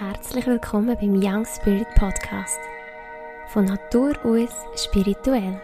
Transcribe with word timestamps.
Herzlich 0.00 0.44
willkommen 0.48 0.96
beim 1.00 1.14
Young 1.22 1.46
Spirit 1.46 1.86
Podcast. 1.94 2.58
Von 3.46 3.66
Natur 3.66 4.14
aus 4.24 4.50
spirituell. 4.74 5.60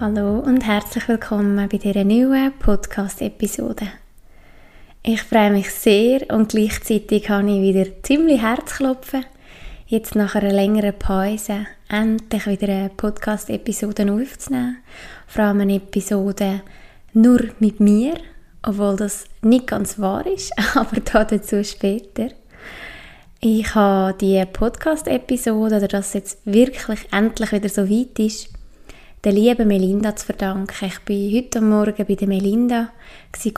Hallo 0.00 0.40
und 0.40 0.66
herzlich 0.66 1.06
willkommen 1.06 1.68
bei 1.70 1.78
dieser 1.78 2.02
neuen 2.02 2.52
Podcast-Episode. 2.58 3.86
Ich 5.04 5.22
freue 5.22 5.52
mich 5.52 5.70
sehr 5.70 6.28
und 6.28 6.48
gleichzeitig 6.48 7.30
habe 7.30 7.52
ich 7.52 7.62
wieder 7.62 8.02
ziemlich 8.02 8.42
Herzklopfen, 8.42 9.24
jetzt 9.86 10.16
nach 10.16 10.34
einer 10.34 10.50
längeren 10.50 10.98
Pause 10.98 11.68
endlich 11.88 12.46
wieder 12.46 12.68
eine 12.68 12.90
Podcast-Episode 12.90 14.10
aufzunehmen. 14.12 14.78
Vor 15.26 15.44
allem 15.44 15.60
eine 15.60 15.76
Episode 15.76 16.62
nur 17.12 17.40
mit 17.60 17.80
mir, 17.80 18.14
obwohl 18.62 18.96
das 18.96 19.26
nicht 19.42 19.68
ganz 19.68 19.98
wahr 19.98 20.26
ist, 20.26 20.52
aber 20.74 21.00
dazu 21.00 21.62
später. 21.62 22.28
Ich 23.40 23.74
habe 23.74 24.16
die 24.18 24.44
Podcast-Episode, 24.44 25.76
oder 25.76 25.88
dass 25.88 26.08
es 26.08 26.14
jetzt 26.14 26.38
wirklich 26.44 27.06
endlich 27.12 27.52
wieder 27.52 27.68
so 27.68 27.88
weit 27.88 28.18
ist, 28.18 28.48
der 29.24 29.32
lieben 29.32 29.68
Melinda 29.68 30.16
zu 30.16 30.26
verdanken. 30.26 30.86
Ich 30.86 30.98
bin 31.00 31.36
heute 31.36 31.60
Morgen 31.60 32.04
bei 32.06 32.14
der 32.14 32.28
Melinda, 32.28 32.90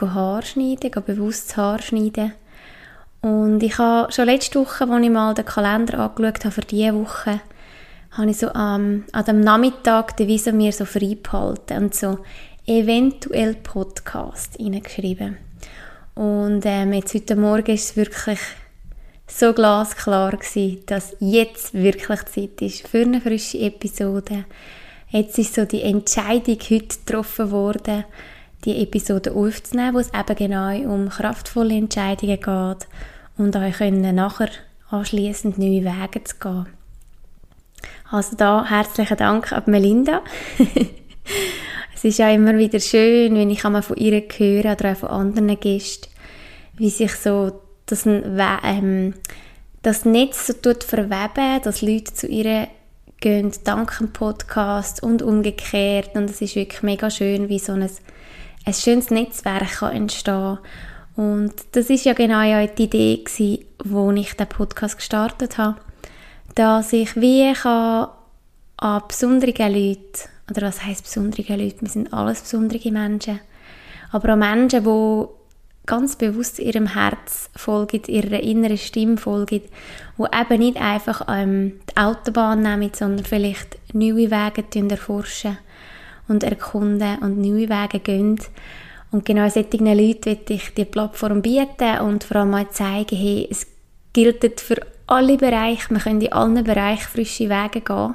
Haarschneiden, 0.00 0.91
bewusst 1.05 1.56
Haarschneiden. 1.56 2.33
Und 3.20 3.62
ich 3.62 3.78
habe 3.78 4.12
schon 4.12 4.27
letzte 4.27 4.60
Woche, 4.60 4.88
als 4.88 5.02
ich 5.02 5.10
mal 5.10 5.34
den 5.34 5.45
Kalender 5.45 5.98
angeschaut 5.98 6.45
habe 6.45 6.52
für 6.52 6.60
diese 6.60 6.95
Woche, 6.95 7.41
habe 8.18 8.30
ich 8.30 8.36
so 8.36 8.48
ähm, 8.48 9.04
an 9.12 9.24
dem 9.27 9.40
Nachmittag 9.40 10.16
die 10.18 10.28
Visa 10.28 10.52
mir 10.52 10.72
so 10.72 10.84
frei 10.84 11.16
behalten 11.22 11.84
und 11.84 11.95
so 11.95 12.18
eventuell 12.66 13.55
Podcast 13.55 14.58
reingeschrieben. 14.60 15.38
Und 16.14 16.62
ähm, 16.66 16.92
jetzt 16.92 17.14
heute 17.14 17.36
Morgen 17.36 17.72
ist 17.72 17.91
es 17.91 17.97
wirklich 17.97 18.41
so 19.27 19.55
glasklar 19.55 20.33
gewesen, 20.33 20.83
dass 20.86 21.16
jetzt 21.20 21.72
wirklich 21.72 22.25
Zeit 22.27 22.60
ist 22.60 22.86
für 22.88 23.02
eine 23.02 23.20
frische 23.20 23.58
Episode 23.58 24.44
Jetzt 25.10 25.38
ist 25.38 25.55
so 25.55 25.64
die 25.64 25.82
Entscheidung 25.82 26.58
heute 26.70 26.98
getroffen 26.98 27.50
worden, 27.50 28.05
die 28.66 28.82
Episode 28.82 29.32
aufzunehmen, 29.32 29.94
wo 29.94 30.00
es 30.00 30.12
eben 30.12 30.36
genau 30.36 30.92
um 30.92 31.08
kraftvolle 31.08 31.77
Entscheidungen 31.77 32.36
geht 32.36 32.88
und 33.38 33.56
euch 33.56 33.78
können 33.78 34.14
nachher 34.14 34.50
anschließend 34.91 35.56
neue 35.56 35.84
Wege 35.84 36.25
zu 36.25 36.36
gehen. 36.36 36.78
Also 38.11 38.37
da 38.37 38.64
herzlichen 38.64 39.19
Dank 39.19 39.53
an 39.53 39.64
Melinda. 39.67 40.23
es 41.95 42.05
ist 42.05 42.19
ja 42.19 42.31
immer 42.31 42.56
wieder 42.56 42.81
schön, 42.81 43.34
wenn 43.34 43.50
ich 43.50 43.67
einmal 43.67 43.83
von 43.83 43.98
ihr 43.98 44.23
höre 44.34 44.73
oder 44.73 44.92
auch 44.92 44.97
von 44.97 45.11
anderen 45.11 45.61
Gästen, 45.61 46.09
wie 46.77 46.89
sich 46.89 47.15
so 47.17 47.61
das, 47.84 48.06
ähm, 48.06 49.12
das 49.83 50.06
Netz 50.06 50.47
so 50.47 50.55
tut 50.55 50.84
verweben, 50.84 51.61
dass 51.62 51.83
Leute 51.83 52.15
zu 52.15 52.27
ihr 52.27 52.69
gehen 53.20 53.53
dank 53.65 53.98
dem 53.98 54.11
Podcast 54.11 55.03
und 55.03 55.20
umgekehrt. 55.20 56.15
Und 56.15 56.31
es 56.31 56.41
ist 56.41 56.56
wirklich 56.56 56.83
mega 56.83 57.11
schön, 57.11 57.50
wie 57.50 57.59
so 57.59 57.72
ein, 57.72 57.91
ein 58.65 58.75
schönes 58.75 59.11
Netzwerk 59.11 59.81
kann 59.81 59.95
entstehen 59.95 60.59
Und 61.15 61.53
das 61.72 61.91
ist 61.91 62.06
ja 62.06 62.15
genau 62.15 62.41
ja 62.41 62.67
die 62.67 62.84
Idee 62.84 63.22
gewesen, 63.22 63.67
wo 63.84 64.11
ich 64.12 64.34
den 64.34 64.47
Podcast 64.47 64.97
gestartet 64.97 65.59
habe. 65.59 65.77
Dass 66.54 66.92
ich 66.92 67.16
wie 67.16 67.52
kann 67.52 68.08
an 68.78 69.02
besondere 69.06 69.68
Leute, 69.68 70.28
oder 70.50 70.62
was 70.62 70.84
heisst 70.84 71.04
besondere 71.04 71.56
Leute? 71.56 71.82
Wir 71.82 71.88
sind 71.88 72.12
alles 72.12 72.42
besondere 72.42 72.91
Menschen. 72.91 73.41
Aber 74.10 74.30
an 74.30 74.38
Menschen, 74.38 74.84
die 74.84 75.26
ganz 75.88 76.16
bewusst 76.16 76.58
ihrem 76.58 76.87
Herz 76.87 77.48
folgen, 77.56 78.03
ihrer 78.06 78.41
inneren 78.41 78.76
Stimme 78.76 79.16
folgen, 79.16 79.62
wo 80.16 80.26
eben 80.26 80.58
nicht 80.58 80.81
einfach 80.81 81.22
ähm, 81.28 81.81
die 81.91 81.97
Autobahn 81.97 82.62
nehmen, 82.62 82.91
sondern 82.92 83.25
vielleicht 83.25 83.78
neue 83.94 84.31
Wege 84.31 84.91
erforschen 84.91 85.58
und 86.28 86.44
erkunden 86.44 87.19
und 87.20 87.38
neue 87.38 87.70
Wege 87.70 88.00
gehen. 88.00 88.38
Und 89.10 89.25
genau 89.25 89.48
solchen 89.48 89.87
Leuten 89.87 90.31
möchte 90.31 90.53
ich 90.53 90.75
die 90.75 90.84
Plattform 90.84 91.41
bieten 91.41 91.98
und 92.00 92.22
vor 92.22 92.38
allem 92.38 92.50
mal 92.50 92.69
zeigen, 92.69 93.16
hey, 93.16 93.48
es 93.50 93.66
gilt 94.12 94.60
für 94.60 94.76
alle 95.08 95.36
Bereiche, 95.36 95.92
man 95.92 96.02
kann 96.02 96.20
in 96.20 96.32
allen 96.32 96.64
Bereichen 96.64 97.08
frische 97.08 97.48
Wege 97.48 97.80
gehen. 97.80 98.14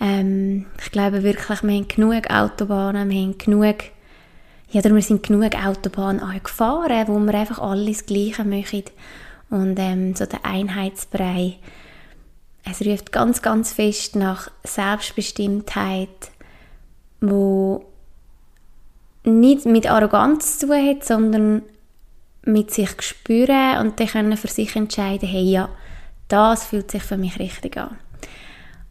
Ähm, 0.00 0.66
ich 0.82 0.90
glaube 0.90 1.22
wirklich, 1.22 1.62
wir 1.62 1.74
haben 1.74 1.88
genug 1.88 2.30
Autobahnen, 2.30 3.10
wir 3.10 3.20
haben 3.20 3.38
genug 3.38 3.76
ja, 4.70 4.82
wir 4.82 5.02
sind 5.02 5.22
genug 5.22 5.54
Autobahnen 5.54 6.42
gefahren, 6.42 7.06
wo 7.06 7.18
wir 7.18 7.34
einfach 7.34 7.60
alles 7.60 8.04
Gleiche 8.04 8.44
machen. 8.44 8.82
Und 9.48 9.78
ähm, 9.78 10.16
so 10.16 10.26
der 10.26 10.44
Einheitsbrei, 10.44 11.56
es 12.68 12.84
ruft 12.84 13.12
ganz, 13.12 13.42
ganz 13.42 13.72
fest 13.72 14.16
nach 14.16 14.50
Selbstbestimmtheit, 14.64 16.08
wo 17.20 17.84
nicht 19.22 19.66
mit 19.66 19.88
Arroganz 19.88 20.58
zu 20.58 20.66
tun 20.66 20.88
hat, 20.88 21.04
sondern 21.04 21.62
mit 22.42 22.72
sich 22.72 22.90
spüren 23.02 23.78
und 23.78 23.98
dann 24.00 24.08
können 24.08 24.36
für 24.36 24.48
sich 24.48 24.74
entscheiden, 24.74 25.28
hey, 25.28 25.44
ja, 25.44 25.68
das 26.28 26.66
fühlt 26.66 26.90
sich 26.90 27.02
für 27.02 27.16
mich 27.16 27.38
richtig 27.38 27.76
an. 27.76 27.96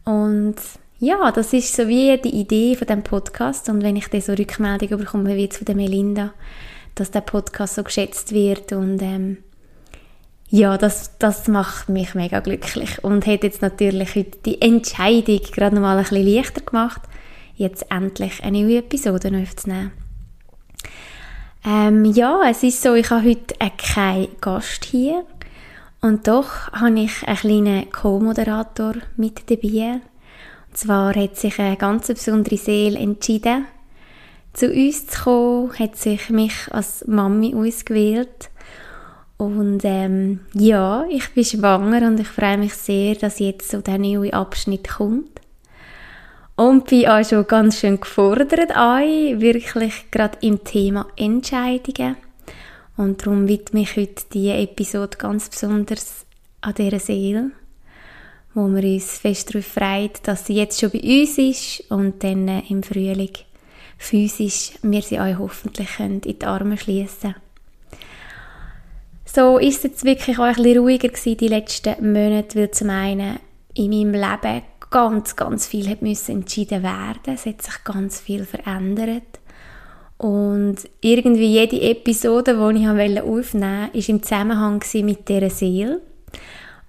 Und 0.04 0.56
ja, 0.98 1.30
das 1.30 1.52
ist 1.52 1.74
so 1.74 1.88
wie 1.88 2.16
die 2.18 2.34
Idee 2.34 2.74
von 2.74 2.86
dem 2.86 3.02
Podcast 3.02 3.68
und 3.68 3.82
wenn 3.82 3.96
ich 3.96 4.08
dann 4.08 4.20
so 4.20 4.32
Rückmeldungen 4.32 4.98
bekomme 4.98 5.36
wie 5.36 5.42
jetzt 5.42 5.58
von 5.58 5.66
der 5.66 5.74
Melinda, 5.74 6.32
dass 6.94 7.10
der 7.10 7.20
Podcast 7.20 7.74
so 7.74 7.82
geschätzt 7.82 8.32
wird 8.32 8.72
und 8.72 9.02
ähm, 9.02 9.38
ja, 10.48 10.78
das, 10.78 11.18
das 11.18 11.48
macht 11.48 11.88
mich 11.88 12.14
mega 12.14 12.40
glücklich 12.40 13.02
und 13.02 13.26
hat 13.26 13.42
jetzt 13.42 13.62
natürlich 13.62 14.14
heute 14.14 14.38
die 14.46 14.62
Entscheidung 14.62 15.40
gerade 15.52 15.74
noch 15.74 15.82
mal 15.82 15.98
ein 15.98 16.04
bisschen 16.04 16.26
leichter 16.26 16.60
gemacht, 16.60 17.02
jetzt 17.56 17.90
endlich 17.90 18.42
eine 18.42 18.62
neue 18.62 18.78
Episode 18.78 19.32
aufzunehmen. 19.42 19.92
Ähm, 21.64 22.04
ja, 22.04 22.42
es 22.48 22.62
ist 22.62 22.80
so, 22.80 22.94
ich 22.94 23.10
habe 23.10 23.28
heute 23.28 23.56
äh, 23.58 23.70
keinen 23.76 24.28
Gast 24.40 24.84
hier 24.84 25.26
und 26.00 26.28
doch 26.28 26.70
habe 26.72 27.00
ich 27.00 27.26
einen 27.26 27.36
kleinen 27.36 27.90
Co-Moderator 27.90 28.94
mit 29.16 29.50
dabei 29.50 30.00
zwar 30.76 31.14
hat 31.14 31.36
sich 31.36 31.58
eine 31.58 31.76
ganz 31.76 32.08
besondere 32.08 32.56
Seele 32.56 32.98
entschieden, 32.98 33.66
zu 34.52 34.70
uns 34.70 35.06
zu 35.06 35.24
kommen, 35.24 35.78
hat 35.78 35.96
sich 35.96 36.30
mich 36.30 36.54
als 36.70 37.06
Mami 37.06 37.54
ausgewählt. 37.54 38.50
Und 39.38 39.80
ähm, 39.84 40.40
ja, 40.54 41.04
ich 41.10 41.34
bin 41.34 41.44
schwanger 41.44 42.06
und 42.06 42.20
ich 42.20 42.28
freue 42.28 42.56
mich 42.56 42.74
sehr, 42.74 43.16
dass 43.16 43.38
jetzt 43.38 43.70
so 43.70 43.80
der 43.80 43.98
neue 43.98 44.32
Abschnitt 44.32 44.88
kommt. 44.88 45.40
Und 46.56 46.88
bin 46.88 47.06
auch 47.06 47.22
schon 47.22 47.46
ganz 47.46 47.80
schön 47.80 48.00
gefordert 48.00 48.70
ein, 48.74 49.40
wirklich 49.40 50.10
gerade 50.10 50.38
im 50.40 50.64
Thema 50.64 51.06
Entscheidungen. 51.16 52.16
Und 52.96 53.24
darum 53.24 53.48
widme 53.48 53.82
ich 53.82 53.96
heute 53.96 54.24
diese 54.32 54.54
Episode 54.54 55.18
ganz 55.18 55.48
besonders 55.48 56.24
an 56.60 56.74
dieser 56.74 56.98
Seele 56.98 57.50
wo 58.56 58.68
wir 58.68 58.82
uns 58.94 59.18
fest 59.18 59.54
darauf 59.54 59.66
freuen, 59.66 60.10
dass 60.22 60.46
sie 60.46 60.54
jetzt 60.54 60.80
schon 60.80 60.90
bei 60.90 61.00
uns 61.00 61.36
ist 61.36 61.90
und 61.90 62.24
dann 62.24 62.48
äh, 62.48 62.62
im 62.70 62.82
Frühling 62.82 63.32
physisch 63.98 64.72
wir 64.82 65.02
sie 65.02 65.20
euch 65.20 65.38
hoffentlich 65.38 66.00
in 66.00 66.20
die 66.22 66.42
Arme 66.42 66.78
schließen. 66.78 67.34
So 69.26 69.58
ist 69.58 69.78
es 69.78 69.82
jetzt 69.82 70.04
wirklich 70.04 70.38
auch 70.38 70.44
ein 70.44 70.54
bisschen 70.54 70.78
ruhiger 70.78 71.08
gewesen 71.08 71.36
die 71.36 71.48
letzten 71.48 72.12
Monate, 72.12 72.58
weil 72.58 72.70
zum 72.70 72.88
einen 72.88 73.38
in 73.74 73.90
meinem 73.90 74.14
Leben 74.14 74.62
ganz, 74.88 75.36
ganz 75.36 75.66
viel 75.66 75.90
hat 75.90 76.00
müssen 76.00 76.36
entschieden 76.36 76.82
werden. 76.82 77.34
Es 77.34 77.44
hat 77.44 77.60
sich 77.60 77.84
ganz 77.84 78.20
viel 78.20 78.46
verändert. 78.46 79.40
Und 80.18 80.76
irgendwie 81.02 81.46
jede 81.46 81.80
Episode, 81.80 82.52
die 82.54 82.80
ich 82.80 82.88
aufnehmen 82.88 83.26
wollte, 83.26 83.60
war 83.60 83.94
im 83.94 84.22
Zusammenhang 84.22 84.82
mit 85.02 85.28
dieser 85.28 85.50
Seele. 85.50 86.00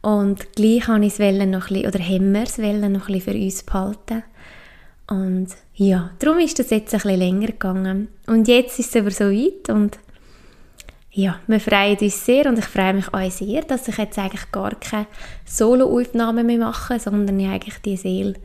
Und 0.02 0.54
gleich 0.56 0.88
habe 0.88 1.06
ich 1.06 1.20
es 1.20 1.46
noch 1.48 1.70
ein 1.70 1.86
oder 1.86 2.00
haben 2.00 2.32
wir 2.32 2.44
es 2.44 2.58
noch 2.58 2.66
ein 2.66 2.94
bisschen 2.94 3.22
für 3.22 3.34
uns 3.34 3.64
behalten. 3.64 4.24
Und 5.10 5.48
ja, 5.76 6.12
darum 6.20 6.40
ist 6.40 6.60
das 6.60 6.70
jetzt 6.70 6.94
ein 6.94 7.02
bisschen 7.02 7.20
länger 7.20 7.48
gegangen. 7.48 8.10
Und 8.28 8.48
jetzt 8.48 8.80
ist 8.80 8.96
es 8.96 9.02
aber 9.02 9.12
so 9.12 9.26
weit 9.26 9.70
und 9.70 9.98
ja, 11.12 11.40
wir 11.48 11.60
freuen 11.60 11.98
uns 11.98 12.26
sehr 12.26 12.46
und 12.46 12.60
ich 12.60 12.66
freue 12.66 12.94
mich 12.94 13.12
auch 13.12 13.32
sehr, 13.32 13.64
dass 13.64 13.88
ich 13.88 13.98
jetzt 13.98 14.20
eigentlich 14.20 14.52
gar 14.52 14.76
keine 14.76 15.08
Solo-Aufnahmen 15.46 16.46
mehr 16.46 16.60
mache, 16.60 17.00
sondern 17.00 17.40
ja 17.40 17.54
eigentlich 17.54 17.80
die 17.84 17.98
Seele 17.98 18.36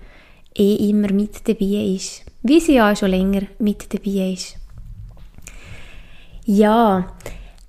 eh 0.56 0.88
immer 0.88 1.12
mit 1.12 1.46
dabei 1.46 1.94
ist. 1.94 2.24
Wie 2.42 2.60
sie 2.60 2.74
ja 2.74 2.96
schon 2.96 3.10
länger 3.10 3.42
mit 3.58 3.92
dabei 3.92 4.32
ist. 4.32 4.56
Ja, 6.44 7.08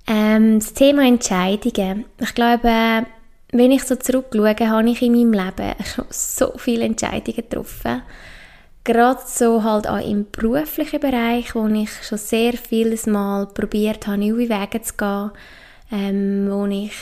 ähm, 0.06 0.58
das 0.58 0.74
Thema 0.74 1.06
Entscheidungen. 1.06 2.04
Ich 2.18 2.34
glaube, 2.34 3.06
wenn 3.52 3.70
ich 3.70 3.84
so 3.84 3.96
zurückschaue, 3.96 4.68
habe 4.68 4.90
ich 4.90 5.02
in 5.02 5.12
meinem 5.12 5.32
Leben 5.32 5.74
schon 5.84 6.06
so 6.10 6.52
viele 6.56 6.84
Entscheidungen 6.84 7.36
getroffen. 7.36 8.02
gerade 8.84 9.20
so 9.26 9.62
halt 9.62 9.88
auch 9.88 10.06
im 10.06 10.26
beruflichen 10.30 11.00
Bereich, 11.00 11.54
wo 11.54 11.66
ich 11.68 11.90
schon 12.02 12.18
sehr 12.18 12.52
vieles 12.52 13.06
Mal 13.06 13.46
probiert 13.46 14.06
habe, 14.06 14.18
neue 14.18 14.48
Wege 14.48 14.82
zu 14.82 14.94
gehen, 14.94 15.30
ähm, 15.90 16.48
wo 16.50 16.66
ich 16.66 16.92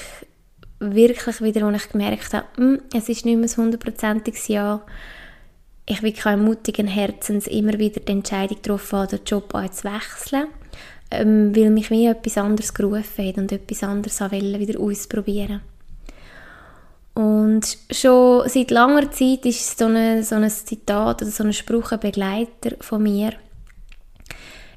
wirklich 0.79 1.41
wieder, 1.41 1.67
wo 1.67 1.71
ich 1.71 1.89
gemerkt 1.89 2.35
habe, 2.35 2.47
mh, 2.57 2.65
hm, 2.65 2.83
es 2.95 3.09
ist 3.09 3.25
nicht 3.25 3.37
mehr 3.37 3.49
ein 3.49 3.57
hundertprozentiges 3.57 4.49
Ja. 4.49 4.83
Ich 5.85 6.03
will 6.03 6.13
kein 6.13 6.45
mutigen 6.45 6.87
Herzens 6.87 7.49
immer 7.49 7.77
wieder 7.79 8.01
die 8.01 8.13
Entscheidung 8.13 8.57
getroffen 8.57 9.09
den 9.11 9.25
Job 9.27 9.53
auch 9.53 9.69
zu 9.69 9.85
wechseln, 9.85 10.47
ähm, 11.13 11.55
weil 11.55 11.71
mich 11.71 11.91
wie 11.91 12.07
etwas 12.07 12.39
anderes 12.39 12.75
gerufen 12.75 13.27
hat 13.27 13.37
und 13.39 13.53
etwas 13.53 13.83
anderes 13.83 14.21
wollte, 14.21 14.59
wieder 14.59 14.81
ausprobieren. 14.81 15.61
Und 17.15 17.77
schon 17.91 18.49
seit 18.49 18.71
langer 18.71 19.11
Zeit 19.11 19.45
ist 19.45 19.79
so, 19.79 19.85
eine, 19.85 20.23
so 20.23 20.37
ein 20.37 20.49
Zitat 20.49 21.21
oder 21.21 21.31
so 21.31 21.45
ein 21.45 21.53
Spruch 21.53 21.93
ein 21.93 22.01
Begleiter 22.01 22.77
von 22.81 23.03
mir. 23.03 23.35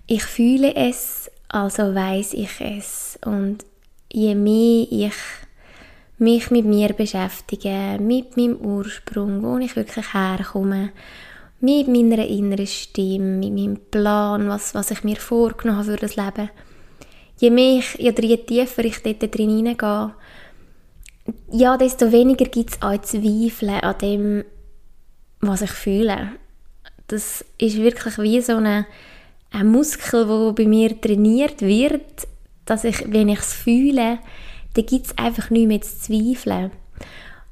Ich 0.05 0.23
fühle 0.23 0.75
es, 0.75 1.31
also 1.47 1.95
weiß 1.95 2.33
ich 2.33 2.59
es. 2.59 3.17
Und 3.23 3.65
je 4.11 4.35
mehr 4.35 4.85
ich 4.91 5.13
mich 6.17 6.51
mit 6.51 6.65
mir 6.65 6.93
beschäftige, 6.93 7.97
mit 7.99 8.38
meinem 8.38 8.57
Ursprung, 8.57 9.41
wo 9.41 9.57
ich 9.57 9.75
wirklich 9.75 10.13
herkomme, 10.13 10.91
mit 11.65 11.88
meiner 11.88 12.25
inneren 12.25 12.67
Stimme, 12.67 13.38
mit 13.38 13.53
meinem 13.53 13.79
Plan, 13.91 14.47
was, 14.47 14.73
was 14.73 14.91
ich 14.91 15.03
mir 15.03 15.17
vorgenommen 15.17 15.79
habe 15.79 15.91
für 15.91 15.97
das 15.97 16.15
Leben, 16.15 16.50
je 17.38 17.50
mehr 17.50 17.79
ich, 17.79 17.95
je 17.95 18.12
tiefer 18.12 18.85
ich 18.85 19.01
dort 19.01 19.35
drin 19.35 19.56
hineingehe, 19.56 20.13
ja, 21.51 21.77
desto 21.77 22.12
weniger 22.12 22.45
gibt 22.45 22.71
es 22.71 22.81
auch 22.81 23.01
Zweifel 23.01 23.69
an 23.69 23.97
dem, 24.00 24.45
was 25.41 25.62
ich 25.62 25.71
fühle. 25.71 26.31
Das 27.07 27.45
ist 27.57 27.77
wirklich 27.77 28.17
wie 28.17 28.41
so 28.41 28.57
eine, 28.57 28.85
ein 29.51 29.67
Muskel, 29.67 30.25
der 30.25 30.53
bei 30.53 30.67
mir 30.67 31.00
trainiert 31.00 31.62
wird, 31.62 32.27
dass 32.65 32.83
ich, 32.83 33.12
wenn 33.12 33.29
ich 33.29 33.39
es 33.39 33.53
fühle, 33.53 34.19
dann 34.73 34.85
gibt 34.85 35.07
es 35.07 35.17
einfach 35.17 35.50
nichts 35.50 35.67
mehr 35.67 35.81
zu 35.81 36.00
zweifeln. 36.00 36.71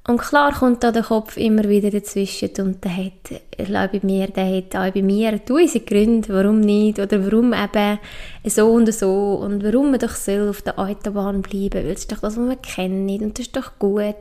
Und 0.05 0.17
klar 0.17 0.51
kommt 0.51 0.83
da 0.83 0.91
der 0.91 1.03
Kopf 1.03 1.37
immer 1.37 1.63
wieder 1.69 1.89
dazwischen 1.89 2.49
und 2.57 2.83
der 2.83 2.97
hat, 2.97 3.41
ich 3.57 3.69
bei 3.69 3.99
mir, 4.01 4.27
der 4.27 4.57
hat 4.57 4.75
auch 4.75 4.93
bei 4.93 5.01
mir 5.01 5.43
tausend 5.45 5.87
Gründe, 5.87 6.33
warum 6.33 6.59
nicht 6.59 6.99
oder 6.99 7.23
warum 7.23 7.53
eben 7.53 7.99
so 8.43 8.69
und 8.69 8.93
so 8.93 9.35
und 9.35 9.63
warum 9.63 9.91
man 9.91 10.01
doch 10.01 10.15
soll 10.15 10.49
auf 10.49 10.61
der 10.61 10.77
Autobahn 10.77 11.41
bleiben, 11.41 11.85
weil 11.85 11.91
es 11.91 12.01
ist 12.01 12.11
doch 12.11 12.19
das, 12.19 12.35
was 12.35 12.45
man 12.45 12.61
kennt 12.61 13.21
und 13.21 13.39
das 13.39 13.45
ist 13.45 13.55
doch 13.55 13.79
gut. 13.79 14.15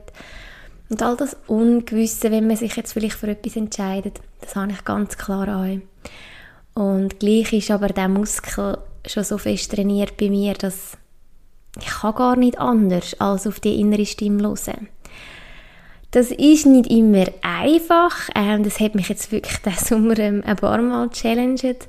Und 0.89 1.01
all 1.01 1.17
das 1.17 1.35
Ungewisse, 1.47 2.31
wenn 2.31 2.47
man 2.47 2.55
sich 2.55 2.77
jetzt 2.77 2.93
vielleicht 2.93 3.17
für 3.17 3.27
etwas 3.27 3.57
entscheidet, 3.57 4.21
das 4.39 4.55
habe 4.55 4.71
ich 4.71 4.85
ganz 4.85 5.17
klar 5.17 5.49
auch. 5.49 6.81
Und 6.81 7.19
gleich 7.19 7.51
ist 7.51 7.71
aber 7.71 7.89
der 7.89 8.07
Muskel 8.07 8.77
schon 9.05 9.23
so 9.25 9.37
fest 9.37 9.71
trainiert 9.71 10.15
bei 10.15 10.29
mir, 10.29 10.53
dass 10.53 10.97
ich 11.77 11.87
kann 11.87 12.15
gar 12.15 12.35
nicht 12.37 12.57
anders 12.57 13.19
als 13.19 13.47
auf 13.47 13.59
die 13.59 13.81
innere 13.81 14.05
Stimme 14.05 14.43
hören. 14.43 14.87
Das 16.13 16.29
ist 16.29 16.67
nicht 16.67 16.91
immer 16.91 17.25
einfach. 17.41 18.29
Ähm, 18.35 18.63
das 18.63 18.79
hat 18.79 18.93
mich 18.93 19.09
jetzt 19.09 19.31
wirklich 19.31 19.57
diesen 19.65 19.85
Sommer 19.85 20.19
ähm, 20.19 20.43
ein 20.45 20.55
paar 20.55 20.79
Mal 20.79 21.09
challenged. 21.09 21.87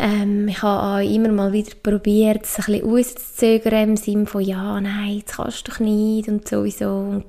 Ähm, 0.00 0.48
ich 0.48 0.62
habe 0.62 1.04
auch 1.04 1.14
immer 1.14 1.28
mal 1.28 1.52
wieder 1.52 1.74
probiert, 1.82 2.44
es 2.44 2.58
ein 2.58 2.64
bisschen 2.64 2.90
auszuzögern 2.90 3.90
im 3.90 3.96
Sinne 3.98 4.24
von 4.24 4.40
«Ja, 4.40 4.80
nein, 4.80 5.22
das 5.26 5.36
kannst 5.36 5.68
du 5.68 5.72
doch 5.72 5.80
nicht» 5.80 6.28
und 6.28 6.48
sowieso. 6.48 6.90
Und 6.90 7.24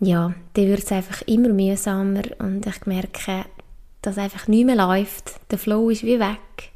ja, 0.00 0.32
dann 0.54 0.66
wird 0.66 0.84
es 0.84 0.92
einfach 0.92 1.20
immer 1.26 1.50
mühsamer 1.50 2.22
und 2.38 2.64
ich 2.64 2.86
merke, 2.86 3.44
dass 4.00 4.16
einfach 4.16 4.48
nicht 4.48 4.64
mehr 4.64 4.76
läuft. 4.76 5.34
Der 5.50 5.58
Flow 5.58 5.90
ist 5.90 6.02
wie 6.02 6.18
weg. 6.18 6.70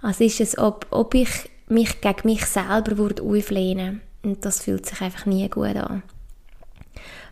Also 0.00 0.24
ist 0.24 0.40
es, 0.40 0.56
ob, 0.56 0.86
ob 0.88 1.14
ich 1.14 1.28
mich 1.68 2.00
gegen 2.00 2.20
mich 2.24 2.46
selber 2.46 2.96
würde 2.96 3.22
auflehnen 3.22 4.00
und 4.22 4.42
das 4.46 4.62
fühlt 4.62 4.86
sich 4.86 5.02
einfach 5.02 5.26
nie 5.26 5.46
gut 5.50 5.76
an. 5.76 6.02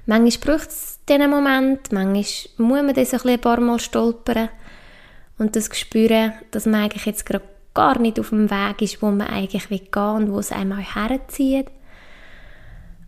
Manchmal 0.07 0.57
braucht 0.57 0.71
es 0.71 1.01
diesen 1.09 1.29
Moment, 1.29 1.93
manchmal 1.93 2.25
muss 2.59 2.83
man 2.83 2.95
das 2.95 3.27
ein, 3.27 3.41
paar 3.41 3.61
Mal 3.61 3.81
stolpern 3.81 4.49
und 5.37 5.57
das 5.57 5.69
spüren, 5.77 6.33
dass 6.53 6.65
man 6.67 6.85
eigentlich 6.85 7.07
jetzt 7.07 7.27
gerade 7.27 7.45
gar 7.75 7.99
nicht 7.99 8.19
auf 8.19 8.31
dem 8.31 8.51
Weg 8.51 8.83
ist, 8.83 9.03
wo 9.03 9.11
man 9.11 9.27
eigentlich 9.27 9.69
will 9.69 9.81
gehen 9.81 10.03
und 10.03 10.33
wo 10.33 10.39
es 10.39 10.53
einem 10.53 10.73
auch 10.73 10.95
herzieht. 10.95 11.67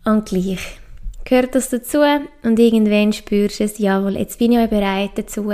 Und 0.04 0.28
gleich 0.28 0.80
gehört 1.24 1.54
das 1.54 1.70
dazu 1.70 2.00
und 2.42 2.58
irgendwann 2.58 3.12
spürst 3.12 3.60
du 3.60 3.64
es, 3.64 3.78
jawohl, 3.78 4.16
jetzt 4.16 4.38
bin 4.38 4.52
ich 4.52 4.58
auch 4.58 4.68
bereit 4.68 5.12
dazu, 5.14 5.50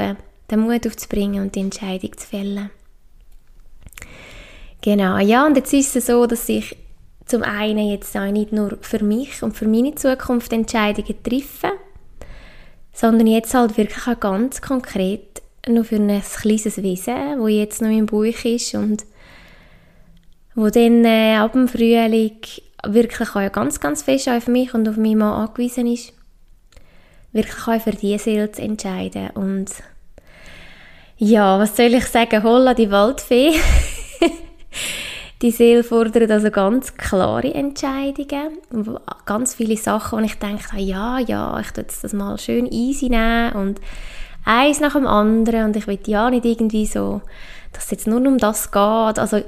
den 0.51 0.61
Mut 0.61 0.87
aufzubringen 0.87 1.43
und 1.43 1.55
die 1.55 1.61
Entscheidung 1.61 2.17
zu 2.17 2.27
fällen. 2.27 2.71
Genau, 4.81 5.19
ja, 5.19 5.47
und 5.47 5.57
jetzt 5.57 5.73
ist 5.73 5.97
es 5.97 6.07
so, 6.07 6.27
dass 6.27 6.49
ich 6.49 6.77
zum 7.27 7.43
einen 7.43 7.91
jetzt 7.91 8.17
auch 8.17 8.31
nicht 8.31 8.53
nur 8.53 8.79
für 8.81 9.03
mich 9.03 9.43
und 9.43 9.57
für 9.57 9.67
meine 9.67 9.95
Zukunft 9.95 10.53
Entscheidungen 10.53 11.23
treffe, 11.23 11.73
sondern 12.93 13.27
jetzt 13.27 13.55
halt 13.55 13.77
wirklich 13.77 14.07
auch 14.07 14.21
ganz 14.21 14.61
konkret 14.61 15.43
nur 15.67 15.85
für 15.85 15.97
ein 15.97 16.23
kleines 16.23 16.83
Wesen, 16.83 17.41
wo 17.41 17.49
jetzt 17.49 17.81
noch 17.81 17.89
im 17.89 18.07
Buch 18.07 18.45
ist 18.45 18.75
und 18.75 19.05
wo 20.55 20.69
dann 20.69 21.05
äh, 21.05 21.37
ab 21.37 21.53
dem 21.53 21.69
Frühling 21.69 22.37
wirklich 22.87 23.31
auch 23.31 23.53
ganz, 23.53 23.81
ganz 23.81 24.03
fest 24.03 24.29
auf 24.29 24.47
mich 24.47 24.75
und 24.75 24.89
auf 24.89 24.97
meinen 24.97 25.19
Mann 25.19 25.49
angewiesen 25.49 25.87
ist, 25.87 26.13
wirklich 27.33 27.67
auch 27.67 27.81
für 27.81 27.93
diese 27.93 28.23
Seele 28.23 28.53
zu 28.53 28.63
entscheiden 28.63 29.31
und 29.31 29.71
ja, 31.17 31.59
was 31.59 31.77
soll 31.77 31.95
ich 31.95 32.07
sagen, 32.07 32.43
holla 32.43 32.75
die 32.75 32.91
Waldfee 32.91 33.53
Die 35.45 35.51
Seele 35.51 35.85
fordert 35.85 36.31
also 36.31 36.51
ganz 36.51 36.95
klare 36.95 37.53
Entscheidungen. 37.53 38.57
Ganz 39.27 39.55
viele 39.55 39.77
Sachen, 39.77 40.21
wo 40.21 40.25
ich 40.25 40.39
denke, 40.39 40.79
ja, 40.79 41.19
ja, 41.19 41.61
ich 41.61 41.71
tue 41.73 41.85
das 41.85 42.15
mal 42.15 42.39
schön 42.39 42.65
easy 42.65 43.11
nehmen 43.11 43.53
und 43.53 43.79
eins 44.47 44.81
nach 44.81 44.95
dem 44.95 45.07
anderen 45.07 45.67
und 45.67 45.77
ich 45.77 45.87
will 45.87 45.99
ja 46.07 46.31
nicht 46.31 46.47
irgendwie 46.47 46.87
so, 46.87 47.21
dass 47.75 47.85
es 47.85 47.91
jetzt 47.91 48.07
nur 48.07 48.27
um 48.27 48.39
das 48.39 48.73
geht. 48.73 49.19
Also 49.19 49.43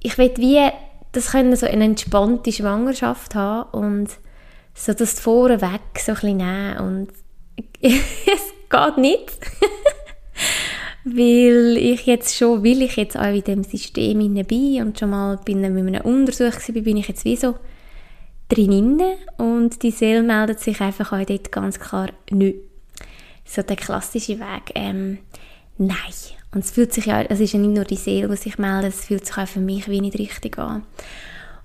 ich 0.00 0.16
will 0.18 0.30
wie, 0.36 0.68
das 1.10 1.32
können 1.32 1.56
so 1.56 1.66
eine 1.66 1.82
entspannte 1.82 2.52
Schwangerschaft 2.52 3.34
haben 3.34 3.70
und 3.72 4.10
so 4.72 4.94
das 4.94 5.18
vorweg 5.18 5.80
so 5.98 6.12
ein 6.12 6.14
bisschen 6.14 6.36
nehmen 6.36 6.78
und 6.78 7.08
es 7.80 8.52
geht 8.70 8.98
nicht 8.98 9.32
weil 11.04 11.76
ich 11.76 12.06
jetzt 12.06 12.34
schon, 12.34 12.64
weil 12.64 12.82
ich 12.82 12.96
jetzt 12.96 13.16
auch 13.16 13.24
in 13.24 13.44
dem 13.44 13.64
System 13.64 14.44
bin 14.46 14.82
und 14.82 14.98
schon 14.98 15.10
mal 15.10 15.38
bei 15.44 15.52
einem, 15.52 15.74
mit 15.74 15.94
einem 15.94 16.04
Untersuch 16.04 16.54
war, 16.54 16.82
bin 16.82 16.96
ich 16.96 17.08
jetzt 17.08 17.24
wie 17.24 17.36
so 17.36 17.56
drin 18.48 19.02
und 19.36 19.82
die 19.82 19.90
Seele 19.90 20.22
meldet 20.22 20.60
sich 20.60 20.80
einfach 20.80 21.12
auch 21.12 21.24
dort 21.24 21.52
ganz 21.52 21.78
klar 21.78 22.10
nicht. 22.30 22.58
So 23.44 23.62
der 23.62 23.76
klassische 23.76 24.38
Weg, 24.40 24.72
ähm, 24.74 25.18
nein. 25.76 25.96
Und 26.54 26.64
es 26.64 26.70
fühlt 26.70 26.92
sich 26.94 27.06
ja, 27.06 27.22
es 27.22 27.40
ist 27.40 27.52
ja 27.52 27.58
nicht 27.58 27.74
nur 27.74 27.84
die 27.84 27.96
Seele, 27.96 28.28
die 28.28 28.36
sich 28.36 28.58
meldet, 28.58 28.94
es 28.94 29.06
fühlt 29.06 29.26
sich 29.26 29.36
auch 29.36 29.48
für 29.48 29.60
mich 29.60 29.88
wie 29.88 30.00
nicht 30.00 30.18
richtig 30.18 30.58
an. 30.58 30.84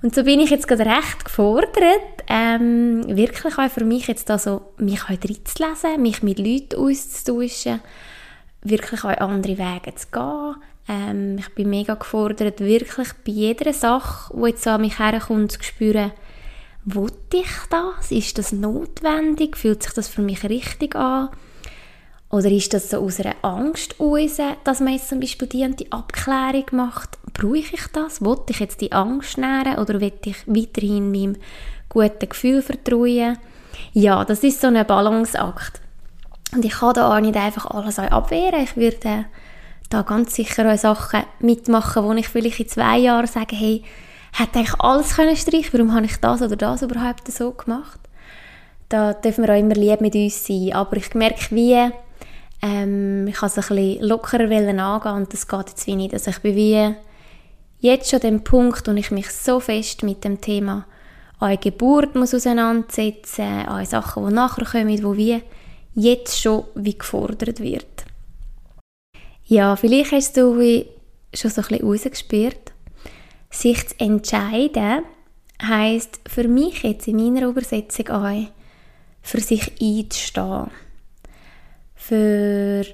Und 0.01 0.15
so 0.15 0.23
bin 0.23 0.39
ich 0.39 0.49
jetzt 0.49 0.67
gerade 0.67 0.85
recht 0.85 1.25
gefordert, 1.25 2.23
ähm, 2.27 3.03
wirklich 3.07 3.57
auch 3.57 3.69
für 3.69 3.83
mich 3.83 4.07
jetzt 4.07 4.29
da 4.29 4.37
so, 4.37 4.61
mich 4.77 5.07
heute 5.09 5.29
reinzulesen, 5.29 6.01
mich 6.01 6.23
mit 6.23 6.39
Leuten 6.39 6.79
auszutauschen, 6.79 7.81
wirklich 8.61 9.03
auch 9.03 9.17
andere 9.17 9.57
Wege 9.57 9.95
zu 9.95 10.07
gehen. 10.11 10.55
Ähm, 10.87 11.37
ich 11.37 11.49
bin 11.55 11.69
mega 11.69 11.93
gefordert, 11.95 12.59
wirklich 12.59 13.09
bei 13.25 13.31
jeder 13.31 13.73
Sache, 13.73 14.33
die 14.35 14.47
jetzt 14.47 14.63
so 14.63 14.71
an 14.71 14.81
mich 14.81 14.99
herkommt, 14.99 15.51
zu 15.51 15.63
spüren, 15.63 16.11
will 16.85 17.11
ich 17.33 17.47
das? 17.69 18.11
Ist 18.11 18.37
das 18.37 18.51
notwendig? 18.51 19.57
Fühlt 19.57 19.83
sich 19.83 19.93
das 19.93 20.07
für 20.07 20.21
mich 20.21 20.43
richtig 20.43 20.95
an? 20.95 21.29
Oder 22.31 22.51
ist 22.51 22.73
das 22.73 22.91
so 22.91 22.97
aus 22.97 23.19
einer 23.19 23.35
Angst 23.41 23.99
raus, 23.99 24.37
dass 24.63 24.79
man 24.79 24.93
jetzt 24.93 25.09
zum 25.09 25.19
Beispiel 25.19 25.47
die 25.47 25.91
Abklärung 25.91 26.65
macht? 26.71 27.17
Brauche 27.33 27.57
ich 27.57 27.87
das? 27.91 28.21
Will 28.21 28.37
ich 28.49 28.59
jetzt 28.59 28.81
die 28.81 28.91
Angst 28.91 29.37
nähren 29.37 29.79
oder 29.79 29.99
will 29.99 30.13
ich 30.23 30.37
weiterhin 30.45 31.11
meinem 31.11 31.37
guten 31.89 32.29
Gefühl 32.29 32.61
vertrauen? 32.61 33.37
Ja, 33.93 34.23
das 34.25 34.43
ist 34.43 34.61
so 34.61 34.67
ein 34.67 34.85
Balanceakt. 34.85 35.81
Und 36.51 36.65
ich 36.65 36.71
kann 36.71 36.93
da 36.93 37.15
auch 37.15 37.19
nicht 37.19 37.35
einfach 37.35 37.67
alles 37.67 37.99
abwehren. 37.99 38.63
Ich 38.63 38.75
würde 38.75 39.25
da 39.89 40.01
ganz 40.01 40.35
sicher 40.35 40.71
auch 40.71 40.77
Sachen 40.77 41.23
mitmachen, 41.39 42.03
wo 42.03 42.13
ich 42.13 42.27
vielleicht 42.27 42.59
in 42.59 42.67
zwei 42.67 42.97
Jahren 42.97 43.27
sage, 43.27 43.55
hey, 43.55 43.83
hätte 44.31 44.59
eigentlich 44.59 44.79
alles 44.79 45.15
können 45.15 45.35
streichen, 45.35 45.73
warum 45.73 45.93
habe 45.93 46.05
ich 46.05 46.17
das 46.17 46.41
oder 46.41 46.55
das 46.55 46.81
überhaupt 46.81 47.31
so 47.31 47.51
gemacht? 47.51 47.99
Da 48.87 49.13
dürfen 49.13 49.45
wir 49.45 49.53
auch 49.53 49.59
immer 49.59 49.75
lieb 49.75 50.01
mit 50.01 50.15
uns 50.15 50.45
sein. 50.45 50.73
Aber 50.73 50.97
ich 50.97 51.13
merke, 51.13 51.55
wie 51.55 51.91
ähm, 52.61 53.27
ich 53.27 53.41
es 53.41 53.57
ein 53.57 53.75
bisschen 53.75 54.03
lockerer 54.07 54.49
angehen 54.49 55.15
und 55.15 55.33
das 55.33 55.47
geht 55.47 55.69
jetzt 55.69 55.87
wie 55.87 55.95
nicht. 55.95 56.13
Also 56.13 56.31
ich 56.31 56.39
bin 56.39 56.55
wie 56.55 56.95
jetzt 57.79 58.09
schon 58.09 58.19
dem 58.19 58.43
Punkt, 58.43 58.87
wo 58.87 58.91
ich 58.91 59.11
mich 59.11 59.29
so 59.31 59.59
fest 59.59 60.03
mit 60.03 60.23
dem 60.23 60.41
Thema 60.41 60.85
an 61.39 61.57
Geburt 61.59 62.15
muss 62.15 62.33
auseinandersetzen, 62.33 63.65
an 63.65 63.85
Sachen, 63.85 64.27
die 64.27 64.33
nachher 64.33 64.65
kommen, 64.65 65.03
wo 65.03 65.15
wie 65.15 65.41
jetzt 65.93 66.39
schon 66.39 66.65
wie 66.75 66.97
gefordert 66.97 67.59
wird. 67.59 68.05
Ja, 69.45 69.75
vielleicht 69.75 70.11
hast 70.11 70.37
du 70.37 70.61
schon 71.33 71.51
so 71.51 71.61
ein 71.61 71.67
bisschen 71.67 71.87
rausgespürt. 71.87 72.73
Sich 73.49 73.87
zu 73.87 73.99
entscheiden 73.99 75.03
heisst 75.61 76.21
für 76.27 76.47
mich 76.47 76.83
jetzt 76.83 77.07
in 77.07 77.17
meiner 77.17 77.47
Übersetzung 77.47 78.07
auch, 78.09 78.47
für 79.21 79.41
sich 79.41 79.71
einzustehen. 79.81 80.71
Für 81.95 82.85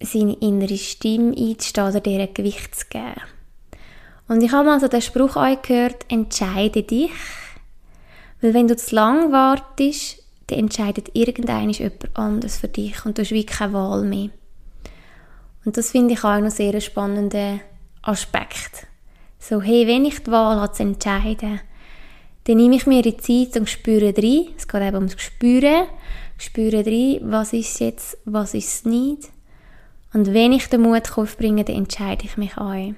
seine 0.00 0.34
innere 0.40 0.76
Stimme 0.76 1.34
einzustehen 1.36 1.88
oder 1.88 2.06
ihr 2.06 2.26
Gewicht 2.26 2.74
zu 2.74 2.86
geben. 2.88 3.14
Und 4.28 4.42
ich 4.42 4.52
habe 4.52 4.66
mal 4.66 4.80
den 4.80 5.00
Spruch 5.00 5.36
gehört, 5.62 6.04
entscheide 6.08 6.82
dich. 6.82 7.12
Weil 8.40 8.54
wenn 8.54 8.68
du 8.68 8.76
zu 8.76 8.94
lang 8.94 9.32
wartest, 9.32 10.22
dann 10.46 10.58
entscheidet 10.58 11.10
irgendeiner 11.14 11.72
jemand 11.72 12.16
anders 12.16 12.58
für 12.58 12.68
dich 12.68 13.04
und 13.04 13.18
du 13.18 13.22
hast 13.22 13.32
wie 13.32 13.46
keine 13.46 13.72
Wahl 13.72 14.02
mehr. 14.02 14.30
Und 15.64 15.76
das 15.76 15.90
finde 15.90 16.14
ich 16.14 16.22
auch 16.22 16.38
noch 16.38 16.50
sehr 16.50 16.80
spannenden 16.80 17.60
Aspekt. 18.02 18.86
So, 19.38 19.60
hey, 19.60 19.86
wenn 19.86 20.04
ich 20.04 20.22
die 20.22 20.30
Wahl 20.30 20.60
habe 20.60 20.72
zu 20.72 20.84
entscheiden, 20.84 21.60
dann 22.44 22.56
nehme 22.56 22.76
ich 22.76 22.86
mir 22.86 23.02
die 23.02 23.16
Zeit 23.16 23.56
und 23.56 23.68
spüre 23.68 24.14
rein. 24.16 24.48
Es 24.56 24.68
geht 24.68 24.82
eben 24.82 24.96
ums 24.96 25.20
Spüren. 25.20 25.86
Spüre 26.38 26.86
rein, 26.86 27.20
was 27.22 27.52
ist 27.52 27.80
jetzt, 27.80 28.18
was 28.24 28.54
ist 28.54 28.68
es 28.68 28.84
nicht. 28.84 29.30
Und 30.12 30.32
wenn 30.32 30.52
ich 30.52 30.68
den 30.68 30.82
Mut 30.82 31.18
aufbringe, 31.18 31.64
dann 31.64 31.76
entscheide 31.76 32.24
ich 32.24 32.36
mich 32.36 32.56
auch. 32.56 32.74
Ich 32.74 32.94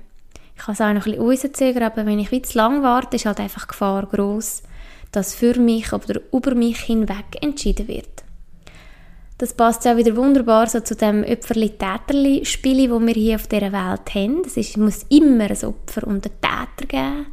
kann 0.56 0.74
es 0.74 0.80
auch 0.80 0.92
noch 0.92 1.06
ein 1.06 1.12
bisschen 1.12 1.50
rauszögern, 1.50 1.82
aber 1.84 2.04
wenn 2.04 2.18
ich 2.18 2.44
zu 2.44 2.58
lang 2.58 2.82
warte, 2.82 3.16
ist 3.16 3.26
halt 3.26 3.40
einfach 3.40 3.68
Gefahr 3.68 4.06
gross, 4.06 4.62
dass 5.12 5.34
für 5.34 5.58
mich 5.58 5.92
oder 5.92 6.20
über 6.32 6.54
mich 6.54 6.80
hinweg 6.80 7.40
entschieden 7.40 7.88
wird. 7.88 8.24
Das 9.38 9.54
passt 9.54 9.84
ja 9.84 9.96
wieder 9.96 10.16
wunderbar 10.16 10.66
so 10.66 10.80
zu 10.80 10.96
dem 10.96 11.22
Opferli-Täterli-Spiel, 11.22 12.88
das 12.88 13.00
wir 13.00 13.14
hier 13.14 13.36
auf 13.36 13.46
dieser 13.46 13.72
Welt 13.72 14.14
haben. 14.14 14.42
Es 14.44 14.76
muss 14.76 15.06
immer 15.08 15.44
ein 15.44 15.64
Opfer 15.64 16.06
und 16.06 16.26
einen 16.26 16.40
Täter 16.40 16.86
geben. 16.88 17.26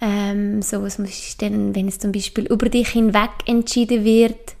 Ähm, 0.00 0.62
so, 0.62 0.84
es 0.86 0.98
muss 0.98 1.36
dann, 1.38 1.74
wenn 1.74 1.88
es 1.88 1.98
zum 1.98 2.12
Beispiel 2.12 2.46
über 2.46 2.68
dich 2.68 2.90
hinweg 2.90 3.30
entschieden 3.46 4.04
wird, 4.04 4.54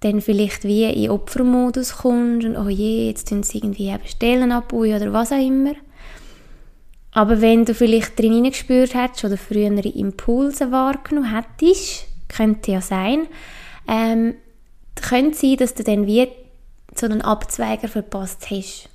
dann 0.00 0.20
vielleicht 0.20 0.64
wie 0.64 0.84
in 0.84 1.10
Opfermodus 1.10 1.98
kommst 1.98 2.46
und 2.46 2.56
oh 2.56 2.68
je, 2.68 3.08
jetzt 3.08 3.28
tun 3.28 3.42
sie 3.42 3.58
irgendwie 3.58 3.88
eben 3.88 4.06
Stellen 4.06 4.52
abbauen 4.52 4.94
oder 4.94 5.12
was 5.12 5.32
auch 5.32 5.38
immer. 5.38 5.74
Aber 7.14 7.40
wenn 7.40 7.64
du 7.64 7.74
vielleicht 7.74 8.18
drin 8.18 8.42
gespürt 8.42 8.94
hättest 8.94 9.24
oder 9.24 9.36
frühere 9.36 9.88
Impulse 9.88 10.72
wahrgenommen 10.72 11.32
hättest, 11.32 12.06
könnte 12.28 12.72
ja 12.72 12.80
sein, 12.80 13.28
ähm, 13.86 14.34
könnte 14.96 15.38
sein, 15.38 15.56
dass 15.56 15.74
du 15.74 15.84
dann 15.84 16.08
wie 16.08 16.28
so 16.94 17.06
einen 17.06 17.22
Abzweiger 17.22 17.86
verpasst 17.86 18.50
hast. 18.50 18.88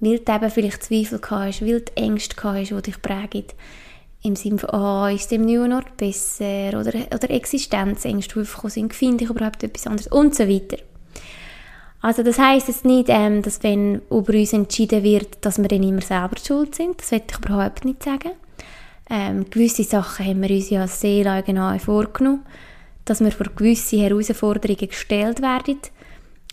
Weil 0.00 0.18
du 0.18 0.32
eben 0.32 0.50
vielleicht 0.50 0.82
Zweifel 0.82 1.20
hast, 1.30 1.62
weil 1.62 1.80
du 1.80 1.96
Ängste 1.96 2.36
hast, 2.42 2.70
die 2.70 2.82
dich 2.82 3.00
prägen. 3.00 3.46
Im 4.22 4.36
Sinne 4.36 4.58
von, 4.58 4.70
oh, 4.70 5.06
ist 5.14 5.32
im 5.32 5.42
neuen 5.42 5.74
Ort 5.74 5.96
besser? 5.96 6.70
Oder, 6.70 6.92
oder 7.14 7.30
Existenzängste, 7.30 8.34
die 8.34 8.40
aufgekommen 8.40 8.70
sind, 8.70 8.94
finde 8.94 9.24
ich 9.24 9.30
überhaupt 9.30 9.62
etwas 9.62 9.86
anderes? 9.86 10.10
Und 10.10 10.34
so 10.34 10.48
weiter. 10.48 10.78
Also 12.04 12.22
das 12.22 12.38
heisst 12.38 12.68
jetzt 12.68 12.84
nicht, 12.84 13.06
ähm, 13.08 13.40
dass 13.40 13.62
wenn 13.62 14.02
über 14.10 14.34
uns 14.34 14.52
entschieden 14.52 15.02
wird, 15.02 15.38
dass 15.40 15.56
wir 15.56 15.68
dann 15.68 15.82
immer 15.82 16.02
selber 16.02 16.36
schuld 16.36 16.74
sind. 16.74 17.00
Das 17.00 17.12
will 17.12 17.22
ich 17.26 17.38
überhaupt 17.38 17.86
nicht 17.86 18.02
sagen. 18.02 18.32
Ähm, 19.08 19.48
gewisse 19.48 19.84
Sachen 19.84 20.26
haben 20.26 20.42
wir 20.42 20.50
uns 20.50 20.68
ja 20.68 20.86
sehr 20.86 21.40
genau 21.40 21.78
vorgenommen, 21.78 22.44
dass 23.06 23.24
wir 23.24 23.32
vor 23.32 23.46
gewisse 23.56 23.96
Herausforderungen 23.96 24.86
gestellt 24.86 25.40
werden. 25.40 25.78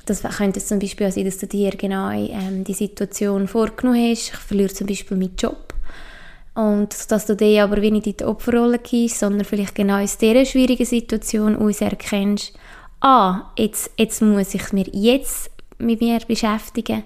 Das 0.05 0.23
könnte 0.23 0.61
zum 0.61 0.79
Beispiel 0.79 1.07
auch 1.07 1.11
sein, 1.11 1.25
dass 1.25 1.39
du 1.39 1.47
dir 1.47 1.71
genau 1.71 2.11
ähm, 2.11 2.63
die 2.63 2.73
Situation 2.73 3.49
vorgenommen 3.49 4.09
hast. 4.09 4.29
Ich 4.29 4.31
verliere 4.31 4.73
zum 4.73 4.87
Beispiel 4.87 5.17
meinen 5.17 5.35
Job. 5.35 5.73
Und 6.53 7.11
dass 7.11 7.25
du 7.25 7.35
den 7.35 7.59
aber 7.59 7.81
wenig 7.81 8.07
in 8.07 8.15
die 8.15 8.23
Opferrolle 8.23 8.79
gehst, 8.79 9.19
sondern 9.19 9.43
vielleicht 9.43 9.75
genau 9.75 9.97
in 9.97 10.07
dieser 10.21 10.45
schwierigen 10.45 10.85
Situation 10.85 11.57
uns 11.57 11.81
erkennst, 11.81 12.53
ah, 13.01 13.51
jetzt, 13.57 13.91
jetzt 13.97 14.21
muss 14.21 14.53
ich 14.53 14.71
mir 14.71 14.85
jetzt 14.91 15.51
mit 15.79 16.01
mir 16.01 16.19
beschäftigen 16.19 17.03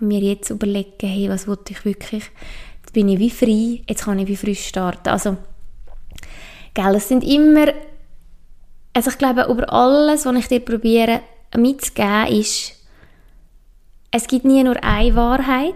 und 0.00 0.08
mir 0.08 0.20
jetzt 0.20 0.50
überlegen, 0.50 1.08
hey, 1.08 1.28
was 1.28 1.48
will 1.48 1.58
ich 1.68 1.84
wirklich, 1.84 2.24
jetzt 2.80 2.92
bin 2.92 3.08
ich 3.08 3.18
wie 3.18 3.30
frei, 3.30 3.82
jetzt 3.88 4.04
kann 4.04 4.18
ich 4.18 4.28
wie 4.28 4.36
frisch 4.36 4.66
starten. 4.66 5.08
Also, 5.08 5.36
gell, 6.74 6.94
es 6.94 7.08
sind 7.08 7.24
immer, 7.24 7.72
also 8.92 9.10
ich 9.10 9.18
glaube, 9.18 9.46
über 9.48 9.72
alles, 9.72 10.26
was 10.26 10.36
ich 10.36 10.48
dir 10.48 10.60
probiere 10.60 11.22
mitzugeben, 11.56 12.26
ist, 12.28 12.74
es 14.10 14.26
gibt 14.26 14.44
nie 14.44 14.62
nur 14.62 14.82
eine 14.82 15.14
Wahrheit. 15.16 15.74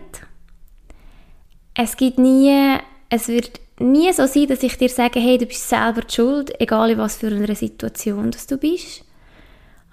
Es 1.75 1.97
gibt 1.97 2.19
nie, 2.19 2.79
es 3.09 3.29
wird 3.29 3.61
nie 3.79 4.13
so 4.13 4.27
sein, 4.27 4.47
dass 4.47 4.63
ich 4.63 4.77
dir 4.77 4.89
sage, 4.89 5.21
hey, 5.21 5.39
du 5.39 5.47
bist 5.47 5.69
selber 5.69 6.03
die 6.03 6.15
schuld, 6.15 6.61
egal 6.61 6.91
in 6.91 6.99
was 6.99 7.17
für 7.17 7.29
einer 7.29 7.55
Situation 7.55 8.31
dass 8.31 8.47
du 8.47 8.57
bist. 8.57 9.05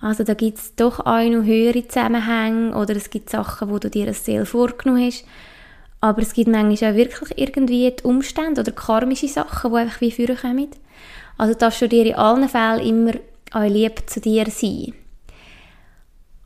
Also 0.01 0.23
da 0.23 0.33
gibt 0.33 0.57
es 0.57 0.75
doch 0.75 0.99
auch 1.01 1.23
noch 1.23 1.43
höhere 1.43 1.87
Zusammenhänge 1.87 2.75
oder 2.75 2.95
es 2.95 3.09
gibt 3.09 3.29
Sachen, 3.29 3.69
wo 3.69 3.79
du 3.79 3.89
dir 3.89 4.07
als 4.07 4.23
Seele 4.23 4.45
vorgenommen 4.45 5.05
hast. 5.05 5.25
Aber 6.01 6.21
es 6.21 6.33
gibt 6.33 6.49
manchmal 6.49 6.91
auch 6.91 6.95
wirklich 6.95 7.37
irgendwie 7.37 7.91
die 7.91 8.03
Umstände 8.03 8.61
oder 8.61 8.71
karmische 8.71 9.27
Sachen, 9.27 9.71
die 9.71 9.77
einfach 9.77 10.01
wie 10.01 10.11
vorkommen. 10.11 10.69
Also 11.37 11.53
darfst 11.53 11.81
du 11.81 11.89
dir 11.89 12.05
in 12.05 12.15
allen 12.15 12.47
Fällen 12.47 12.79
immer 12.79 13.13
auch 13.51 13.69
lieb 13.69 14.09
zu 14.09 14.21
dir 14.21 14.45
sein. 14.49 14.93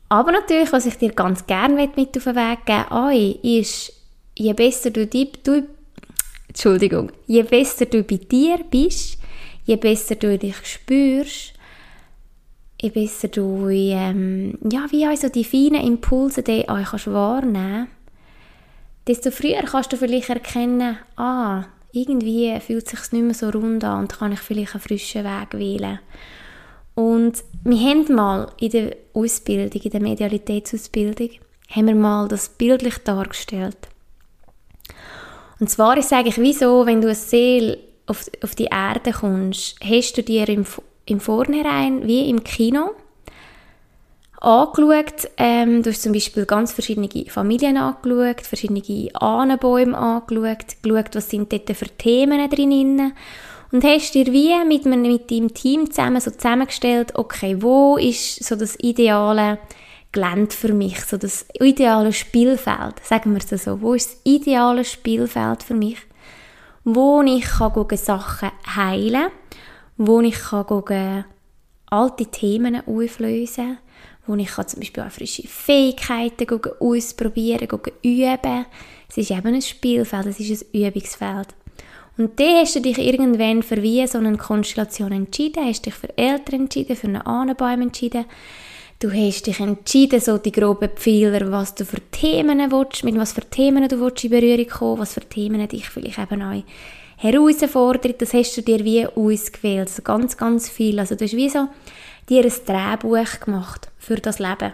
Aber 0.08 0.32
natürlich, 0.32 0.72
was 0.72 0.86
ich 0.86 0.98
dir 0.98 1.12
ganz 1.12 1.46
gerne 1.46 1.74
mit 1.74 2.16
auf 2.16 2.24
den 2.24 2.36
Weg 2.36 2.66
geben 2.66 2.84
möchte, 2.90 3.48
ist, 3.48 3.92
je 4.36 4.52
besser 4.52 4.90
du, 4.90 5.06
die, 5.06 5.30
du 5.42 5.66
Entschuldigung, 6.48 7.10
je 7.26 7.42
besser 7.42 7.86
du 7.86 8.02
bei 8.02 8.16
dir 8.16 8.58
bist, 8.70 9.18
je 9.64 9.76
besser 9.76 10.14
du 10.16 10.38
dich 10.38 10.56
spürst, 10.64 11.53
je 12.80 12.90
besser 12.90 13.28
du 13.28 13.68
ähm, 13.68 14.58
ja, 14.70 14.86
wie 14.90 15.06
also 15.06 15.28
die 15.28 15.44
feinen 15.44 15.86
Impulse 15.86 16.42
die 16.42 16.68
auch 16.68 16.84
kannst 16.84 17.12
wahrnehmen 17.12 17.88
desto 19.06 19.30
früher 19.30 19.62
kannst 19.62 19.92
du 19.92 19.96
vielleicht 19.96 20.30
erkennen, 20.30 20.98
ah, 21.16 21.64
irgendwie 21.92 22.58
fühlt 22.60 22.86
es 22.86 22.90
sich 22.90 23.12
nicht 23.12 23.24
mehr 23.24 23.34
so 23.34 23.50
rund 23.50 23.84
an 23.84 24.00
und 24.00 24.12
kann 24.12 24.32
ich 24.32 24.40
vielleicht 24.40 24.74
einen 24.74 24.82
frischen 24.82 25.24
Weg 25.24 25.52
wählen. 25.52 26.00
Und 26.94 27.42
wir 27.64 27.78
haben 27.78 28.14
mal 28.14 28.52
in 28.58 28.70
der 28.70 28.96
Ausbildung, 29.14 29.80
in 29.80 29.90
der 29.90 30.00
Medialitätsausbildung, 30.00 31.30
haben 31.68 31.86
wir 31.86 31.94
mal 31.94 32.28
das 32.28 32.48
bildlich 32.48 32.98
dargestellt. 32.98 33.76
Und 35.60 35.70
zwar 35.70 35.96
ist 35.96 36.06
es 36.06 36.12
eigentlich 36.12 36.38
wie 36.38 36.52
so, 36.52 36.86
wenn 36.86 37.00
du 37.00 37.08
eine 37.08 37.14
Seele 37.14 37.78
auf, 38.06 38.28
auf 38.42 38.54
die 38.54 38.66
Erde 38.66 39.12
kommst, 39.12 39.76
hast 39.82 40.16
du 40.16 40.22
dir 40.22 40.48
im 41.06 41.20
Vornherein 41.20 42.06
wie 42.06 42.28
im 42.28 42.44
Kino 42.44 42.90
angeschaut. 44.44 45.30
Ähm, 45.36 45.82
du 45.82 45.90
hast 45.90 46.02
zum 46.02 46.12
Beispiel 46.12 46.44
ganz 46.44 46.72
verschiedene 46.72 47.08
Familien 47.28 47.76
angeschaut, 47.76 48.42
verschiedene 48.42 48.82
Ahnenbäume 49.14 49.96
angeschaut, 49.96 50.82
geschaut, 50.82 51.14
was 51.14 51.30
sind 51.30 51.52
dort 51.52 51.70
für 51.76 51.88
Themen 51.88 52.48
drin. 52.50 53.12
Und 53.72 53.82
hast 53.82 54.14
dir 54.14 54.26
wie 54.26 54.54
mit, 54.64 54.84
mit 54.84 55.30
deinem 55.30 55.52
Team 55.52 55.90
zusammen 55.90 56.20
so 56.20 56.30
zusammengestellt, 56.30 57.16
okay, 57.16 57.56
wo 57.60 57.96
ist 57.96 58.44
so 58.44 58.54
das 58.54 58.76
ideale 58.78 59.58
Gelände 60.12 60.54
für 60.54 60.72
mich, 60.72 61.00
so 61.00 61.16
das 61.16 61.44
ideale 61.60 62.12
Spielfeld, 62.12 63.04
sagen 63.04 63.32
wir 63.34 63.40
es 63.42 63.64
so, 63.64 63.80
wo 63.80 63.94
ist 63.94 64.10
das 64.10 64.20
ideale 64.22 64.84
Spielfeld 64.84 65.64
für 65.64 65.74
mich, 65.74 65.98
wo 66.84 67.20
ich 67.22 67.44
kann 67.44 67.96
Sachen 67.96 68.52
heilen 68.76 69.22
kann, 69.22 69.32
wo 69.96 70.20
ich 70.20 70.34
kann 70.34 71.24
alte 71.86 72.26
Themen 72.26 72.82
auflösen 72.86 73.78
wo 74.26 74.34
ich 74.36 74.48
kann 74.48 74.66
zum 74.66 74.80
Beispiel 74.80 75.02
auch 75.02 75.10
frische 75.10 75.46
Fähigkeiten 75.46 76.46
ausprobieren, 76.80 77.68
üben. 78.02 78.66
Es 79.08 79.16
ist 79.16 79.30
eben 79.30 79.54
ein 79.54 79.62
Spielfeld, 79.62 80.26
es 80.26 80.40
ist 80.40 80.64
ein 80.74 80.80
Übungsfeld. 80.86 81.48
Und 82.16 82.38
dann 82.38 82.60
hast 82.60 82.76
du 82.76 82.80
dich 82.80 82.98
irgendwann 82.98 83.62
für 83.62 83.82
wie 83.82 84.06
so 84.06 84.18
eine 84.18 84.36
Konstellation 84.36 85.12
entschieden, 85.12 85.66
hast 85.66 85.84
dich 85.84 85.94
für 85.94 86.16
Eltern 86.16 86.62
entschieden, 86.62 86.96
für 86.96 87.08
einen 87.08 87.22
Ahnenbaum 87.22 87.82
entschieden. 87.82 88.24
Du 89.00 89.10
hast 89.10 89.46
dich 89.46 89.58
entschieden, 89.58 90.20
so 90.20 90.38
die 90.38 90.52
groben 90.52 90.90
Pfeiler, 90.90 91.50
was 91.50 91.74
du 91.74 91.84
für 91.84 92.00
Themen 92.12 92.70
willst, 92.70 93.04
mit 93.04 93.16
was 93.16 93.32
für 93.32 93.42
Themen 93.42 93.88
du 93.88 94.00
willst 94.00 94.24
in 94.24 94.30
Berührung 94.30 94.68
kommen, 94.68 95.00
was 95.00 95.14
für 95.14 95.28
Themen 95.28 95.66
dich 95.68 95.88
vielleicht 95.88 96.18
eben 96.18 96.42
auch 96.42 96.62
Herausforderung, 97.24 98.16
das 98.18 98.34
hast 98.34 98.54
du 98.56 98.60
dir 98.60 98.84
wie 98.84 99.06
ausgewählt. 99.06 99.88
Also 99.88 100.02
ganz, 100.02 100.36
ganz 100.36 100.68
viel. 100.68 100.98
Also 100.98 101.14
du 101.14 101.24
hast 101.24 101.34
wie 101.34 101.48
so 101.48 101.68
dir 102.28 102.44
ein 102.44 102.52
Drehbuch 102.66 103.40
gemacht 103.40 103.90
für 103.98 104.16
das 104.16 104.38
Leben. 104.38 104.72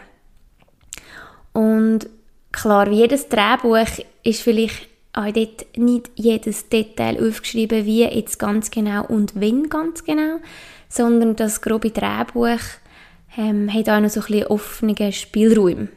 Und 1.52 2.08
klar, 2.50 2.90
wie 2.90 2.96
jedes 2.96 3.28
Drehbuch 3.28 4.04
ist 4.24 4.42
vielleicht 4.42 4.88
auch 5.12 5.30
dort 5.32 5.66
nicht 5.76 6.10
jedes 6.16 6.68
Detail 6.68 7.24
aufgeschrieben, 7.24 7.86
wie 7.86 8.04
jetzt 8.04 8.38
ganz 8.38 8.70
genau 8.70 9.04
und 9.06 9.40
wenn 9.40 9.68
ganz 9.68 10.04
genau, 10.04 10.38
sondern 10.88 11.36
das 11.36 11.60
grobe 11.60 11.90
Drehbuch 11.90 12.60
ähm, 13.36 13.72
hat 13.72 13.88
auch 13.88 14.00
noch 14.00 14.10
so 14.10 14.20
ein 14.20 14.26
bisschen 14.26 14.46
offene 14.46 15.12
Spielräume. 15.12 15.88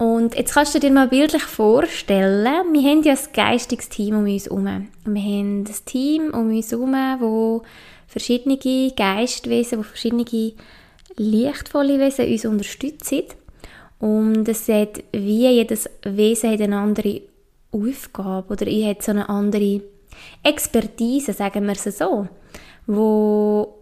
Und 0.00 0.34
jetzt 0.34 0.54
kannst 0.54 0.74
du 0.74 0.78
dir 0.80 0.90
mal 0.90 1.08
bildlich 1.08 1.42
vorstellen, 1.42 2.72
wir 2.72 2.90
haben 2.90 3.02
ja 3.02 3.12
ein 3.12 3.32
geistiges 3.34 3.90
Team 3.90 4.16
um 4.16 4.24
uns 4.24 4.46
herum. 4.46 4.88
Wir 5.04 5.22
haben 5.22 5.64
ein 5.64 5.84
Team 5.84 6.30
um 6.32 6.48
uns 6.56 6.70
herum, 6.70 6.94
wo 7.18 7.64
verschiedene 8.06 8.56
Geistwesen, 8.96 9.78
wo 9.78 9.82
verschiedene 9.82 10.24
lichtvolle 11.18 11.98
Wesen 11.98 12.32
uns 12.32 12.46
unterstützen. 12.46 13.24
Und 13.98 14.48
es 14.48 14.68
hat, 14.68 15.04
wie 15.12 15.46
jedes 15.50 15.90
Wesen 16.02 16.50
hat 16.50 16.62
eine 16.62 16.78
andere 16.78 17.20
Aufgabe 17.70 18.54
oder 18.54 18.66
ich 18.66 18.86
hat 18.86 19.02
so 19.02 19.10
eine 19.10 19.28
andere 19.28 19.82
Expertise, 20.42 21.34
sagen 21.34 21.66
wir 21.66 21.72
es 21.72 21.98
so, 21.98 22.26
wo 22.86 23.74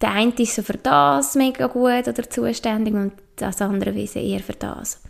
der 0.00 0.12
eine 0.12 0.32
ist 0.38 0.54
so 0.54 0.62
für 0.62 0.78
das 0.78 1.34
mega 1.34 1.66
gut 1.66 2.08
oder 2.08 2.30
zuständig 2.30 2.94
und 2.94 3.12
das 3.48 3.62
andere 3.62 3.94
Wesen 3.94 4.22
eher 4.22 4.40
für 4.40 4.54
das. 4.54 5.02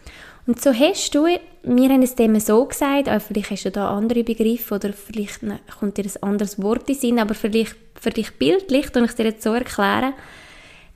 Und 0.46 0.60
so 0.60 0.72
hast 0.72 1.14
du, 1.14 1.26
wir 1.62 1.88
haben 1.88 2.02
es 2.02 2.14
dem 2.14 2.38
so 2.40 2.64
gesagt, 2.64 3.08
auch 3.08 3.20
vielleicht 3.20 3.50
hast 3.50 3.64
du 3.66 3.70
da 3.70 3.90
andere 3.90 4.24
Begriffe 4.24 4.74
oder 4.74 4.92
vielleicht 4.92 5.40
kommt 5.78 5.96
dir 5.96 6.04
ein 6.04 6.22
anderes 6.22 6.60
Wort 6.62 6.88
in 6.88 6.94
Sinn, 6.94 7.18
aber 7.18 7.34
vielleicht 7.34 7.76
für 8.00 8.10
dich 8.10 8.32
bildlich, 8.38 8.94
und 8.96 9.04
ich 9.04 9.12
dir 9.12 9.26
jetzt 9.26 9.42
so 9.42 9.52
erklären, 9.52 10.14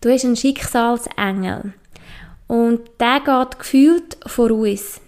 du 0.01 0.11
hast 0.11 0.25
einen 0.25 0.37
Schicksalsengel 0.37 1.75
und 2.47 2.81
der 2.99 3.21
geht 3.21 3.59
gefühlt 3.59 4.17
vor 4.27 4.51
uns 4.51 5.01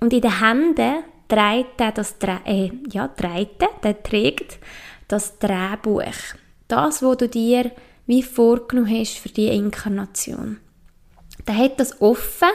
und 0.00 0.12
in 0.12 0.20
den 0.20 0.40
Händen 0.40 1.02
trägt 1.28 1.80
er 1.80 1.92
das, 1.92 2.16
äh, 2.44 2.70
ja, 2.90 3.08
trägt, 3.08 3.62
der 3.82 4.02
trägt 4.02 4.58
das 5.08 5.38
Drehbuch. 5.38 6.36
Das, 6.68 7.02
was 7.02 7.16
du 7.18 7.28
dir 7.28 7.70
wie 8.06 8.22
vorgenommen 8.22 8.90
hast 8.98 9.18
für 9.18 9.28
die 9.28 9.48
Inkarnation. 9.48 10.58
Der 11.46 11.56
hat 11.56 11.80
das 11.80 12.00
offen 12.00 12.48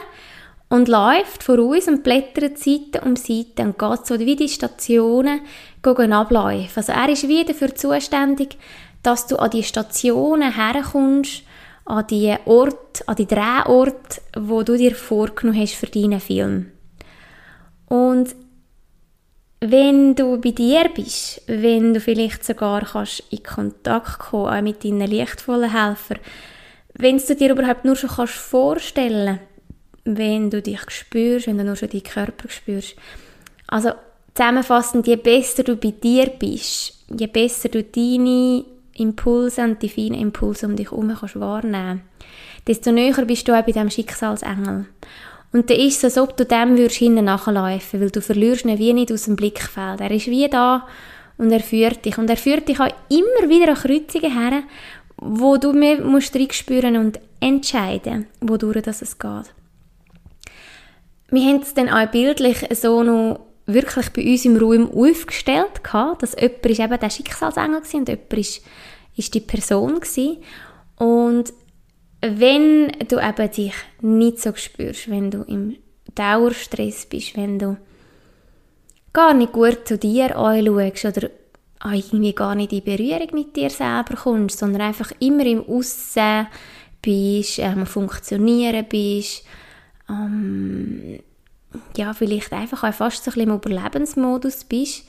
und 0.70 0.88
läuft 0.88 1.44
vor 1.44 1.60
uns 1.60 1.88
und 1.88 2.04
blättert 2.04 2.58
Seite 2.58 3.02
um 3.02 3.16
Seite 3.16 3.64
und 3.64 3.78
geht 3.78 4.06
so 4.06 4.20
wie 4.20 4.36
die 4.36 4.50
Stationen 4.50 5.42
abläufen. 5.84 6.74
Also 6.76 6.92
er 6.92 7.10
ist 7.10 7.28
wie 7.28 7.44
dafür 7.44 7.74
zuständig, 7.76 8.58
dass 9.04 9.28
du 9.28 9.38
an 9.38 9.52
die 9.52 9.64
Stationen 9.64 10.56
herkommst, 10.56 11.44
an 11.86 12.08
die 12.08 12.36
Ort, 12.46 13.08
an 13.08 13.16
die 13.16 13.28
Drehort, 13.28 14.22
wo 14.36 14.64
du 14.64 14.76
dir 14.76 14.96
vorgenommen 14.96 15.60
hast 15.62 15.76
für 15.76 15.86
deinen 15.86 16.20
Film. 16.20 16.72
Und 17.88 18.36
wenn 19.60 20.16
du 20.16 20.40
bei 20.40 20.52
dir 20.52 20.90
bist, 20.94 21.42
wenn 21.48 21.94
du 21.94 22.00
vielleicht 22.00 22.44
sogar 22.44 22.84
kannst 22.84 23.24
in 23.30 23.44
Kontakt 23.44 24.20
kommen 24.20 24.64
mit 24.64 24.84
deinen 24.84 25.08
lichtvollen 25.08 25.72
Helfern, 25.72 26.20
wenn 26.98 27.18
du 27.18 27.36
dir 27.36 27.52
überhaupt 27.52 27.86
nur 27.86 27.96
schon 27.96 28.10
kannst 28.10 28.34
vorstellen, 28.34 29.40
wenn 30.06 30.50
du 30.50 30.62
dich 30.62 30.80
spürst, 30.90 31.48
wenn 31.48 31.58
du 31.58 31.64
nur 31.64 31.76
schon 31.76 31.90
deinen 31.90 32.04
Körper 32.04 32.50
spürst. 32.50 32.96
Also 33.68 33.92
zusammenfassend, 34.34 35.08
je 35.08 35.16
besser 35.16 35.64
du 35.64 35.76
bei 35.76 35.92
dir 35.92 36.28
bist, 36.28 36.94
je 37.10 37.28
besser 37.28 37.70
du 37.70 37.84
deine 37.84 38.64
Impulse 38.94 39.64
und 39.64 39.82
die 39.82 39.90
feinen 39.90 40.20
Impulse 40.20 40.68
um 40.68 40.76
dich 40.76 40.92
herum 40.92 41.16
kannst 41.20 41.40
wahrnehmen, 41.40 42.02
desto 42.68 42.92
näher 42.92 43.26
bist 43.26 43.48
du 43.48 43.54
auch 43.54 43.64
bei 43.64 43.72
diesem 43.72 43.90
Schicksalsengel. 43.90 44.86
Und 45.52 45.70
dann 45.70 45.78
ist 45.78 46.04
es, 46.04 46.04
als 46.04 46.18
ob 46.18 46.36
du 46.36 46.46
dem 46.46 46.78
würdest 46.78 46.98
hinten 46.98 47.26
nachlaufen, 47.26 48.02
weil 48.02 48.12
du 48.12 48.22
verlierst 48.22 48.66
ihn 48.66 48.78
wie 48.78 48.94
nicht 48.94 49.12
aus 49.12 49.24
dem 49.24 49.36
Blickfeld. 49.36 50.02
Er 50.02 50.12
ist 50.12 50.28
wie 50.28 50.50
da 50.50 50.86
und 51.38 51.52
er 51.52 51.62
führt 51.62 52.04
dich. 52.04 52.18
Und 52.18 52.30
er 52.30 52.36
führt 52.36 52.68
dich 52.68 52.80
auch 52.80 52.94
immer 53.10 53.50
wieder 53.50 53.70
an 53.70 53.76
Kreuzungen 53.76 54.38
her, 54.38 54.64
wo 55.18 55.58
du 55.58 55.74
mehr 55.74 56.02
musst 56.02 56.36
spüren 56.54 56.98
und 56.98 57.20
entscheiden, 57.40 58.28
wodurch 58.42 58.82
das 58.82 59.02
es 59.02 59.18
geht. 59.18 59.54
Wir 61.30 61.42
haben 61.42 61.62
es 61.62 61.74
dann 61.74 61.90
auch 61.90 62.10
bildlich 62.12 62.58
so 62.72 63.04
noch 63.04 63.40
wirklich 63.66 64.10
bei 64.10 64.24
uns 64.24 64.46
im 64.46 64.58
Raum 64.58 64.92
aufgestellt, 64.92 65.82
dass 66.20 66.36
jemand 66.40 66.66
ist 66.66 66.80
eben 66.80 67.00
der 67.00 67.10
Schicksalsengel 67.10 67.82
war 67.82 68.00
und 68.00 68.10
jemand 68.10 68.34
ist, 68.34 68.62
ist 69.16 69.34
die 69.34 69.40
Person 69.40 69.96
war. 70.02 70.38
Und 70.98 71.54
wenn 72.22 72.92
du 73.08 73.20
eben 73.20 73.52
dich 73.52 73.74
nicht 74.02 74.40
so 74.40 74.54
spürst, 74.56 75.10
wenn 75.10 75.32
du 75.32 75.42
im 75.44 75.78
Dauerstress 76.14 77.06
bist, 77.08 77.36
wenn 77.36 77.60
du 77.60 77.78
gar 79.14 79.34
nicht 79.34 79.54
gut 79.54 79.88
zu 79.88 79.98
dir 79.98 80.38
anschaust 80.38 81.18
oder 81.18 81.30
irgendwie 81.84 82.34
gar 82.34 82.56
nicht 82.56 82.74
in 82.74 82.84
Berührung 82.84 83.28
mit 83.34 83.56
dir 83.56 83.70
selber 83.70 84.16
kommst, 84.16 84.60
sondern 84.60 84.82
einfach 84.82 85.12
immer 85.20 85.46
im 85.46 85.68
Aussen 85.68 86.48
bist, 87.02 87.60
ähm, 87.60 87.86
funktionieren 87.86 88.86
bist, 88.90 89.44
ähm, 90.10 91.20
ja, 91.98 92.14
vielleicht 92.14 92.52
einfach 92.54 92.84
auch 92.84 92.94
fast 92.94 93.24
so 93.24 93.32
ein 93.32 93.34
bisschen 93.34 93.50
im 93.50 93.56
Überlebensmodus 93.56 94.64
bist, 94.64 95.06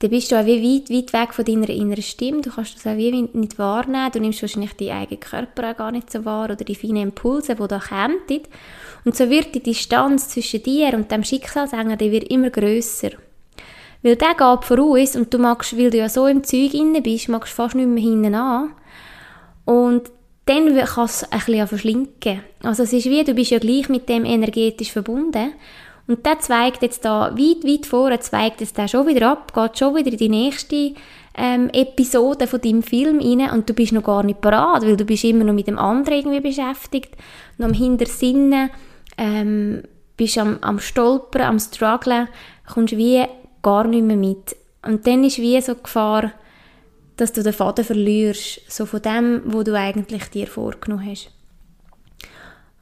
dann 0.00 0.10
bist 0.10 0.30
du 0.30 0.40
auch 0.40 0.46
wie 0.46 0.62
weit, 0.62 0.90
weit 0.90 1.12
weg 1.12 1.34
von 1.34 1.44
deiner 1.44 1.68
inneren 1.70 2.02
Stimme. 2.02 2.40
Du 2.40 2.50
kannst 2.50 2.76
das 2.76 2.86
auch 2.86 2.96
wie 2.96 3.10
nicht 3.10 3.58
wahrnehmen. 3.58 4.12
Du 4.12 4.20
nimmst 4.20 4.40
wahrscheinlich 4.42 4.74
deinen 4.74 4.92
eigenen 4.92 5.20
Körper 5.20 5.72
auch 5.72 5.76
gar 5.76 5.90
nicht 5.90 6.12
so 6.12 6.24
wahr 6.24 6.44
oder 6.44 6.54
die 6.54 6.76
feinen 6.76 7.02
Impulse, 7.02 7.56
die 7.56 7.66
da 7.66 7.80
kommen. 7.80 8.20
Und 9.04 9.16
so 9.16 9.28
wird 9.28 9.56
die 9.56 9.62
Distanz 9.62 10.28
zwischen 10.28 10.62
dir 10.62 10.94
und 10.94 11.10
dem 11.10 11.24
Schicksalsänger, 11.24 11.96
die 11.96 12.12
wird 12.12 12.30
immer 12.30 12.50
grösser. 12.50 13.10
Weil 14.02 14.16
der 14.16 14.34
geht 14.34 14.64
voraus 14.64 15.16
und 15.16 15.32
du 15.32 15.38
magst, 15.38 15.76
weil 15.76 15.90
du 15.90 15.98
ja 15.98 16.08
so 16.08 16.26
im 16.26 16.44
Zeug 16.44 16.74
inne 16.74 17.02
bist, 17.02 17.28
magst 17.28 17.52
fast 17.52 17.74
nicht 17.74 17.88
mehr 17.88 18.02
hinten 18.02 18.34
an. 18.34 18.72
Und 19.64 20.10
dann 20.46 20.74
kann 20.74 21.04
es 21.04 21.24
ein 21.24 21.38
bisschen 21.38 21.66
verschlinken. 21.66 22.40
Also 22.62 22.84
es 22.84 22.92
ist 22.92 23.06
wie, 23.06 23.24
du 23.24 23.34
bist 23.34 23.50
ja 23.50 23.58
gleich 23.58 23.88
mit 23.88 24.08
dem 24.08 24.24
energetisch 24.24 24.92
verbunden 24.92 25.52
und 26.08 26.24
der 26.24 26.38
zweigt 26.38 26.82
jetzt 26.82 27.04
da 27.04 27.36
weit, 27.36 27.64
weit 27.64 27.84
vor, 27.84 28.18
zweigt 28.18 28.62
es 28.62 28.72
da 28.72 28.88
schon 28.88 29.06
wieder 29.06 29.30
ab, 29.30 29.52
geht 29.54 29.78
schon 29.78 29.94
wieder 29.94 30.10
in 30.10 30.16
die 30.16 30.30
nächste 30.30 30.94
ähm, 31.36 31.68
Episode 31.70 32.46
von 32.46 32.62
deinem 32.62 32.82
Film 32.82 33.20
rein 33.20 33.50
und 33.50 33.68
du 33.68 33.74
bist 33.74 33.92
noch 33.92 34.02
gar 34.02 34.22
nicht 34.22 34.40
parat, 34.40 34.82
weil 34.82 34.96
du 34.96 35.04
bist 35.04 35.24
immer 35.24 35.44
noch 35.44 35.52
mit 35.52 35.66
dem 35.66 35.78
anderen 35.78 36.20
irgendwie 36.20 36.40
beschäftigt, 36.40 37.14
noch 37.58 37.66
am 37.66 37.74
Hintersinnen, 37.74 38.70
ähm, 39.18 39.82
bist 40.16 40.38
am, 40.38 40.58
am 40.62 40.80
Stolpern, 40.80 41.42
am 41.42 41.58
Strugglen, 41.58 42.28
kommst 42.72 42.96
wie 42.96 43.26
gar 43.62 43.86
nicht 43.86 44.04
mehr 44.04 44.16
mit. 44.16 44.56
Und 44.84 45.06
dann 45.06 45.24
ist 45.24 45.38
wie 45.38 45.60
so 45.60 45.74
die 45.74 45.82
Gefahr, 45.82 46.32
dass 47.16 47.32
du 47.32 47.42
den 47.42 47.52
Faden 47.52 47.84
verlierst, 47.84 48.60
so 48.70 48.86
von 48.86 49.02
dem, 49.02 49.42
wo 49.46 49.62
du 49.62 49.74
eigentlich 49.74 50.24
dir 50.30 50.46
vorgenommen 50.46 51.10
hast. 51.10 51.30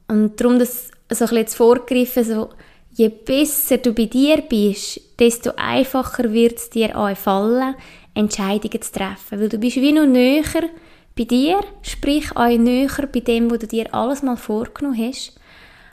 Und 0.07 0.39
darum 0.39 0.59
das 0.59 0.91
so 1.11 1.25
ein 1.25 1.29
bisschen 1.29 1.47
vorgegriffen, 1.47 2.23
so 2.23 2.49
je 2.91 3.09
besser 3.09 3.77
du 3.77 3.93
bei 3.93 4.05
dir 4.05 4.41
bist, 4.41 5.01
desto 5.19 5.51
einfacher 5.55 6.31
wird 6.31 6.57
es 6.57 6.69
dir 6.69 6.97
auch 6.97 7.15
fallen, 7.15 7.75
Entscheidungen 8.13 8.81
zu 8.81 8.91
treffen. 8.91 9.39
Weil 9.39 9.49
du 9.49 9.57
bist 9.57 9.77
wie 9.77 9.91
noch 9.91 10.05
näher 10.05 10.69
bei 11.15 11.23
dir, 11.23 11.59
sprich 11.81 12.35
auch 12.35 12.57
näher 12.57 13.09
bei 13.11 13.19
dem, 13.19 13.51
wo 13.51 13.57
du 13.57 13.67
dir 13.67 13.93
alles 13.93 14.23
mal 14.23 14.37
vorgenommen 14.37 14.97
hast. 14.97 15.39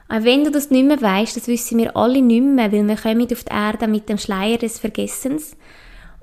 Auch 0.09 0.23
wenn 0.23 0.45
du 0.45 0.51
das 0.51 0.71
nicht 0.71 0.87
mehr 0.87 1.01
weißt, 1.01 1.37
das 1.37 1.49
wissen 1.49 1.79
wir 1.79 1.97
alle 1.97 2.21
nicht 2.21 2.43
mehr, 2.43 2.71
weil 2.71 2.87
wir 2.87 2.97
kommen 2.97 3.33
auf 3.33 3.45
die 3.45 3.53
Erde 3.53 3.89
mit 3.89 4.09
dem 4.09 4.19
Schleier 4.19 4.59
des 4.59 4.79
Vergessens. 4.79 5.57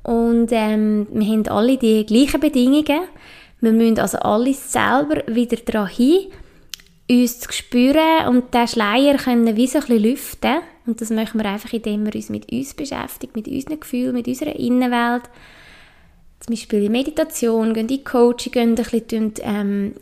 Und 0.04 0.50
ähm, 0.52 1.08
wir 1.12 1.28
haben 1.28 1.48
alle 1.48 1.78
die 1.78 2.06
gleichen 2.06 2.39
Bedingungen. 2.39 3.02
Wir 3.60 3.72
müssen 3.72 4.00
also 4.00 4.17
alles 4.20 4.72
selber 4.72 5.24
wieder 5.28 5.58
daran 5.58 5.88
hin, 5.88 6.28
uns 7.10 7.39
zu 7.39 7.52
spüren 7.52 8.28
und 8.28 8.54
den 8.54 8.67
Schleier 8.67 9.17
können 9.17 9.56
wie 9.56 9.67
so 9.67 9.80
ein 9.80 9.86
bisschen 9.86 10.04
lüften. 10.04 10.58
Und 10.86 11.02
das 11.02 11.10
machen 11.12 11.39
wir 11.41 11.50
einfach, 11.50 11.72
indem 11.74 12.06
wir 12.06 12.15
uns 12.15 12.30
mit 12.30 12.52
uns 12.52 12.74
beschäftigen, 12.74 13.34
mit 13.36 13.48
unseren 13.48 13.80
Gefühlen, 13.80 14.13
mit 14.13 14.28
unserer 14.28 14.56
Innenwelt. 14.56 15.24
Zum 16.39 16.56
Beispiel 16.56 16.86
in 16.86 16.91
Meditation, 16.91 17.74
gehen 17.74 17.88
in 17.88 18.04
Coaching, 18.04 18.52
gehen 18.52 18.70
ein 18.70 18.76
bisschen 18.76 19.34
ähm, 19.41 19.94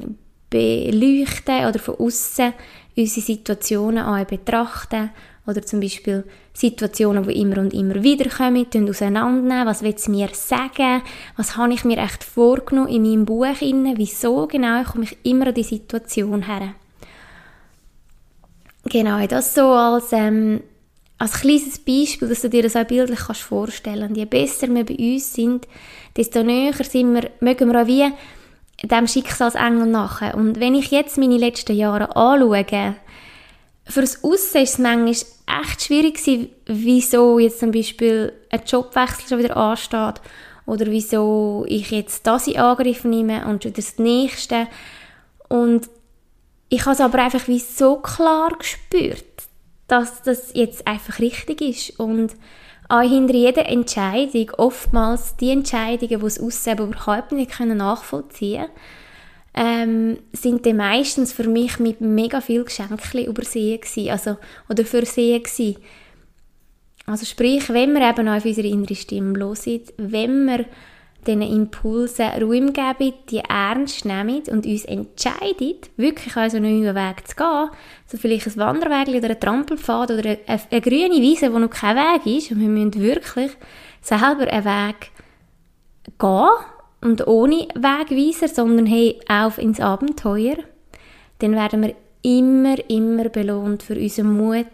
beleuchten 0.49 1.65
oder 1.65 1.79
von 1.79 1.95
außen 1.95 2.53
unsere 2.99 3.25
Situationen 3.25 4.03
auch 4.03 4.25
betrachten. 4.25 5.09
Oder 5.47 5.63
zum 5.63 5.79
Beispiel 5.79 6.25
Situationen, 6.53 7.27
die 7.27 7.41
immer 7.41 7.57
und 7.57 7.73
immer 7.73 8.03
wieder 8.03 8.29
kommen, 8.29 8.67
auseinandernehmen. 8.87 9.65
Was 9.65 9.81
will 9.81 9.95
es 9.95 10.07
mir 10.07 10.29
sagen? 10.33 11.01
Was 11.37 11.57
habe 11.57 11.73
ich 11.73 11.85
mir 11.85 11.97
echt 11.97 12.23
vorgenommen 12.23 12.89
in 12.89 13.01
meinem 13.01 13.25
Buch? 13.25 13.47
Wieso 13.59 14.45
genau 14.45 14.83
komme 14.83 15.05
ich 15.05 15.17
immer 15.23 15.47
an 15.47 15.53
die 15.55 15.63
Situation 15.63 16.43
her? 16.43 16.75
Genau, 18.85 19.25
das 19.27 19.55
so 19.55 19.71
als, 19.71 20.11
ähm, 20.13 20.61
als 21.17 21.41
kleines 21.41 21.79
Beispiel, 21.79 22.27
dass 22.27 22.41
du 22.41 22.49
dir 22.49 22.63
das 22.63 22.75
auch 22.75 22.85
bildlich 22.85 23.19
kannst 23.19 23.41
vorstellen 23.41 24.01
kannst. 24.01 24.17
Je 24.17 24.25
besser 24.25 24.73
wir 24.73 24.85
bei 24.85 24.95
uns 24.95 25.33
sind, 25.33 25.67
desto 26.15 26.43
näher 26.43 26.73
sind 26.73 27.13
wir, 27.13 27.29
mögen 27.39 27.71
wir 27.71 27.81
auch 27.81 27.87
wie 27.87 28.11
dem 28.83 29.07
Schicksalsengel 29.07 29.87
nachher. 29.87 30.35
Und 30.35 30.59
wenn 30.59 30.75
ich 30.75 30.91
jetzt 30.91 31.17
meine 31.17 31.37
letzten 31.37 31.75
Jahre 31.75 32.15
anschaue, 32.15 32.95
fürs 33.85 34.23
Aussen 34.23 34.61
ist 34.61 34.73
es 34.73 34.77
manchmal 34.77 35.15
echt 35.61 35.83
schwierig 35.83 36.17
gewesen, 36.17 36.49
wieso 36.65 37.39
jetzt 37.39 37.59
zum 37.59 37.71
Beispiel 37.71 38.33
ein 38.49 38.61
Jobwechsel 38.65 39.27
schon 39.27 39.39
wieder 39.39 39.57
ansteht 39.57 40.21
oder 40.65 40.85
wieso 40.85 41.65
ich 41.67 41.89
jetzt 41.89 42.27
das 42.27 42.47
in 42.47 42.59
Angriff 42.59 43.03
nehme 43.03 43.45
und 43.47 43.63
schon 43.63 43.73
das 43.73 43.97
Nächste. 43.97 44.67
Und 45.47 45.89
ich 46.69 46.81
habe 46.81 46.91
es 46.91 47.01
aber 47.01 47.23
einfach 47.23 47.47
wie 47.47 47.59
so 47.59 47.95
klar 47.97 48.55
gespürt, 48.57 49.25
dass 49.87 50.21
das 50.21 50.51
jetzt 50.53 50.87
einfach 50.87 51.17
richtig 51.19 51.61
ist 51.61 51.99
und 51.99 52.35
auch 52.89 53.01
hinter 53.01 53.35
jeder 53.35 53.67
Entscheidung, 53.67 54.51
oftmals 54.57 55.35
die 55.37 55.51
Entscheidungen, 55.51 56.19
die 56.19 56.25
es 56.25 56.39
aussehen 56.39 56.79
überhaupt 56.79 57.31
nicht 57.31 57.59
nachvollziehen 57.59 58.65
können, 58.65 58.71
ähm, 59.53 60.17
sind 60.33 60.65
die 60.65 60.73
meistens 60.73 61.31
für 61.31 61.47
mich 61.47 61.79
mit 61.79 62.01
mega 62.01 62.41
viel 62.41 62.63
Geschenken 62.63 63.25
übersehen 63.25 63.79
gewesen, 63.79 64.09
also, 64.09 64.37
oder 64.69 64.85
versehen 64.85 65.43
gewesen. 65.43 65.77
Also 67.05 67.25
sprich, 67.25 67.69
wenn 67.69 67.93
wir 67.93 68.07
eben 68.07 68.27
auf 68.27 68.45
unsere 68.45 68.67
innere 68.67 68.95
Stimme 68.95 69.37
los 69.37 69.63
sind, 69.63 69.93
wenn 69.97 70.45
wir 70.45 70.65
diesen 71.27 71.41
Impulsen 71.41 72.25
Raum 72.25 72.73
geben, 72.73 73.13
die 73.29 73.39
ernst 73.39 74.05
nehmen 74.05 74.43
und 74.49 74.65
uns 74.65 74.85
entscheiden, 74.85 75.75
wirklich 75.97 76.35
also 76.35 76.57
einen 76.57 76.81
neuen 76.81 76.95
Weg 76.95 77.27
zu 77.27 77.35
gehen, 77.35 77.69
so 78.07 78.17
vielleicht 78.17 78.47
ein 78.47 78.57
Wanderweg 78.57 79.15
oder 79.15 79.29
ein 79.29 79.39
Trampelpfad 79.39 80.11
oder 80.11 80.19
eine, 80.19 80.39
eine 80.47 80.81
grüne 80.81 81.21
Wiese, 81.21 81.53
wo 81.53 81.59
noch 81.59 81.69
kein 81.69 81.97
Weg 81.97 82.25
ist. 82.25 82.51
Und 82.51 82.61
wir 82.61 82.69
müssen 82.69 83.01
wirklich 83.01 83.51
selber 84.01 84.47
einen 84.47 84.65
Weg 84.65 85.11
gehen. 86.17 86.49
Und 87.01 87.27
ohne 87.27 87.67
Wegweiser, 87.75 88.47
sondern 88.47 88.85
hey, 88.85 89.19
auf 89.29 89.57
ins 89.57 89.79
Abenteuer, 89.79 90.57
dann 91.39 91.53
werden 91.53 91.81
wir 91.81 91.95
immer, 92.21 92.77
immer 92.89 93.29
belohnt 93.29 93.83
für 93.83 93.95
unseren 93.95 94.35
Mut 94.35 94.65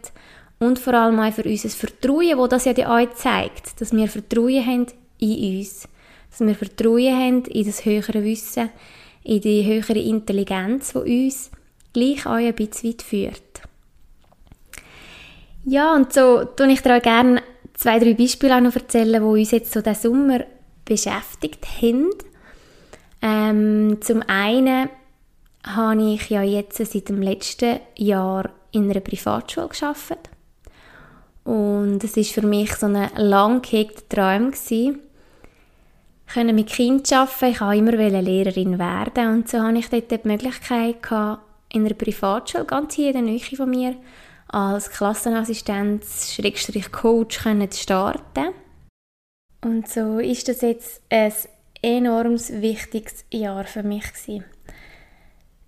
und 0.60 0.80
vor 0.80 0.94
allem 0.94 1.20
auch 1.20 1.34
für 1.34 1.44
unser 1.44 1.70
Vertrauen, 1.70 2.38
wo 2.38 2.48
das 2.48 2.66
ja 2.66 2.74
die 2.74 2.86
zeigt, 3.16 3.80
dass 3.80 3.94
wir 3.94 4.08
Vertrauen 4.08 4.66
haben 4.66 4.88
in 5.20 5.60
uns 5.60 5.88
dass 6.38 6.46
wir 6.46 6.56
Vertrauen 6.56 7.16
haben 7.16 7.46
in 7.46 7.66
das 7.66 7.86
höhere 7.86 8.24
Wissen, 8.24 8.70
in 9.24 9.42
die 9.42 9.66
höhere 9.66 10.00
Intelligenz, 10.00 10.94
die 10.94 11.28
uns 11.28 11.50
gleich 11.94 12.26
auch 12.26 12.34
ein 12.34 12.54
bisschen 12.54 12.90
weit 12.90 13.02
führt. 13.02 13.62
Ja, 15.64 15.96
und 15.96 16.12
so 16.12 16.44
tue 16.44 16.72
ich 16.72 16.82
dir 16.82 16.98
auch 16.98 17.02
gerne 17.02 17.42
zwei, 17.74 18.00
drei 18.00 18.14
Beispiele 18.14 18.62
noch 18.62 18.76
erzählen, 18.76 19.22
die 19.22 19.42
uns 19.42 19.52
jetzt 19.52 19.72
so 19.72 19.82
diesen 19.82 20.02
Sommer 20.02 20.42
beschäftigt 20.84 21.66
haben. 21.82 22.10
Ähm, 23.22 23.98
zum 24.02 24.22
einen 24.28 24.90
habe 25.66 26.14
ich 26.14 26.30
ja 26.30 26.44
jetzt 26.44 26.78
seit 26.78 27.10
dem 27.10 27.22
letzten 27.22 27.80
Jahr 27.96 28.52
in 28.72 28.92
einer 28.92 29.00
Privatschule 29.00 29.70
gearbeitet. 29.70 30.30
Und 31.46 32.04
es 32.04 32.18
ist 32.18 32.32
für 32.32 32.46
mich 32.46 32.76
so 32.76 32.88
ein 32.88 33.10
lang 33.16 33.62
gehegter 33.62 34.08
Traum 34.10 34.52
gewesen, 34.52 35.00
können 36.34 36.56
mit 36.56 36.68
Kindern 36.68 37.20
arbeiten. 37.20 37.46
Ich 37.52 37.62
wollte 37.62 37.78
immer 37.78 38.22
Lehrerin 38.22 38.80
werden 38.80 39.34
und 39.34 39.50
so 39.50 39.60
hatte 39.62 39.78
ich 39.78 39.90
dort 39.90 40.12
die 40.12 40.28
Möglichkeit, 40.28 40.98
in 41.72 41.86
einer 41.86 41.96
Privatschule, 41.96 42.66
ganz 42.66 42.96
hier 42.96 43.08
in 43.08 43.14
der 43.14 43.22
Nähe 43.22 43.40
von 43.40 43.70
mir, 43.70 43.96
als 44.48 44.90
Klassenassistenz, 44.90 46.34
Schrägstrich 46.34 46.92
Coach 46.92 47.40
zu 47.40 47.68
starten. 47.72 48.54
Und 49.62 49.90
so 49.90 50.20
ist 50.20 50.48
das 50.48 50.62
jetzt 50.62 51.02
ein 51.10 51.34
enorm 51.82 52.38
wichtiges 52.38 53.26
Jahr 53.32 53.66
für 53.66 53.84
mich 53.84 54.06
gewesen. 54.14 54.46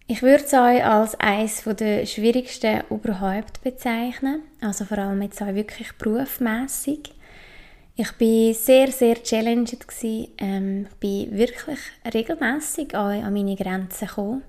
Ich 0.09 0.21
würde 0.21 0.43
es 0.45 0.53
euch 0.53 0.85
als 0.85 1.19
eines 1.19 1.63
der 1.63 2.05
schwierigsten 2.05 2.83
überhaupt 2.89 3.61
bezeichnen, 3.61 4.41
also 4.61 4.85
vor 4.85 4.99
allem 4.99 5.21
jetzt 5.21 5.41
auch 5.41 5.53
wirklich 5.53 5.91
berufsmässig. 5.97 7.13
Ich 7.99 8.21
war 8.21 8.53
sehr, 8.53 8.91
sehr 8.91 9.23
challenged. 9.23 9.73
Ich 9.73 10.29
Ähm, 10.37 10.85
bin 10.99 11.35
wirklich 11.35 11.79
regelmäßig 12.13 12.93
an 12.93 13.33
meine 13.33 13.55
Grenzen 13.55 14.07
gekommen. 14.07 14.43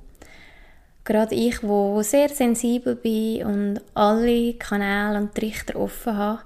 Gerade 1.03 1.35
ich, 1.35 1.63
wo 1.63 2.03
sehr 2.03 2.29
sensibel 2.29 2.95
bin 2.95 3.47
und 3.47 3.81
alle 3.95 4.53
Kanäle 4.53 5.19
und 5.19 5.35
Trichter 5.35 5.81
offen 5.81 6.15
habe, 6.15 6.43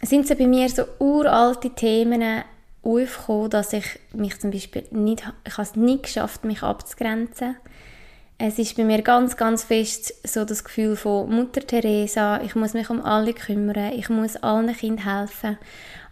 sind 0.00 0.26
so 0.26 0.34
bei 0.34 0.46
mir 0.46 0.70
so 0.70 0.84
uralte 0.98 1.68
Themen 1.74 2.42
aufgekommen, 2.82 3.50
dass 3.50 3.74
ich 3.74 4.00
mich 4.14 4.40
zum 4.40 4.50
Beispiel 4.50 4.84
nicht, 4.90 5.30
ich 5.46 5.52
habe 5.52 5.62
es 5.62 5.76
nicht 5.76 6.04
geschafft, 6.04 6.42
mich 6.42 6.62
abzugrenzen. 6.62 7.56
Es 8.40 8.56
ist 8.60 8.76
bei 8.76 8.84
mir 8.84 9.02
ganz, 9.02 9.36
ganz 9.36 9.64
fest 9.64 10.14
so 10.24 10.44
das 10.44 10.62
Gefühl 10.62 10.94
von 10.94 11.28
Mutter 11.28 11.60
Teresa, 11.60 12.40
ich 12.40 12.54
muss 12.54 12.72
mich 12.72 12.88
um 12.88 13.04
alle 13.04 13.34
kümmern, 13.34 13.92
ich 13.92 14.08
muss 14.10 14.36
allen 14.36 14.72
Kindern 14.76 15.04
helfen. 15.04 15.58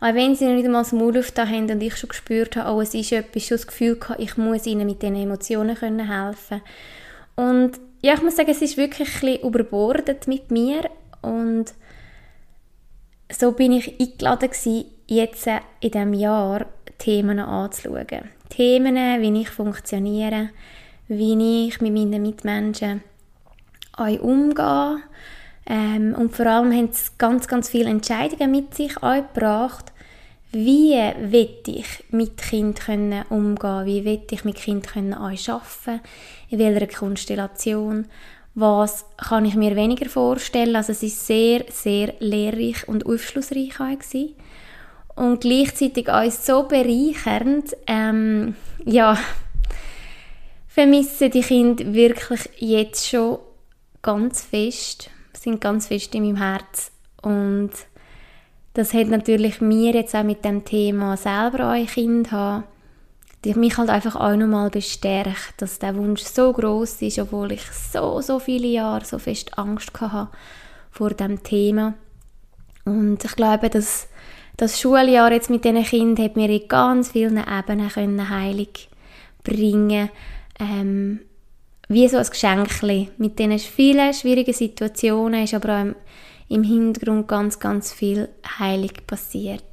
Auch 0.00 0.12
wenn 0.12 0.34
sie 0.34 0.46
nicht 0.46 0.64
einmal 0.64 0.82
das 0.82 0.90
Maul 0.90 1.14
haben 1.14 1.70
und 1.70 1.80
ich 1.80 1.96
schon 1.96 2.08
gespürt 2.08 2.56
habe, 2.56 2.74
oh, 2.74 2.80
es 2.80 2.94
ist 2.94 3.12
etwas, 3.12 3.46
schon 3.46 3.58
das 3.58 3.68
Gefühl 3.68 3.94
gehabt, 3.94 4.18
ich 4.18 4.36
muss 4.36 4.66
ihnen 4.66 4.86
mit 4.86 5.02
diesen 5.02 5.14
Emotionen 5.14 5.76
können 5.76 6.10
helfen 6.10 6.62
Und 7.36 7.78
ja, 8.02 8.14
ich 8.14 8.22
muss 8.22 8.34
sagen, 8.34 8.50
es 8.50 8.60
ist 8.60 8.76
wirklich 8.76 9.08
ein 9.08 9.20
bisschen 9.20 9.48
überbordet 9.48 10.26
mit 10.26 10.50
mir 10.50 10.90
und 11.22 11.66
so 13.30 13.52
bin 13.52 13.70
ich 13.70 14.00
eingeladen 14.00 14.50
gewesen, 14.50 14.86
jetzt 15.06 15.46
in 15.46 15.90
diesem 15.92 16.12
Jahr 16.12 16.66
Themen 16.98 17.38
anzuschauen. 17.38 18.30
Themen, 18.48 18.96
wie 18.96 19.42
ich 19.42 19.48
funktioniere, 19.48 20.50
wie 21.08 21.66
ich 21.68 21.80
mit 21.80 21.92
meinen 21.92 22.22
Mitmenschen 22.22 23.02
umgehe. 23.96 24.98
Ähm, 25.68 26.14
und 26.16 26.34
vor 26.34 26.46
allem 26.46 26.72
haben 26.72 26.90
es 26.90 27.18
ganz, 27.18 27.48
ganz 27.48 27.68
viele 27.68 27.90
Entscheidungen 27.90 28.50
mit 28.50 28.74
sich 28.74 28.94
gebracht, 28.94 29.92
wie 30.52 30.94
will 31.18 31.50
ich 31.66 32.04
mit 32.10 32.36
Kind 32.36 32.80
können 32.80 33.24
umgehen, 33.30 33.84
wie 33.84 34.04
will 34.04 34.22
ich 34.30 34.44
mit 34.44 34.56
Kind 34.56 34.86
können 34.86 35.12
arbeiten, 35.12 36.00
in 36.48 36.58
welcher 36.58 36.86
Konstellation, 36.86 38.06
was 38.54 39.04
kann 39.16 39.44
ich 39.44 39.56
mir 39.56 39.74
weniger 39.76 40.08
vorstellen. 40.08 40.76
Also 40.76 40.92
es 40.92 41.02
ist 41.02 41.26
sehr, 41.26 41.64
sehr 41.70 42.14
lehrreich 42.20 42.86
und 42.88 43.04
aufschlussreich 43.04 43.76
gewesen. 43.76 44.34
und 45.16 45.40
gleichzeitig 45.40 46.08
auch 46.08 46.30
so 46.30 46.62
bereichernd. 46.62 47.76
Ähm, 47.86 48.54
ja, 48.84 49.18
vermisse 50.76 51.30
die 51.30 51.40
Kinder 51.40 51.94
wirklich 51.94 52.50
jetzt 52.58 53.08
schon 53.08 53.38
ganz 54.02 54.42
fest, 54.42 55.08
sind 55.32 55.58
ganz 55.58 55.86
fest 55.86 56.14
in 56.14 56.24
meinem 56.24 56.36
Herz. 56.36 56.92
Und 57.22 57.70
das 58.74 58.92
hat 58.92 59.06
natürlich 59.06 59.62
mir 59.62 59.94
jetzt 59.94 60.14
auch 60.14 60.22
mit 60.22 60.44
dem 60.44 60.66
Thema 60.66 61.16
selber 61.16 61.70
ein 61.70 61.86
Kind 61.86 62.30
haben, 62.30 62.64
mich 63.42 63.78
halt 63.78 63.88
einfach 63.88 64.16
auch 64.16 64.36
nochmal 64.36 64.68
bestärkt, 64.68 65.54
dass 65.56 65.78
der 65.78 65.96
Wunsch 65.96 66.20
so 66.20 66.52
groß 66.52 67.00
ist, 67.00 67.18
obwohl 67.20 67.52
ich 67.52 67.62
so, 67.62 68.20
so 68.20 68.38
viele 68.38 68.66
Jahre 68.66 69.04
so 69.06 69.18
fest 69.18 69.56
Angst 69.56 69.98
hatte 69.98 70.28
vor 70.90 71.14
dem 71.14 71.42
Thema. 71.42 71.94
Und 72.84 73.24
ich 73.24 73.34
glaube, 73.34 73.70
dass 73.70 74.08
das 74.58 74.78
Schuljahr 74.78 75.32
jetzt 75.32 75.48
mit 75.48 75.64
diesen 75.64 75.84
Kindern 75.84 76.22
hat 76.26 76.36
mir 76.36 76.50
in 76.50 76.68
ganz 76.68 77.12
vielen 77.12 77.38
Ebenen 77.38 77.88
können 77.88 78.28
Heilig 78.28 78.90
bringen 79.42 80.10
ähm, 80.58 81.20
wie 81.88 82.08
so 82.08 82.16
ein 82.16 82.26
Geschenk 82.26 82.82
mit 83.18 83.38
diesen 83.38 83.58
vielen 83.58 84.12
schwierigen 84.12 84.52
Situationen 84.52 85.44
ist 85.44 85.54
aber 85.54 85.76
auch 85.76 85.82
im, 85.82 85.94
im 86.48 86.62
Hintergrund 86.62 87.28
ganz, 87.28 87.58
ganz 87.58 87.92
viel 87.92 88.28
Heilig 88.58 89.06
passiert. 89.06 89.64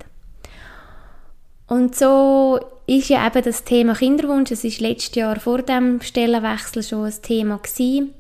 Und 1.68 1.96
so 1.96 2.60
ist 2.86 3.10
ja 3.10 3.26
eben 3.26 3.44
das 3.44 3.64
Thema 3.64 3.94
Kinderwunsch, 3.94 4.52
es 4.52 4.64
ist 4.64 4.82
letztes 4.82 5.16
Jahr 5.16 5.40
vor 5.40 5.62
dem 5.62 6.02
Stellenwechsel 6.02 6.84
schon 6.84 7.06
ein 7.06 7.22
Thema 7.22 7.58
gewesen. 7.58 8.14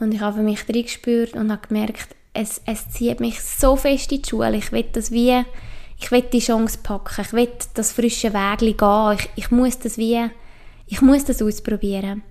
Und 0.00 0.14
ich 0.14 0.20
habe 0.20 0.42
mich 0.42 0.64
drin 0.64 0.84
gespürt 0.84 1.34
und 1.34 1.50
habe 1.50 1.66
gemerkt, 1.66 2.14
es, 2.32 2.62
es 2.66 2.88
zieht 2.90 3.20
mich 3.20 3.40
so 3.42 3.74
fest 3.74 4.12
in 4.12 4.22
die 4.22 4.28
Schule. 4.28 4.56
Ich 4.56 4.70
will 4.70 4.84
das 4.92 5.10
wie, 5.10 5.42
ich 5.98 6.10
will 6.12 6.22
die 6.22 6.38
Chance 6.38 6.78
packen, 6.82 7.22
ich 7.22 7.32
will 7.32 7.48
das 7.74 7.92
frische 7.92 8.32
Weg 8.32 8.78
gehen, 8.78 9.16
ich, 9.18 9.44
ich 9.44 9.50
muss 9.50 9.78
das 9.80 9.98
wie 9.98 10.30
ich 10.88 11.00
muss 11.02 11.24
das 11.24 11.42
ausprobieren. 11.42 12.22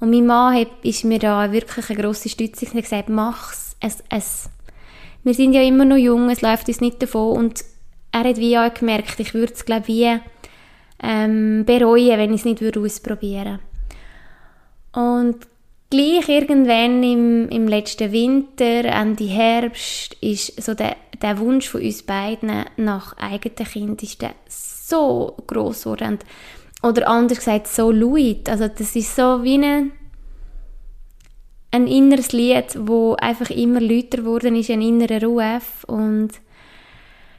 Und 0.00 0.10
mein 0.10 0.26
Mann 0.26 0.54
hat, 0.54 0.68
ist 0.82 1.04
mir 1.04 1.18
da 1.18 1.52
wirklich 1.52 1.88
eine 1.90 2.02
grosse 2.02 2.28
Stütze 2.28 2.66
und 2.66 2.74
hat 2.74 2.82
gesagt, 2.82 3.08
mach's. 3.08 3.76
Es, 3.80 4.02
es. 4.10 4.48
Wir 5.24 5.34
sind 5.34 5.54
ja 5.54 5.62
immer 5.62 5.84
noch 5.84 5.96
jung, 5.96 6.30
es 6.30 6.42
läuft 6.42 6.68
uns 6.68 6.80
nicht 6.80 7.02
davon 7.02 7.36
und 7.36 7.64
er 8.12 8.24
hat 8.24 8.36
wie 8.36 8.58
auch 8.58 8.72
gemerkt, 8.72 9.18
ich 9.18 9.34
würde 9.34 9.52
es 9.52 9.64
glaube 9.64 9.88
wie 9.88 10.20
ähm, 11.02 11.64
bereuen, 11.64 12.18
wenn 12.18 12.32
ich 12.32 12.40
es 12.40 12.44
nicht 12.44 12.60
würde 12.60 12.80
ausprobieren 12.80 13.58
Und 14.92 15.46
gleich 15.90 16.28
irgendwann 16.28 17.02
im, 17.02 17.48
im 17.48 17.68
letzten 17.68 18.12
Winter, 18.12 18.84
Ende 18.84 19.24
Herbst, 19.24 20.14
ist 20.20 20.62
so 20.62 20.74
der, 20.74 20.96
der 21.20 21.38
Wunsch 21.38 21.68
von 21.68 21.82
uns 21.82 22.02
beiden 22.02 22.64
nach 22.76 23.16
eigenen 23.16 23.66
Kind 23.66 24.02
ist 24.02 24.22
der 24.22 24.34
so 24.48 25.36
groß 25.46 25.84
geworden. 25.84 26.18
Oder 26.82 27.08
anders 27.08 27.38
gesagt, 27.38 27.68
so 27.68 27.90
laut. 27.90 28.48
Also 28.48 28.68
das 28.68 28.96
ist 28.96 29.14
so 29.14 29.44
wie 29.44 29.54
ein, 29.54 29.92
ein 31.70 31.86
inneres 31.86 32.32
Lied, 32.32 32.76
wo 32.76 33.14
einfach 33.14 33.50
immer 33.50 33.80
lauter 33.80 34.18
geworden 34.18 34.56
ist, 34.56 34.70
ein 34.70 34.82
innerer 34.82 35.24
Ruf. 35.24 35.84
Und 35.86 36.32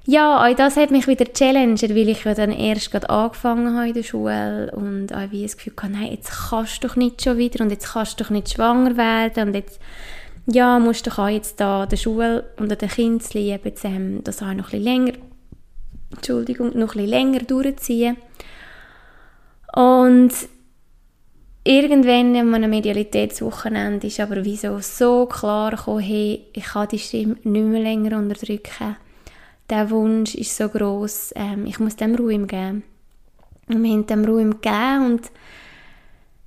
ja, 0.05 0.45
auch 0.45 0.55
das 0.55 0.75
hat 0.75 0.91
mich 0.91 1.07
wieder 1.07 1.31
challenged, 1.31 1.89
weil 1.89 2.09
ich 2.09 2.23
ja 2.25 2.33
dann 2.33 2.51
erst 2.51 2.91
gerade 2.91 3.09
angefangen 3.09 3.75
habe 3.75 3.87
in 3.87 3.93
der 3.93 4.03
Schule 4.03 4.71
und 4.75 5.13
auch 5.13 5.31
wie 5.31 5.43
das 5.43 5.55
Gefühl 5.55 5.73
hatte, 5.77 5.93
nein, 5.93 6.11
jetzt 6.11 6.49
kannst 6.49 6.83
du 6.83 6.87
doch 6.87 6.97
nicht 6.97 7.23
schon 7.23 7.37
wieder 7.37 7.63
und 7.63 7.69
jetzt 7.69 7.93
kannst 7.93 8.19
du 8.19 8.23
doch 8.23 8.29
nicht 8.29 8.51
schwanger 8.51 8.97
werden 8.97 9.49
und 9.49 9.55
jetzt 9.55 9.79
ja, 10.45 10.77
musst 10.79 11.05
du 11.05 11.09
doch 11.09 11.19
auch 11.19 11.29
jetzt 11.29 11.59
da 11.61 11.85
der 11.85 11.95
Schule 11.95 12.43
und 12.57 12.69
den 12.69 12.89
Kindern 12.89 13.29
jetzt, 13.31 13.85
das 14.23 14.41
auch 14.41 14.47
noch 14.47 14.49
ein 14.49 14.55
bisschen 14.55 14.83
länger, 14.83 15.13
Entschuldigung, 16.13 16.77
noch 16.77 16.95
ein 16.95 17.05
bisschen 17.05 17.07
länger 17.07 17.39
durchziehen. 17.39 18.17
Und 19.75 20.31
irgendwann 21.63 22.35
an 22.35 22.53
einem 22.53 22.69
Medialitätswochenende 22.69 24.07
ist 24.07 24.19
aber 24.19 24.43
wieso 24.45 24.79
so 24.79 25.25
klar 25.25 25.71
gekommen, 25.71 26.01
hey, 26.01 26.45
ich 26.53 26.63
kann 26.63 26.87
die 26.89 26.99
Stimme 26.99 27.37
nicht 27.43 27.65
mehr 27.65 27.81
länger 27.81 28.17
unterdrücken 28.17 28.97
der 29.69 29.89
Wunsch 29.89 30.35
ist 30.35 30.55
so 30.55 30.69
groß, 30.69 31.33
ähm, 31.35 31.65
ich 31.65 31.79
muss 31.79 31.95
dem 31.95 32.15
Ruhe 32.15 32.37
geben. 32.45 32.83
Und 33.67 33.83
wir 33.83 33.91
haben 33.91 34.05
dem 34.07 34.25
Ruhe 34.25 34.49
gegeben 34.49 35.05
und 35.05 35.31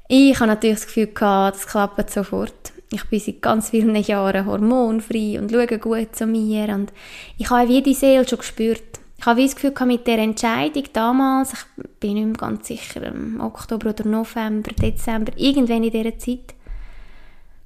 ich 0.09 0.39
habe 0.39 0.49
natürlich 0.49 0.77
das 0.77 0.87
Gefühl 0.87 1.09
gehabt, 1.09 1.57
das 1.57 1.67
klappt 1.67 2.11
sofort. 2.11 2.73
Ich 2.93 3.05
bin 3.07 3.19
seit 3.19 3.43
ganz 3.43 3.71
vielen 3.71 3.97
Jahren 3.97 4.47
hormonfrei 4.47 5.41
und 5.41 5.51
schaue 5.51 5.79
gut 5.79 6.15
zu 6.15 6.27
mir 6.27 6.69
und 6.69 6.93
ich 7.37 7.51
habe 7.51 7.69
wie 7.69 7.83
die 7.83 7.95
Seele 7.95 8.29
schon 8.29 8.39
gespürt. 8.39 9.01
Ich 9.19 9.27
habe 9.27 9.43
das 9.43 9.57
Gefühl 9.57 9.73
mit 9.87 10.07
der 10.07 10.19
Entscheidung 10.19 10.85
damals, 10.93 11.53
ich 11.53 11.89
bin 12.01 12.15
nicht 12.15 12.27
mehr 12.27 12.37
ganz 12.37 12.69
sicher, 12.69 13.03
im 13.03 13.41
Oktober 13.41 13.91
oder 13.91 14.07
November, 14.07 14.71
Dezember, 14.73 15.33
irgendwann 15.37 15.85
in 15.85 15.91
dieser 15.91 16.19
Zeit, 16.19 16.55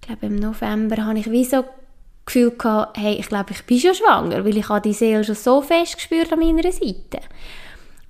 ich 0.01 0.07
glaube 0.07 0.27
im 0.27 0.37
November, 0.37 1.05
habe 1.05 1.19
ich 1.19 1.31
wie 1.31 1.45
so 1.45 1.65
Gefühl 2.25 2.53
gehabt, 2.53 2.97
hey, 2.97 3.15
ich 3.15 3.29
glaube, 3.29 3.53
ich 3.53 3.65
bin 3.65 3.81
schon 3.81 3.95
schwanger, 3.95 4.45
weil 4.45 4.57
ich 4.57 4.69
habe 4.69 4.81
die 4.81 4.93
Seele 4.93 5.25
schon 5.25 5.35
so 5.35 5.61
fest 5.63 5.97
gespürt 5.97 6.33
an 6.33 6.39
meiner 6.39 6.71
Seite. 6.71 7.21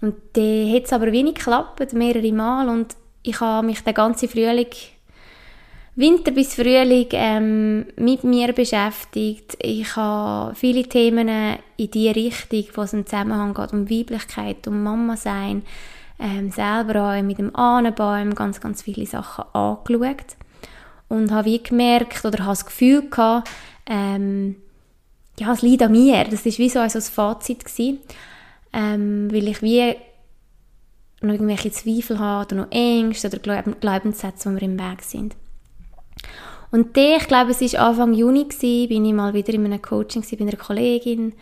Und 0.03 0.14
dann 0.35 0.72
hat 0.72 0.85
es 0.85 0.92
aber 0.92 1.12
wenig 1.12 1.37
geklappt, 1.37 1.92
mehrere 1.92 2.33
Mal 2.33 2.68
und 2.68 2.94
ich 3.22 3.40
habe 3.40 3.66
mich 3.66 3.83
den 3.83 3.94
ganzen 3.94 4.29
Frühling, 4.29 4.68
Winter 5.96 6.31
bis 6.31 6.55
Frühling 6.55 7.09
ähm, 7.12 7.87
mit 7.96 8.24
mir 8.24 8.53
beschäftigt. 8.53 9.57
Ich 9.61 9.96
habe 9.96 10.55
viele 10.55 10.85
Themen 10.85 11.29
in 11.76 11.90
die 11.90 12.11
Richtung, 12.11 12.64
wo 12.74 12.83
es 12.83 12.92
im 12.92 13.07
Zusammenhang 13.07 13.55
geht, 13.55 13.72
um 13.72 13.90
Weiblichkeit, 13.90 14.66
um 14.68 14.83
Mama 14.83 15.16
sein, 15.16 15.62
ähm, 16.20 16.50
selber 16.50 17.18
auch 17.18 17.22
mit 17.22 17.38
dem 17.38 17.55
Ahnenbaum 17.57 18.35
ganz, 18.35 18.61
ganz 18.61 18.83
viele 18.83 19.05
Sachen 19.05 19.44
angeschaut 19.53 20.37
und 21.09 21.33
habe 21.33 21.46
wie 21.46 21.62
gemerkt 21.62 22.24
oder 22.24 22.40
habe 22.40 22.53
das 22.53 22.66
Gefühl 22.66 23.11
gehabt, 23.11 23.50
ähm, 23.87 24.57
ja, 25.38 25.53
es 25.53 25.62
liegt 25.62 25.83
an 25.83 25.92
mir. 25.92 26.24
Das 26.24 26.46
war 26.46 26.53
wie 26.59 26.68
so 26.68 26.79
ein 26.79 26.90
Fazit 26.90 27.64
gewesen, 27.64 27.98
ähm, 28.72 29.29
weil 29.33 29.48
ich 29.48 29.61
wie 29.61 29.96
noch 31.20 31.33
irgendwelche 31.33 31.72
Zweifel 31.72 32.18
habe 32.18 32.46
oder 32.46 32.57
noch 32.62 32.70
Ängste 32.70 33.29
oder 33.29 33.62
Glaubenssätze, 33.72 34.48
die 34.48 34.55
mir 34.55 34.62
im 34.62 34.79
Weg 34.79 35.03
sind. 35.03 35.35
Und 36.70 36.96
dann, 36.96 37.16
ich 37.18 37.26
glaube, 37.26 37.50
es 37.50 37.61
war 37.61 37.88
Anfang 37.88 38.14
Juni, 38.14 38.44
gewesen, 38.44 38.88
bin 38.88 39.04
ich 39.04 39.12
mal 39.12 39.35
wieder 39.35 39.54
in 39.54 39.64
einem 39.64 39.83
Coaching 39.83 40.24
bei 40.30 40.40
einer 40.40 40.56
Kollegin, 40.56 41.33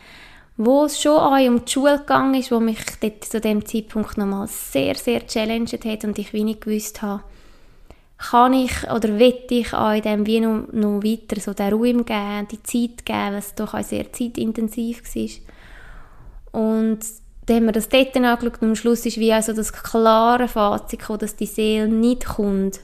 wo 0.57 0.85
es 0.85 1.01
schon 1.01 1.19
auch 1.19 1.39
um 1.39 1.65
die 1.65 1.71
Schule 1.71 2.03
ist, 2.39 2.51
wo 2.51 2.61
mich 2.61 2.79
dort 3.01 3.25
zu 3.25 3.41
dem 3.41 3.65
Zeitpunkt 3.65 4.17
nochmal 4.17 4.49
sehr, 4.49 4.95
sehr 4.95 5.27
challenged 5.27 5.85
hat 5.85 6.05
und 6.05 6.19
ich 6.19 6.33
wenig 6.33 6.61
gewusst 6.61 7.03
habe, 7.03 7.23
kann 8.19 8.53
ich 8.53 8.91
oder 8.91 9.19
will 9.19 9.39
ich 9.51 9.73
auch 9.73 9.93
in 9.93 10.03
dem 10.03 10.27
wie 10.27 10.41
noch, 10.41 10.67
noch 10.73 11.05
weiter 11.05 11.41
so 11.41 11.55
den 11.55 11.73
Ruhe 11.73 11.93
geben, 11.93 12.49
die 12.51 12.63
Zeit 12.65 13.07
geben, 13.07 13.37
was 13.37 13.55
doch 13.55 13.75
auch 13.75 13.85
sehr 13.85 14.13
zeitintensiv 14.13 15.03
war. 15.15 16.61
Und 16.61 16.99
dann 17.47 17.57
haben 17.57 17.65
wir 17.67 17.73
das 17.73 17.89
dort 17.89 18.17
angeschaut 18.17 18.61
und 18.61 18.69
am 18.69 18.75
Schluss 18.75 19.07
ist 19.07 19.19
wie 19.19 19.33
also 19.33 19.53
das 19.53 19.73
klare 19.73 20.49
Fazit 20.49 20.99
gekommen, 20.99 21.21
dass 21.21 21.37
die 21.37 21.47
Seele 21.47 21.87
nicht 21.87 22.27
kommt, 22.27 22.81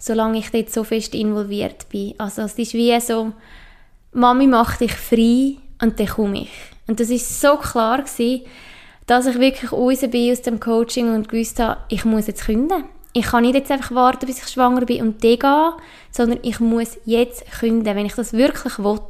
solange 0.00 0.38
ich 0.38 0.50
dort 0.50 0.70
so 0.70 0.82
fest 0.82 1.14
involviert 1.14 1.88
bin. 1.88 2.14
Also 2.18 2.42
es 2.42 2.58
ist 2.58 2.74
wie 2.74 2.98
so, 3.00 3.30
Mami 4.12 4.48
macht 4.48 4.80
dich 4.80 4.94
frei 4.94 5.54
und 5.80 6.00
dann 6.00 6.08
komme 6.08 6.42
ich. 6.42 6.50
Und 6.88 6.98
das 6.98 7.10
ist 7.10 7.40
so 7.40 7.56
klar 7.56 7.98
gewesen, 8.02 8.44
dass 9.06 9.26
ich 9.26 9.38
wirklich 9.38 9.70
raus 9.70 10.00
bin 10.10 10.32
aus 10.32 10.42
dem 10.42 10.58
Coaching 10.58 11.14
und 11.14 11.28
gewusst 11.28 11.60
habe, 11.60 11.80
ich 11.88 12.04
muss 12.04 12.26
jetzt 12.26 12.46
künden 12.46 12.82
ich 13.12 13.26
kann 13.26 13.42
nicht 13.42 13.54
jetzt 13.54 13.70
einfach 13.70 13.94
warten, 13.94 14.26
bis 14.26 14.42
ich 14.42 14.48
schwanger 14.48 14.86
bin 14.86 15.02
und 15.02 15.24
dann 15.24 15.38
gehen, 15.38 15.72
sondern 16.10 16.38
ich 16.42 16.60
muss 16.60 16.98
jetzt 17.04 17.44
künden. 17.58 17.96
Wenn 17.96 18.06
ich 18.06 18.14
das 18.14 18.32
wirklich 18.32 18.78
will 18.78 19.00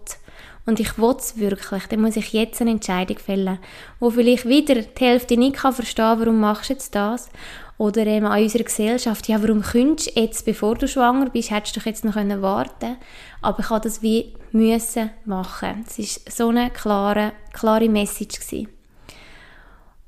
und 0.66 0.80
ich 0.80 0.98
will 0.98 1.14
es 1.18 1.38
wirklich, 1.38 1.86
dann 1.86 2.00
muss 2.00 2.16
ich 2.16 2.32
jetzt 2.32 2.60
eine 2.60 2.70
Entscheidung 2.70 3.18
fällen, 3.18 3.58
wo 3.98 4.10
vielleicht 4.10 4.48
wieder 4.48 4.76
die 4.76 5.04
Hälfte 5.04 5.36
nicht 5.36 5.56
kann 5.56 5.74
verstehen 5.74 6.18
warum 6.18 6.40
machst 6.40 6.70
du 6.70 6.74
jetzt 6.74 6.94
das? 6.94 7.30
Oder 7.80 8.06
eben 8.06 8.26
an 8.26 8.42
unserer 8.42 8.64
Gesellschaft, 8.64 9.26
ja, 9.26 9.42
warum 9.42 9.62
könntest 9.62 10.14
du 10.14 10.20
jetzt, 10.20 10.44
bevor 10.44 10.74
du 10.74 10.86
schwanger 10.86 11.30
bist, 11.30 11.50
hättest 11.50 11.74
du 11.74 11.80
doch 11.80 11.86
jetzt 11.86 12.04
noch 12.04 12.14
warten 12.14 12.78
können 12.78 12.96
Aber 13.40 13.60
ich 13.60 13.70
habe 13.70 13.80
das 13.80 14.02
wie 14.02 14.34
müssen 14.52 15.08
machen. 15.24 15.86
Es 15.88 15.98
war 15.98 16.30
so 16.30 16.48
eine 16.50 16.68
klare, 16.68 17.32
klare 17.54 17.88
Message. 17.88 18.38
Gewesen. 18.38 18.68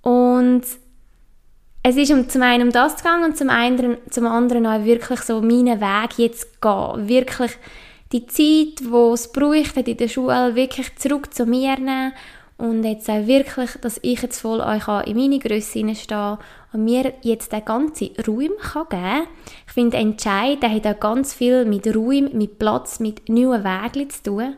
Und 0.02 0.64
es 1.82 1.96
ist 1.96 2.12
um 2.12 2.28
zum 2.28 2.42
einen 2.42 2.64
um 2.64 2.72
das 2.72 2.98
gegangen 2.98 3.24
und 3.24 3.38
zum 3.38 3.48
anderen, 3.48 3.96
zum 4.10 4.26
anderen 4.26 4.66
auch 4.66 4.84
wirklich 4.84 5.20
so 5.20 5.40
meinen 5.40 5.80
Weg 5.80 6.18
jetzt 6.18 6.60
gehen. 6.60 7.08
Wirklich 7.08 7.52
die 8.12 8.26
Zeit, 8.26 8.90
wo 8.90 9.14
es 9.14 9.32
bräuchte 9.32 9.80
in 9.80 9.96
der 9.96 10.08
Schule, 10.08 10.54
wirklich 10.54 10.94
zurück 10.96 11.32
zu 11.32 11.46
mir 11.46 11.78
nehmen 11.78 12.12
und 12.58 12.84
jetzt 12.84 13.08
auch 13.08 13.26
wirklich, 13.26 13.70
dass 13.80 13.98
ich 14.02 14.20
jetzt 14.20 14.40
voll 14.40 14.60
euch 14.60 14.86
in 15.06 15.16
meine 15.16 15.38
Größe 15.38 15.78
hineinstehe 15.78 16.38
und 16.72 16.84
mir 16.84 17.12
jetzt 17.22 17.52
den 17.52 17.64
ganzen 17.64 18.10
Raum 18.26 18.38
geben 18.40 18.88
kann. 18.88 19.26
Ich 19.66 19.72
finde, 19.72 19.96
Entscheid, 19.96 20.62
der 20.62 20.74
hat 20.74 20.86
auch 20.86 21.00
ganz 21.00 21.34
viel 21.34 21.64
mit 21.64 21.86
Raum, 21.86 22.30
mit 22.32 22.58
Platz, 22.58 23.00
mit 23.00 23.28
neuen 23.28 23.64
Wegen 23.64 24.10
zu 24.10 24.22
tun. 24.22 24.54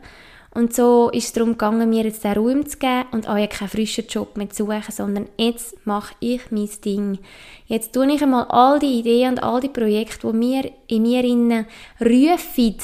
Und 0.55 0.73
so 0.73 1.09
ist 1.09 1.25
es 1.25 1.33
darum 1.33 1.51
gegangen, 1.51 1.89
mir 1.89 2.05
jetzt 2.05 2.23
den 2.23 2.31
Raum 2.31 2.65
zu 2.65 2.77
geben 2.77 3.07
und 3.11 3.27
euch 3.27 3.49
keinen 3.49 3.67
frischen 3.67 4.07
Job 4.07 4.37
mehr 4.37 4.49
zu 4.49 4.63
suchen, 4.65 4.83
sondern 4.89 5.27
jetzt 5.37 5.85
mache 5.85 6.15
ich 6.21 6.49
mein 6.49 6.69
Ding. 6.85 7.19
Jetzt 7.67 7.91
tue 7.93 8.09
ich 8.13 8.23
einmal 8.23 8.45
all 8.45 8.79
die 8.79 8.99
Ideen 8.99 9.31
und 9.31 9.43
all 9.43 9.59
die 9.59 9.67
Projekte, 9.67 10.31
die 10.31 10.37
mir 10.37 10.71
in 10.87 11.01
mir 11.01 11.25
innen 11.25 11.65
rufen, 11.99 12.77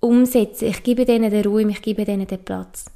umsetzen. 0.00 0.68
Ich 0.68 0.82
gebe 0.82 1.04
denen 1.04 1.30
den 1.30 1.46
Raum, 1.46 1.68
ich 1.68 1.82
gebe 1.82 2.04
denen 2.04 2.26
den 2.26 2.44
Platz. 2.44 2.86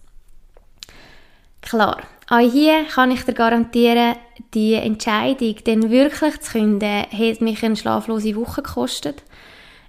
Klar, 1.61 1.99
auch 2.29 2.39
hier 2.39 2.85
kann 2.93 3.13
ich 3.13 3.23
dir 3.23 3.35
garantieren, 3.35 4.17
die 4.55 4.75
Entscheidung, 4.75 5.57
dann 5.65 5.91
wirklich 5.91 6.41
zu 6.41 6.53
künden, 6.53 7.03
hat 7.11 7.41
mich 7.41 7.63
eine 7.63 7.77
schlaflose 7.77 8.37
Woche 8.37 8.63
gekostet. 8.63 9.23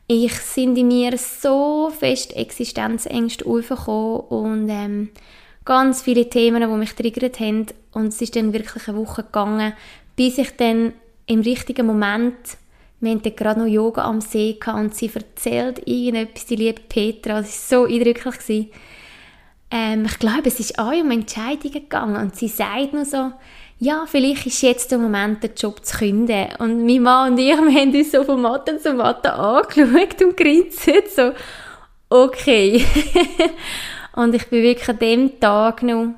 Ich 0.08 0.34
sind 0.34 0.78
in 0.78 0.90
mir 0.90 1.18
so 1.18 1.92
fest 1.98 2.36
Existenzängste 2.36 3.46
aufgekommen 3.46 4.22
und 4.30 4.70
ähm, 4.70 5.10
ganz 5.66 6.02
viele 6.02 6.30
Themen, 6.30 6.62
die 6.62 6.78
mich 6.78 6.94
triggert 6.94 7.40
haben. 7.40 7.68
Und 7.94 8.08
es 8.08 8.22
ist 8.22 8.36
dann 8.36 8.54
wirklich 8.54 8.88
eine 8.88 8.98
Woche 8.98 9.24
gegangen, 9.24 9.74
bis 10.16 10.38
ich 10.38 10.56
dann 10.58 10.94
im 11.26 11.42
richtigen 11.42 11.88
Moment, 11.88 12.58
wir 13.00 13.16
hatten 13.16 13.36
gerade 13.36 13.60
noch 13.60 13.68
Yoga 13.68 14.04
am 14.04 14.22
See 14.22 14.58
und 14.66 14.96
sie 14.96 15.12
erzählt 15.14 15.88
irgendetwas, 15.88 16.46
die 16.46 16.56
liebe 16.56 16.82
Petra, 16.82 17.42
das 17.42 17.72
war 17.72 17.80
so 17.80 17.94
eindrücklich. 17.94 18.68
Ähm, 19.72 20.06
ich 20.06 20.20
glaube, 20.20 20.48
es 20.48 20.60
ist 20.60 20.78
auch 20.78 20.94
um 20.94 21.12
Entscheidungen 21.12 21.74
gegangen 21.74 22.16
und 22.16 22.36
sie 22.36 22.48
sagt 22.48 22.94
nur 22.94 23.06
so, 23.06 23.32
ja, 23.80 24.06
vielleicht 24.08 24.46
ist 24.46 24.62
jetzt 24.62 24.92
der 24.92 24.98
Moment, 24.98 25.44
den 25.44 25.52
Job 25.56 25.84
zu 25.86 25.98
künden. 25.98 26.48
Und 26.60 26.86
mein 26.86 27.02
Mann 27.02 27.32
und 27.32 27.38
ich, 27.38 27.48
wir 27.58 27.58
haben 27.58 27.96
uns 27.96 28.12
so 28.12 28.24
von 28.24 28.42
Matte 28.42 28.78
zu 28.78 28.94
Matte 28.94 29.34
angeschaut 29.34 30.22
und 30.22 30.38
grinsen 30.38 31.04
so, 31.14 31.32
okay. 32.10 32.86
und 34.16 34.36
ich 34.36 34.48
bin 34.48 34.64
wirklich 34.64 34.90
an 34.90 35.00
dem 35.00 35.40
Tag 35.40 35.84
noch, 35.84 36.14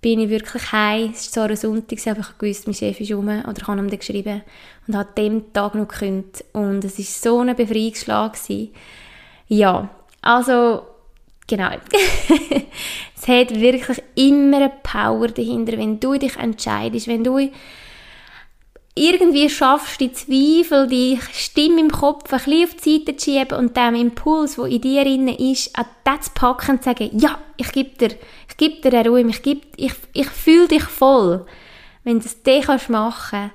bin 0.00 0.20
ich 0.20 0.28
wirklich 0.28 0.72
heim. 0.72 1.12
Es 1.14 1.26
war 1.26 1.32
zwar 1.32 1.50
ein 1.50 1.56
Sonntag, 1.56 1.98
aber 2.06 2.20
ich 2.20 2.48
wusste, 2.48 2.68
mein 2.68 2.74
Chef 2.74 3.00
ist 3.00 3.12
rum, 3.12 3.28
oder 3.28 3.54
ich 3.56 3.66
habe 3.66 3.80
ihm 3.80 3.88
geschrieben, 3.88 4.42
und 4.86 4.96
habe 4.96 5.08
an 5.08 5.14
dem 5.14 5.52
Tag 5.52 5.74
noch 5.74 5.88
gekündigt. 5.88 6.44
Und 6.52 6.84
es 6.84 6.98
war 6.98 7.04
so 7.04 7.40
ein 7.40 7.54
Befreiungsschlag. 7.54 8.36
Ja, 9.48 9.88
also, 10.20 10.82
genau. 11.56 11.70
Es 13.14 13.28
hat 13.28 13.54
wirklich 13.54 14.02
immer 14.16 14.56
eine 14.56 14.72
Power 14.82 15.28
dahinter, 15.28 15.78
wenn 15.78 16.00
du 16.00 16.18
dich 16.18 16.36
entscheidest, 16.36 17.06
wenn 17.06 17.22
du 17.22 17.38
irgendwie 18.96 19.48
schaffst, 19.48 20.00
die 20.00 20.12
Zweifel, 20.12 20.88
die 20.88 21.20
Stimme 21.32 21.80
im 21.80 21.90
Kopf 21.92 22.32
ein 22.32 22.38
bisschen 22.40 22.64
auf 22.64 22.74
die 22.74 22.98
Seite 22.98 23.16
zu 23.16 23.30
schieben 23.30 23.58
und 23.58 23.76
dem 23.76 23.94
Impuls, 23.94 24.56
der 24.56 24.64
in 24.66 24.80
dir 24.80 25.04
drin 25.04 25.28
ist, 25.28 25.78
an 25.78 25.86
das 26.02 26.26
zu 26.26 26.30
packen 26.34 26.72
und 26.72 26.82
zu 26.82 26.90
sagen, 26.90 27.10
ja, 27.16 27.38
ich 27.56 27.70
gebe 27.70 27.90
dir, 27.90 28.16
ich 28.48 28.56
gebe 28.56 28.80
dir 28.80 28.98
eine 28.98 29.08
Ruhe, 29.08 29.20
ich, 29.20 29.42
gebe, 29.42 29.60
ich, 29.76 29.94
ich 30.14 30.28
fühle 30.28 30.66
dich 30.66 30.82
voll. 30.82 31.46
Wenn 32.02 32.18
du 32.18 32.28
das 32.44 32.88
machen 32.88 33.20
kannst, 33.30 33.54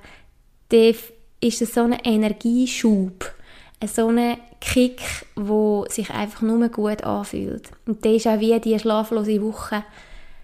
dann 0.70 0.94
ist 1.40 1.60
es 1.60 1.74
so 1.74 1.82
ein 1.82 1.92
Energieschub 1.92 3.37
so 3.86 4.08
einen 4.08 4.38
Kick, 4.60 5.00
wo 5.36 5.86
sich 5.88 6.10
einfach 6.10 6.42
nur 6.42 6.68
gut 6.68 7.04
anfühlt. 7.04 7.70
Und 7.86 8.04
der 8.04 8.14
ist 8.14 8.26
auch 8.26 8.40
wie 8.40 8.58
die 8.58 8.78
schlaflose 8.78 9.40
Woche 9.40 9.84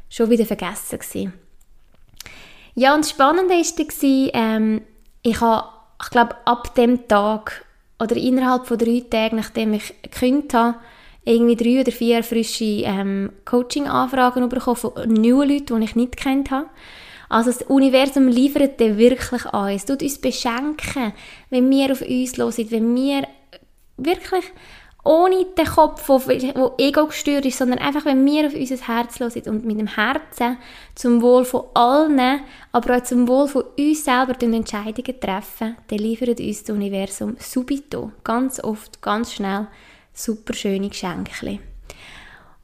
schon 0.08 0.30
wieder 0.30 0.46
vergessen 0.46 0.98
gewesen. 0.98 1.32
Ja, 2.76 2.94
und 2.94 3.04
das 3.04 3.10
Spannende 3.10 3.54
war, 3.54 4.30
ähm, 4.34 4.82
ich 5.22 5.40
habe, 5.40 5.68
ich 6.02 6.10
glaube, 6.10 6.36
ab 6.44 6.74
dem 6.74 7.08
Tag 7.08 7.64
oder 8.00 8.16
innerhalb 8.16 8.66
von 8.66 8.78
drei 8.78 9.02
Tagen, 9.08 9.36
nachdem 9.36 9.74
ich 9.74 9.94
gekündigt 10.02 10.54
habe, 10.54 10.78
irgendwie 11.24 11.56
drei 11.56 11.80
oder 11.80 11.92
vier 11.92 12.22
frische 12.22 12.64
ähm, 12.64 13.32
Coaching-Anfragen 13.44 14.48
bekommen 14.48 14.76
von 14.76 14.92
neuen 15.06 15.48
Leuten, 15.48 15.78
die 15.78 15.84
ich 15.84 15.96
nicht 15.96 16.16
kennt 16.16 16.50
habe. 16.50 16.66
Also 17.28 17.50
das 17.50 17.62
Universum 17.62 18.28
liefert 18.28 18.78
dir 18.80 18.96
wirklich 18.96 19.44
an. 19.46 19.74
Es 19.74 19.84
tut 19.84 20.02
uns 20.02 20.18
beschenken, 20.18 21.12
wenn 21.50 21.70
wir 21.70 21.92
auf 21.92 22.02
uns 22.02 22.36
hören, 22.36 22.70
wenn 22.70 22.94
wir 22.94 23.26
wirklich 23.96 24.44
ohne 25.04 25.44
den 25.44 25.66
Kopf, 25.66 26.06
der 26.26 26.72
ego 26.78 27.06
gestört 27.06 27.44
ist, 27.44 27.58
sondern 27.58 27.78
einfach, 27.78 28.06
wenn 28.06 28.24
wir 28.24 28.46
auf 28.46 28.54
unser 28.54 28.76
Herz 28.76 29.20
hören 29.20 29.42
und 29.46 29.64
mit 29.66 29.78
dem 29.78 29.86
Herzen 29.86 30.56
zum 30.94 31.20
Wohl 31.20 31.44
von 31.44 31.64
allen, 31.74 32.40
aber 32.72 32.96
auch 32.96 33.02
zum 33.02 33.28
Wohl 33.28 33.46
von 33.46 33.64
uns 33.78 34.04
selber 34.04 34.34
Entscheidungen 34.42 35.20
treffen, 35.20 35.76
dann 35.88 35.98
liefert 35.98 36.40
uns 36.40 36.64
das 36.64 36.74
Universum 36.74 37.36
subito, 37.38 38.12
ganz 38.24 38.64
oft, 38.64 39.02
ganz 39.02 39.34
schnell, 39.34 39.66
super 40.14 40.54
schöne 40.54 40.88
Geschenke. 40.88 41.58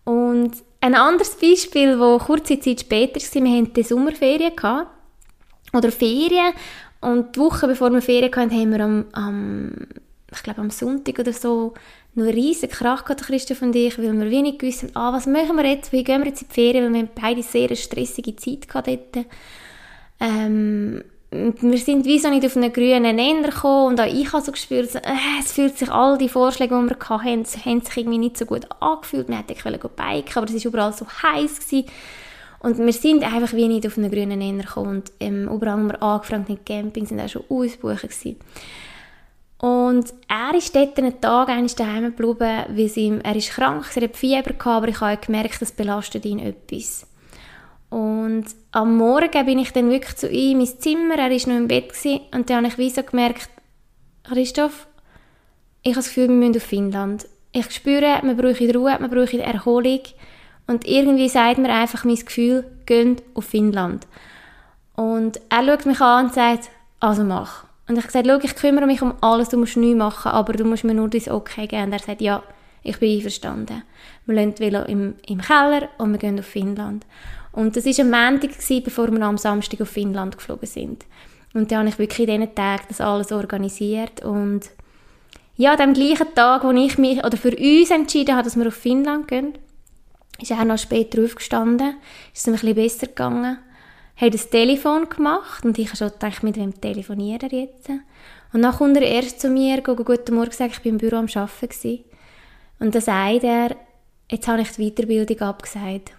Und 0.05 0.53
ein 0.81 0.95
anderes 0.95 1.37
Beispiel, 1.37 1.99
das 1.99 2.23
kurze 2.23 2.59
Zeit 2.59 2.81
später 2.81 3.21
war, 3.21 3.45
wir 3.45 3.59
hatten 3.59 3.73
die 3.73 3.83
Sommerferien 3.83 4.57
gehabt, 4.57 4.91
oder 5.73 5.93
Ferien, 5.93 6.53
und 7.01 7.35
die 7.35 7.41
Woche 7.41 7.67
bevor 7.67 7.91
wir 7.91 8.03
Ferien 8.03 8.35
hatten, 8.35 8.51
haben 8.51 8.73
wir 8.73 8.81
am, 8.81 9.05
am 9.13 9.73
ich 10.33 10.43
glaube 10.43 10.61
am 10.61 10.71
Sonntag 10.71 11.19
oder 11.19 11.33
so, 11.33 11.75
noch 12.15 12.25
einen 12.25 12.35
riesen 12.35 12.69
Krach 12.69 13.05
gehabt, 13.05 13.23
Christoph 13.23 13.63
und 13.63 13.75
ich, 13.75 13.99
weil 13.99 14.13
wir 14.13 14.31
wenig 14.31 14.59
gewusst 14.59 14.83
haben, 14.83 14.97
ah, 14.97 15.13
was 15.13 15.27
machen 15.27 15.57
wir 15.57 15.65
jetzt, 15.65 15.93
wie 15.93 16.05
gehen 16.05 16.21
wir 16.21 16.29
jetzt 16.29 16.43
in 16.43 16.49
die 16.49 16.55
Ferien, 16.55 16.85
weil 16.85 17.03
wir 17.03 17.09
beide 17.15 17.43
sehr 17.43 17.69
eine 17.69 17.77
stressige 17.77 18.37
Zeit 18.37 18.69
gehabt 18.69 18.89
dort. 18.89 19.27
Ähm, 20.21 21.03
wir 21.31 21.79
sind 21.79 22.07
wie 22.07 22.19
so 22.19 22.29
nicht 22.29 22.45
auf 22.45 22.57
einen 22.57 22.73
grünen 22.73 23.15
Nenner 23.15 23.51
gekommen 23.51 23.89
und 23.89 24.01
auch 24.01 24.13
ich 24.13 24.33
habe 24.33 24.45
so 24.45 24.51
gespürt, 24.51 24.95
äh, 24.97 25.01
es 25.39 25.53
fühlt 25.53 25.79
sich, 25.79 25.91
all 25.91 26.19
die 26.19 26.29
Vorschläge, 26.29 26.75
die 26.75 26.91
wir 26.91 26.97
hatten, 27.09 27.45
haben 27.45 27.45
sich 27.45 27.97
irgendwie 27.97 28.19
nicht 28.19 28.37
so 28.37 28.47
gut 28.47 28.67
angefühlt. 28.81 29.29
Wir 29.29 29.39
hätten 29.39 29.55
biken, 29.55 30.33
aber 30.35 30.47
es 30.47 30.65
war 30.65 30.67
überall 30.67 30.93
so 30.93 31.07
heiß 31.07 31.61
gewesen. 31.61 31.89
Und 32.59 32.79
wir 32.79 32.93
sind 32.93 33.23
einfach 33.23 33.55
wie 33.55 33.69
nicht 33.69 33.87
auf 33.87 33.97
einen 33.97 34.11
grünen 34.11 34.41
Nenner 34.41 34.65
gekommen 34.65 34.97
und 34.97 35.13
ähm, 35.21 35.49
überall, 35.49 35.83
wo 35.83 35.89
wir 35.89 36.03
angefragt 36.03 36.49
haben, 36.49 36.65
Camping, 36.65 37.07
sind 37.07 37.21
auch 37.21 37.29
schon 37.29 37.45
ausgebucht 37.49 38.03
gewesen. 38.03 38.37
Und 39.59 40.13
er 40.27 40.55
ist 40.57 40.75
dort 40.75 40.99
einen 40.99 41.21
Tag 41.21 41.49
daheim 41.77 42.17
geblieben, 42.17 42.65
weil 42.69 42.99
ihm, 42.99 43.21
er 43.21 43.37
ist 43.37 43.51
krank, 43.51 43.87
er 43.95 44.03
hat 44.03 44.17
Fieber 44.17 44.43
gehabt, 44.43 44.67
aber 44.67 44.89
ich 44.89 45.01
habe 45.01 45.17
gemerkt, 45.25 45.63
das 45.63 45.73
belastet 45.73 46.25
ihn 46.25 46.39
etwas. 46.39 47.07
Und 47.89 48.47
am 48.73 48.97
Morgen 48.97 49.47
bin 49.47 49.59
ich 49.59 49.73
dann 49.73 49.91
wirklich 49.91 50.17
zu 50.17 50.29
ihm 50.29 50.61
ins 50.61 50.79
Zimmer, 50.79 51.17
er 51.17 51.31
war 51.31 51.49
noch 51.49 51.57
im 51.57 51.69
Bett 51.69 51.89
gewesen, 51.89 52.21
und 52.33 52.49
dann 52.49 52.59
habe 52.59 52.69
ich 52.69 52.79
wie 52.79 52.91
so 52.91 53.03
gemerkt, 53.03 53.49
Christoph, 54.25 54.87
ich 55.83 55.93
habe 55.93 56.01
das 56.01 56.09
Gefühl, 56.09 56.29
wir 56.29 56.35
müssen 56.35 56.57
auf 56.57 56.63
Finnland. 56.63 57.27
Ich 57.53 57.71
spüre, 57.73 58.21
wir 58.23 58.35
brauchen 58.35 58.71
Ruhe, 58.71 58.97
wir 59.01 59.09
brauchen 59.09 59.41
Erholung. 59.41 60.01
Und 60.67 60.87
irgendwie 60.87 61.29
sagt 61.29 61.59
mir 61.59 61.73
einfach 61.73 62.05
mein 62.05 62.17
Gefühl, 62.17 62.65
geht 62.87 63.23
auf 63.35 63.47
Finnland. 63.47 64.07
Und 64.95 65.41
er 65.49 65.65
schaut 65.65 65.87
mich 65.87 66.01
an 66.01 66.27
und 66.27 66.35
sagt, 66.35 66.71
also 67.01 67.25
mach. 67.25 67.65
Und 67.89 67.97
ich 67.97 68.05
habe 68.05 68.25
gesagt, 68.25 68.45
ich 68.45 68.55
kümmere 68.55 68.87
mich 68.87 69.03
um 69.03 69.15
alles, 69.21 69.49
du 69.49 69.57
musst 69.57 69.77
nichts 69.77 69.99
machen, 69.99 70.31
aber 70.31 70.53
du 70.53 70.65
musst 70.65 70.85
mir 70.85 70.95
nur 70.95 71.09
dein 71.09 71.29
Okay 71.29 71.67
geben. 71.67 71.85
Und 71.85 71.93
er 71.93 71.99
sagt, 71.99 72.21
ja, 72.21 72.43
ich 72.83 72.99
bin 72.99 73.17
einverstanden. 73.17 73.83
Wir 74.27 74.35
lassen 74.35 74.55
die 74.55 74.61
Velo 74.61 74.83
im, 74.83 75.15
im 75.27 75.41
Keller 75.41 75.89
und 75.99 76.13
wir 76.13 76.19
gehen 76.19 76.39
auf 76.39 76.47
Finnland. 76.47 77.05
Und 77.53 77.77
das 77.77 77.85
war 77.85 78.05
am 78.05 78.11
Montag, 78.11 78.51
bevor 78.85 79.11
wir 79.11 79.23
am 79.23 79.39
Samstag 79.39 79.81
auf 79.81 79.89
Finnland 79.89 80.37
geflogen 80.37 80.67
sind. 80.67 81.05
Und 81.53 81.71
dann 81.71 81.81
habe 81.81 81.89
ich 81.89 81.99
wirklich 81.99 82.29
in 82.29 82.41
diesen 82.41 82.55
Tagen 82.55 82.85
das 82.89 83.01
alles 83.01 83.33
organisiert. 83.33 84.25
Und 84.25 84.71
ja, 85.57 85.77
dem 85.77 85.95
gleichen 85.95 86.35
Tag, 86.35 86.65
wo 86.65 86.71
ich 86.71 86.97
mich, 86.97 87.25
oder 87.25 87.37
für 87.37 87.57
uns 87.57 87.91
entschieden 87.91 88.35
habe, 88.35 88.45
dass 88.45 88.57
wir 88.57 88.69
auf 88.69 88.75
Finnland 88.75 89.29
gehen, 89.29 89.55
ist 90.41 90.53
er 90.53 90.65
noch 90.65 90.79
später 90.79 91.23
aufgestanden, 91.23 91.97
ist 92.33 92.43
es 92.43 92.47
ein 92.47 92.53
bisschen 92.53 92.75
besser 92.75 93.07
gegangen, 93.09 93.59
hat 94.17 94.35
das 94.35 94.49
Telefon 94.49 95.09
gemacht 95.09 95.65
und 95.65 95.79
ich 95.79 95.89
habe 95.89 95.97
schon 95.97 96.11
gedacht, 96.11 96.43
mit 96.43 96.57
wem 96.57 96.81
telefoniert 96.81 97.43
er 97.43 97.53
jetzt? 97.53 97.91
Und 98.53 98.63
dann 98.63 98.75
kommt 98.75 98.97
er 98.97 99.03
erst 99.03 99.41
zu 99.41 99.49
mir, 99.49 99.81
go, 99.81 99.95
guten 99.97 100.35
Morgen 100.35 100.51
gesagt, 100.51 100.73
ich 100.73 100.83
bin 100.83 100.93
im 100.93 100.99
Büro 100.99 101.17
am 101.17 101.27
Arbeiten. 101.35 102.05
Und 102.79 102.95
dann 102.95 103.03
sagt 103.03 103.45
er, 103.45 103.77
jetzt 104.31 104.49
habe 104.49 104.63
ich 104.63 104.71
die 104.73 104.91
Weiterbildung 104.91 105.41
abgesagt. 105.41 106.13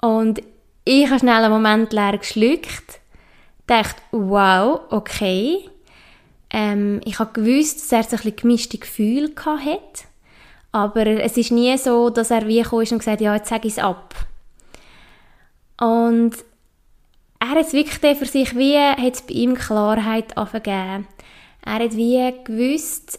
Und 0.00 0.42
ich 0.84 1.08
habe 1.08 1.20
schnell 1.20 1.44
einen 1.44 1.52
Moment 1.52 1.92
leer 1.92 2.16
geschluckt, 2.18 3.00
dachte, 3.66 4.00
wow, 4.12 4.80
okay. 4.90 5.68
Ähm, 6.50 7.00
ich 7.04 7.18
habe 7.18 7.32
gewusst, 7.32 7.80
dass 7.80 7.92
er 7.92 7.98
ein 7.98 8.16
bisschen 8.16 8.36
gemischte 8.36 8.78
Gefühle 8.78 9.30
hatte. 9.44 10.04
Aber 10.72 11.06
es 11.06 11.36
ist 11.36 11.52
nie 11.52 11.76
so, 11.78 12.10
dass 12.10 12.30
er 12.30 12.46
wie 12.46 12.62
kam 12.62 12.78
und 12.78 12.98
gesagt 12.98 13.20
ja, 13.20 13.34
jetzt 13.34 13.48
sage 13.48 13.68
ich 13.68 13.74
es 13.74 13.82
ab. 13.82 14.14
Und 15.78 16.32
er 17.40 17.50
hat 17.50 17.72
wirklich 17.72 18.16
für 18.16 18.26
sich 18.26 18.56
wie, 18.56 18.76
hat 18.78 19.14
es 19.14 19.22
bei 19.22 19.32
ihm 19.32 19.54
Klarheit 19.54 20.36
gegeben. 20.36 21.06
Er 21.64 21.74
hat 21.74 21.96
wie 21.96 22.34
gewusst, 22.44 23.18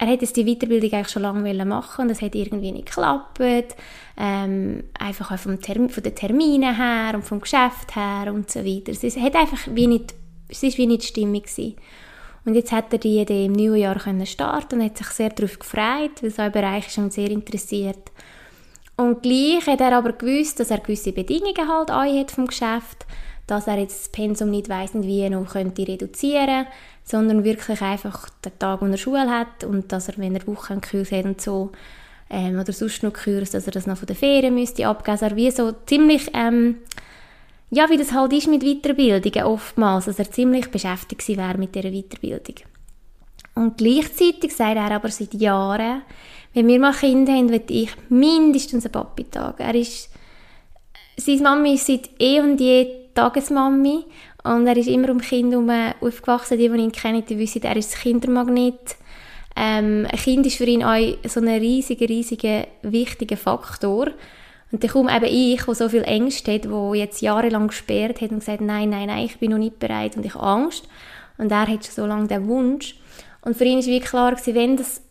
er 0.00 0.06
hätte 0.06 0.26
die 0.26 0.44
Weiterbildung 0.46 0.94
eigentlich 0.94 1.10
schon 1.10 1.20
lange 1.20 1.64
machen 1.66 2.06
und 2.06 2.10
es 2.10 2.22
hat 2.22 2.34
irgendwie 2.34 2.72
nicht 2.72 2.86
geklappt. 2.86 3.38
Ähm, 4.16 4.84
einfach 4.98 5.30
auch 5.30 5.38
vom 5.38 5.60
Term 5.60 5.90
von 5.90 6.02
den 6.02 6.14
Terminen 6.14 6.74
her 6.74 7.14
und 7.14 7.22
vom 7.22 7.38
Geschäft 7.38 7.94
her 7.94 8.32
und 8.32 8.50
so 8.50 8.64
weiter. 8.64 8.92
Es 8.92 9.16
hat 9.18 9.36
einfach 9.36 9.58
wie 9.74 9.86
nicht, 9.86 10.14
es 10.48 10.62
ist 10.62 10.78
wie 10.78 10.86
nicht 10.86 11.04
stimmig 11.04 11.44
gewesen. 11.44 11.76
Und 12.46 12.54
jetzt 12.54 12.72
hat 12.72 12.90
er 12.94 12.98
die 12.98 13.20
Idee 13.20 13.44
im 13.44 13.52
neuen 13.52 13.76
Jahr 13.76 13.98
können 13.98 14.24
starten 14.24 14.76
und 14.76 14.86
hat 14.86 14.96
sich 14.96 15.08
sehr 15.08 15.28
darauf 15.28 15.58
gefreut, 15.58 16.22
weil 16.22 16.30
so 16.30 16.40
ein 16.40 16.52
Bereich 16.52 16.86
ist 16.86 16.96
ihn 16.96 17.10
sehr 17.10 17.30
interessiert. 17.30 18.10
Und 18.96 19.22
gleich 19.22 19.66
hat 19.66 19.82
er 19.82 19.94
aber 19.94 20.14
gewusst, 20.14 20.60
dass 20.60 20.70
er 20.70 20.78
gewisse 20.78 21.12
Bedingungen 21.12 21.68
halt 21.68 21.90
hat 21.90 22.30
vom 22.30 22.46
Geschäft, 22.46 23.04
dass 23.46 23.66
er 23.66 23.78
jetzt 23.78 24.00
das 24.00 24.12
Pensum 24.12 24.48
nicht 24.48 24.70
weiss 24.70 24.92
wie 24.94 25.28
noch 25.28 25.52
könnte 25.52 25.86
reduzieren 25.86 26.66
sondern 27.10 27.44
wirklich 27.44 27.82
einfach 27.82 28.28
den 28.44 28.58
Tag, 28.58 28.80
wo 28.80 28.86
er 28.86 28.96
Schule 28.96 29.28
hat 29.28 29.64
und 29.64 29.90
dass 29.92 30.08
er, 30.08 30.18
wenn 30.18 30.36
er 30.36 30.46
Wochenkurs 30.46 31.10
hat 31.12 31.24
und 31.24 31.40
so, 31.40 31.72
ähm, 32.30 32.58
oder 32.58 32.72
sonst 32.72 33.02
noch 33.02 33.12
Kurs, 33.12 33.50
dass 33.50 33.66
er 33.66 33.72
das 33.72 33.86
noch 33.86 33.98
von 33.98 34.06
der 34.06 34.16
Ferien 34.16 34.54
müsste 34.54 34.86
abgeben. 34.86 35.18
Also 35.20 35.36
wie 35.36 35.50
so 35.50 35.72
ziemlich, 35.86 36.30
ähm, 36.32 36.76
ja, 37.70 37.90
wie 37.90 37.96
das 37.96 38.12
halt 38.12 38.32
ist 38.32 38.48
mit 38.48 38.62
Weiterbildungen 38.62 39.44
oftmals, 39.44 40.04
dass 40.04 40.18
er 40.18 40.30
ziemlich 40.30 40.70
beschäftigt 40.70 41.26
wäre 41.28 41.58
mit 41.58 41.74
dieser 41.74 41.90
Weiterbildung. 41.90 42.56
Und 43.54 43.78
gleichzeitig 43.78 44.54
sagt 44.54 44.76
er 44.76 44.92
aber 44.92 45.08
seit 45.08 45.34
Jahren, 45.34 46.02
wenn 46.54 46.68
wir 46.68 46.78
mal 46.78 46.94
Kinder 46.94 47.32
haben, 47.32 47.50
will 47.50 47.62
ich 47.68 47.90
mindestens 48.08 48.86
einen 48.86 48.92
Papi-Tag. 48.92 49.60
Er 49.60 49.74
ist, 49.74 50.10
seine 51.16 51.42
Mami 51.42 51.74
ist 51.74 51.86
seit 51.86 52.10
eh 52.20 52.40
und 52.40 52.60
je 52.60 53.00
Tagesmami 53.14 54.04
und 54.44 54.66
er 54.66 54.76
ist 54.76 54.88
immer 54.88 55.10
um 55.10 55.20
Kinder 55.20 55.58
herum 55.58 55.94
aufgewachsen. 56.00 56.58
Die, 56.58 56.68
die 56.68 56.78
ihn 56.78 56.92
kennen, 56.92 57.24
die 57.24 57.38
wissen, 57.38 57.62
er 57.62 57.76
ist 57.76 57.94
ein 57.94 58.00
Kindermagnet. 58.00 58.96
Ähm, 59.56 60.06
ein 60.10 60.18
Kind 60.18 60.46
ist 60.46 60.56
für 60.56 60.64
ihn 60.64 60.82
auch 60.84 61.16
so 61.26 61.40
ein 61.40 61.48
riesiger, 61.48 62.08
riesiger, 62.08 62.66
wichtiger 62.82 63.36
Faktor. 63.36 64.08
Und 64.72 64.82
dann 64.82 64.90
kommt 64.90 65.10
eben 65.10 65.24
ich, 65.26 65.62
der 65.62 65.74
so 65.74 65.88
viel 65.88 66.04
Ängste 66.04 66.54
hat, 66.54 66.64
der 66.64 66.94
jetzt 66.94 67.20
jahrelang 67.20 67.68
gesperrt 67.68 68.20
hat 68.20 68.30
und 68.30 68.38
gesagt, 68.38 68.60
nein, 68.60 68.90
nein, 68.90 69.08
nein, 69.08 69.26
ich 69.26 69.38
bin 69.38 69.50
noch 69.50 69.58
nicht 69.58 69.78
bereit 69.78 70.16
und 70.16 70.24
ich 70.24 70.34
habe 70.34 70.44
Angst. 70.44 70.88
Und 71.38 71.50
er 71.50 71.66
hat 71.66 71.84
schon 71.84 71.94
so 71.94 72.06
lange 72.06 72.28
den 72.28 72.46
Wunsch. 72.46 72.96
Und 73.42 73.56
für 73.56 73.64
ihn 73.64 73.80
war 73.80 73.86
wie 73.86 74.00
klar, 74.00 74.32
gewesen, 74.32 74.54
wenn 74.54 74.76
das 74.76 75.02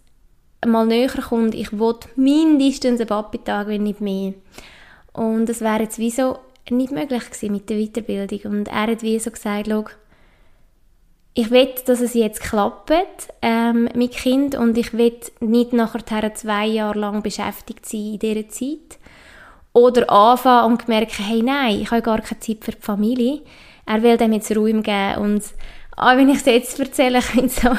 mal 0.65 0.86
näher 0.86 1.10
kommt, 1.10 1.56
ich 1.56 1.78
will 1.78 1.96
mindestens 2.15 3.00
einen 3.00 3.10
Papi-Tag, 3.10 3.68
wenn 3.68 3.84
nicht 3.84 4.02
mehr. 4.02 4.34
Und 5.13 5.50
es 5.50 5.62
wäre 5.62 5.84
jetzt 5.84 6.00
wie 6.00 6.12
so 6.12 6.39
nicht 6.71 6.91
möglich 6.91 7.25
gewesen 7.25 7.51
mit 7.51 7.69
der 7.69 7.77
Weiterbildung. 7.77 8.51
Und 8.51 8.67
er 8.67 8.88
hat 8.88 9.01
wie 9.01 9.19
so 9.19 9.32
gesagt, 9.32 9.69
ich 11.34 11.51
will, 11.51 11.74
dass 11.86 12.01
es 12.01 12.15
jetzt 12.15 12.41
klappt 12.41 12.91
ähm, 13.41 13.88
mit 13.93 14.11
Kind 14.11 14.55
und 14.55 14.78
ich 14.78 14.93
will 14.93 15.17
nicht 15.39 15.74
nachher 15.74 16.34
zwei 16.36 16.65
Jahre 16.65 16.99
lang 16.99 17.22
beschäftigt 17.22 17.86
sein 17.86 18.13
in 18.13 18.20
dieser 18.20 18.49
Zeit. 18.49 18.99
Oder 19.72 20.09
anfangen 20.09 20.74
und 20.74 20.88
merken, 20.88 21.24
hey, 21.24 21.41
nein, 21.41 21.80
ich 21.82 21.91
habe 21.91 22.01
gar 22.01 22.22
keine 22.22 22.39
Zeit 22.39 22.65
für 22.65 22.72
die 22.72 22.82
Familie. 22.82 23.41
Er 23.86 24.01
will 24.03 24.17
dem 24.17 24.34
jetzt 24.34 24.55
Ruhe 24.55 24.74
geben 24.82 25.15
und 25.20 25.43
auch 25.95 26.15
wenn 26.17 26.30
ich 26.30 26.38
es 26.38 26.45
jetzt 26.45 26.80
erzähle, 26.80 27.20
ich 27.41 27.53
so, 27.53 27.70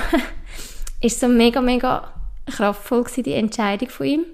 ist 1.01 1.21
so 1.21 1.29
mega, 1.29 1.61
mega 1.61 2.13
kraftvoll 2.47 3.05
gewesen, 3.05 3.25
die 3.25 3.35
Entscheidung 3.35 3.89
von 3.89 4.07
ihm. 4.07 4.25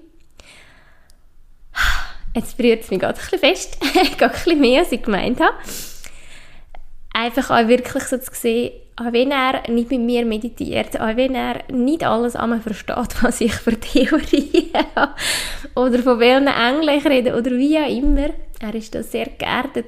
Jetzt 2.37 2.55
berührt 2.55 2.83
es 2.83 2.91
mich 2.91 2.99
gerade 2.99 3.19
ein 3.19 3.19
bisschen 3.19 3.39
fest, 3.39 3.77
gerade 4.19 4.35
ein 4.35 4.43
bisschen 4.43 4.61
mehr, 4.61 4.81
als 4.81 4.91
ich 4.91 5.01
gemeint 5.01 5.39
habe. 5.39 5.55
Einfach 7.11 7.49
auch 7.49 7.67
wirklich 7.67 8.03
so 8.03 8.19
zu 8.19 8.29
sehen, 8.31 8.73
auch 8.95 9.11
wenn 9.11 9.31
er 9.31 9.67
nicht 9.71 9.89
mit 9.89 10.01
mir 10.01 10.23
meditiert, 10.23 11.01
auch 11.01 11.15
wenn 11.15 11.33
er 11.33 11.63
nicht 11.71 12.03
alles 12.03 12.35
einmal 12.35 12.61
versteht, 12.61 12.95
was 13.23 13.41
ich 13.41 13.55
für 13.55 13.79
Theorien 13.79 14.69
habe, 14.95 15.15
oder 15.73 15.97
von 16.03 16.19
welchen 16.19 16.45
Engeln 16.45 16.99
ich 16.99 17.05
rede, 17.05 17.35
oder 17.35 17.49
wie 17.51 17.79
auch 17.79 17.89
immer, 17.89 18.29
er 18.59 18.75
ist 18.75 18.93
da 18.93 19.01
sehr 19.01 19.25
geerdet 19.25 19.87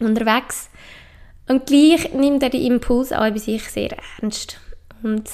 unterwegs. 0.00 0.70
Und 1.48 1.66
gleich 1.66 2.14
nimmt 2.14 2.42
er 2.42 2.48
den 2.48 2.64
Impuls 2.64 3.12
auch 3.12 3.28
bei 3.28 3.36
sich 3.36 3.64
sehr 3.68 3.94
ernst. 4.20 4.58
Und 5.02 5.28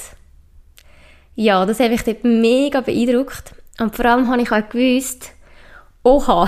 ja, 1.35 1.65
das 1.65 1.79
hat 1.79 1.91
mich 1.91 2.03
dort 2.03 2.25
mega 2.25 2.81
beeindruckt. 2.81 3.55
Und 3.79 3.95
vor 3.95 4.05
allem 4.05 4.27
habe 4.29 4.41
ich 4.41 4.51
auch 4.51 4.67
gewusst, 4.67 5.31
oha, 6.05 6.47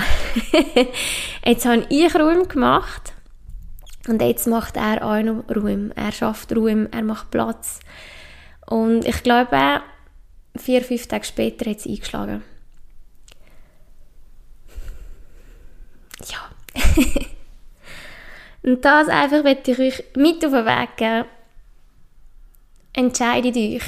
jetzt 1.44 1.66
habe 1.66 1.84
ich 1.90 2.14
Raum 2.14 2.46
gemacht 2.48 3.12
und 4.06 4.22
jetzt 4.22 4.46
macht 4.46 4.76
er 4.76 5.04
auch 5.04 5.22
noch 5.22 5.44
Raum. 5.54 5.90
Er 5.96 6.12
schafft 6.12 6.54
Raum, 6.56 6.86
er 6.92 7.02
macht 7.02 7.30
Platz. 7.30 7.80
Und 8.66 9.04
ich 9.04 9.22
glaube, 9.22 9.82
vier, 10.56 10.82
fünf 10.82 11.08
Tage 11.08 11.24
später 11.24 11.68
hat 11.68 11.78
es 11.78 11.86
eingeschlagen. 11.86 12.42
Ja. 16.30 16.50
und 18.62 18.84
das 18.84 19.08
einfach 19.08 19.42
möchte 19.42 19.72
ich 19.72 19.78
euch 19.78 20.04
mit 20.14 20.44
auf 20.44 20.52
den 20.52 20.66
Weg 20.66 20.96
geben. 20.96 21.24
Entscheidet 22.92 23.56
euch. 23.56 23.82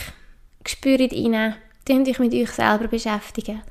Spürt 0.66 1.12
rein. 1.12 1.54
Tun 1.84 2.06
euch 2.06 2.18
mit 2.18 2.34
euch 2.34 2.50
selber 2.50 2.88
beschäftigen. 2.88 3.62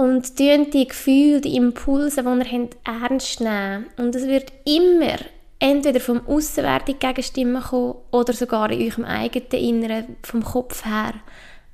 Und 0.00 0.38
tun 0.38 0.70
die 0.70 0.88
Gefühle, 0.88 1.42
die 1.42 1.56
Impulse, 1.56 2.22
die 2.22 2.28
ihr 2.28 2.52
habt, 2.52 2.76
ernst 2.84 3.42
nehmen. 3.42 3.84
Und 3.98 4.14
es 4.14 4.26
wird 4.26 4.50
immer 4.64 5.18
entweder 5.58 6.00
vom 6.00 6.26
Aussen 6.26 6.64
werden 6.64 6.98
Gegenstimmen 6.98 7.62
kommen 7.62 7.96
oder 8.10 8.32
sogar 8.32 8.70
in 8.70 8.90
eurem 8.90 9.04
eigenen 9.04 9.50
Inneren, 9.50 10.16
vom 10.22 10.42
Kopf 10.42 10.86
her, 10.86 11.12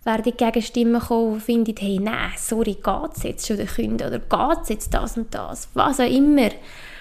werden 0.03 0.37
Gegenstimmen 0.37 1.01
kommen, 1.01 1.35
die 1.35 1.41
finden, 1.41 1.75
hey, 1.79 2.01
nein, 2.03 2.33
sorry, 2.37 2.77
geht's 2.83 3.23
jetzt 3.23 3.47
schon 3.47 3.59
der 3.59 3.69
Kunde 3.69 4.09
oder 4.09 4.19
geht's 4.19 4.71
jetzt 4.71 4.93
das 4.93 5.17
und 5.17 5.33
das, 5.33 5.69
was 5.75 6.01
auch 6.01 6.11
immer. 6.11 6.51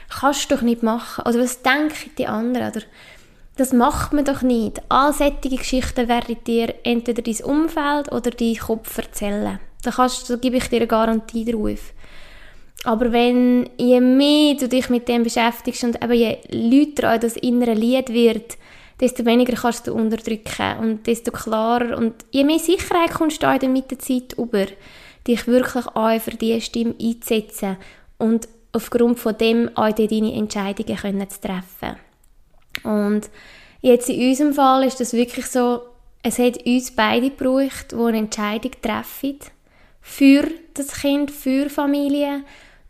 Kannst 0.09 0.51
du 0.51 0.55
doch 0.55 0.61
nicht 0.61 0.83
machen. 0.83 1.23
Oder 1.27 1.39
was 1.39 1.63
denken 1.63 2.11
die 2.19 2.27
anderen? 2.27 2.69
Oder 2.69 2.81
das 3.55 3.73
macht 3.73 4.13
man 4.13 4.25
doch 4.25 4.43
nicht. 4.43 4.79
All 4.89 5.11
solche 5.11 5.57
Geschichten 5.57 6.07
werden 6.07 6.37
dir 6.45 6.75
entweder 6.83 7.23
dein 7.23 7.43
Umfeld 7.43 8.11
oder 8.11 8.29
dein 8.29 8.57
Kopf 8.57 8.95
erzählen. 8.99 9.59
Da, 9.85 9.91
kannst, 9.91 10.29
da 10.29 10.35
gebe 10.35 10.57
ich 10.57 10.67
dir 10.67 10.77
eine 10.77 10.87
Garantie 10.87 11.45
drauf. 11.45 11.93
Aber 12.85 13.11
wenn 13.11 13.69
je 13.77 13.99
mehr 13.99 14.55
du 14.55 14.67
dich 14.67 14.89
mit 14.89 15.07
dem 15.07 15.23
beschäftigst 15.23 15.83
und 15.83 16.03
eben 16.03 16.13
je 16.13 16.37
lauter 16.49 17.17
das 17.17 17.37
innere 17.37 17.73
Lied 17.73 18.09
wird, 18.09 18.57
desto 18.99 19.25
weniger 19.25 19.53
kannst 19.53 19.87
du 19.87 19.93
unterdrücken 19.93 20.77
und 20.79 21.07
desto 21.07 21.31
klarer 21.31 21.97
und 21.97 22.13
je 22.31 22.43
mehr 22.43 22.59
Sicherheit 22.59 23.11
kommst 23.11 23.43
du 23.43 23.57
dann 23.59 23.73
mit 23.73 23.91
der 23.91 23.99
Zeit 23.99 24.33
über, 24.37 24.65
dich 25.27 25.47
wirklich 25.47 25.85
auch 25.87 26.19
für 26.19 26.31
diese 26.31 26.61
Stimme 26.61 26.95
einzusetzen 27.01 27.77
und 28.17 28.47
aufgrund 28.71 29.19
von 29.19 29.37
dem 29.37 29.69
auch 29.75 29.91
deine 29.91 30.33
Entscheidungen 30.33 30.97
können 30.97 31.29
zu 31.29 31.41
treffen. 31.41 31.97
Und 32.83 33.29
jetzt 33.81 34.09
in 34.09 34.29
unserem 34.29 34.53
Fall 34.53 34.83
ist 34.83 34.99
das 34.99 35.13
wirklich 35.13 35.47
so, 35.47 35.81
es 36.21 36.39
hat 36.39 36.65
uns 36.65 36.91
beide 36.91 37.29
gebraucht, 37.29 37.91
die 37.91 37.95
eine 37.95 38.17
Entscheidung 38.17 38.71
treffen 38.81 39.39
für 40.07 40.47
das 40.75 41.01
Kind, 41.01 41.31
für 41.31 41.67
Familie, 41.67 42.43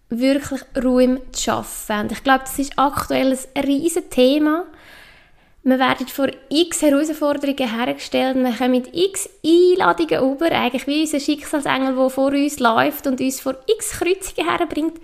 wirklich 0.09 0.61
Ruhe 0.84 1.22
zu 1.32 1.43
schaffen. 1.43 2.01
Und 2.01 2.11
ich 2.11 2.24
glaube, 2.24 2.41
das 2.41 2.59
ist 2.59 2.78
aktuell 2.78 3.39
ein 3.55 3.63
riesiges 3.63 4.09
Thema. 4.09 4.66
Wir 5.63 5.80
werden 5.80 6.07
vor 6.09 6.28
x 6.49 6.82
Herausforderungen 6.82 7.74
hergestellt, 7.74 8.36
wir 8.36 8.51
kommen 8.51 8.72
mit 8.72 8.89
x 8.93 9.30
Einladungen 9.43 10.34
über, 10.34 10.51
eigentlich 10.51 10.86
wie 10.88 11.01
unser 11.01 11.22
Schicksalsengel, 11.22 11.95
der 11.95 12.09
vor 12.09 12.32
uns 12.32 12.59
läuft 12.59 13.07
und 13.07 13.22
uns 13.22 13.39
vor 13.39 13.55
x 13.66 13.91
Kreuzungen 13.91 14.49
herbringt. 14.49 14.99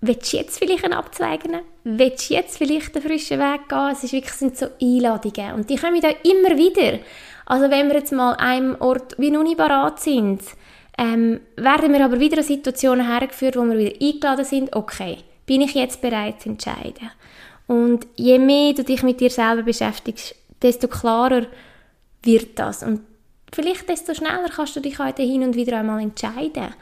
Willst 0.00 0.32
du 0.32 0.36
jetzt 0.38 0.58
vielleicht 0.58 0.84
einen 0.84 0.94
abzweigen? 0.94 1.58
Willst 1.82 2.30
du 2.30 2.34
jetzt 2.34 2.56
vielleicht 2.56 2.94
einen 2.94 3.04
frischen 3.04 3.40
Weg 3.40 3.68
gehen? 3.68 3.90
Es 3.92 4.04
ist 4.04 4.12
wirklich, 4.12 4.32
sind 4.32 4.56
so 4.56 4.68
Einladungen. 4.80 5.54
Und 5.54 5.68
die 5.68 5.76
kommen 5.76 6.00
da 6.00 6.08
immer 6.08 6.56
wieder. 6.56 7.00
Also 7.44 7.68
wenn 7.68 7.88
wir 7.88 7.96
jetzt 7.96 8.12
mal 8.12 8.34
an 8.34 8.38
einem 8.38 8.76
Ort 8.80 9.16
wie 9.18 9.56
parat 9.56 10.00
sind, 10.00 10.40
ähm, 11.00 11.40
werden 11.56 11.94
wir 11.94 12.04
aber 12.04 12.20
wieder 12.20 12.38
an 12.38 12.44
Situationen 12.44 13.06
hergeführt, 13.06 13.56
wo 13.56 13.62
wir 13.62 13.78
wieder 13.78 13.96
eingeladen 13.98 14.44
sind, 14.44 14.76
okay, 14.76 15.16
bin 15.46 15.62
ich 15.62 15.74
jetzt 15.74 16.02
bereit 16.02 16.42
zu 16.42 16.50
entscheiden? 16.50 17.10
Und 17.66 18.06
je 18.16 18.38
mehr 18.38 18.74
du 18.74 18.84
dich 18.84 19.02
mit 19.02 19.18
dir 19.18 19.30
selber 19.30 19.62
beschäftigst, 19.62 20.34
desto 20.60 20.88
klarer 20.88 21.46
wird 22.22 22.58
das. 22.58 22.82
Und 22.82 23.00
vielleicht 23.50 23.88
desto 23.88 24.12
schneller 24.12 24.50
kannst 24.54 24.76
du 24.76 24.80
dich 24.80 24.98
heute 24.98 25.22
hin 25.22 25.42
und 25.42 25.56
wieder 25.56 25.78
einmal 25.78 26.02
entscheiden. 26.02 26.74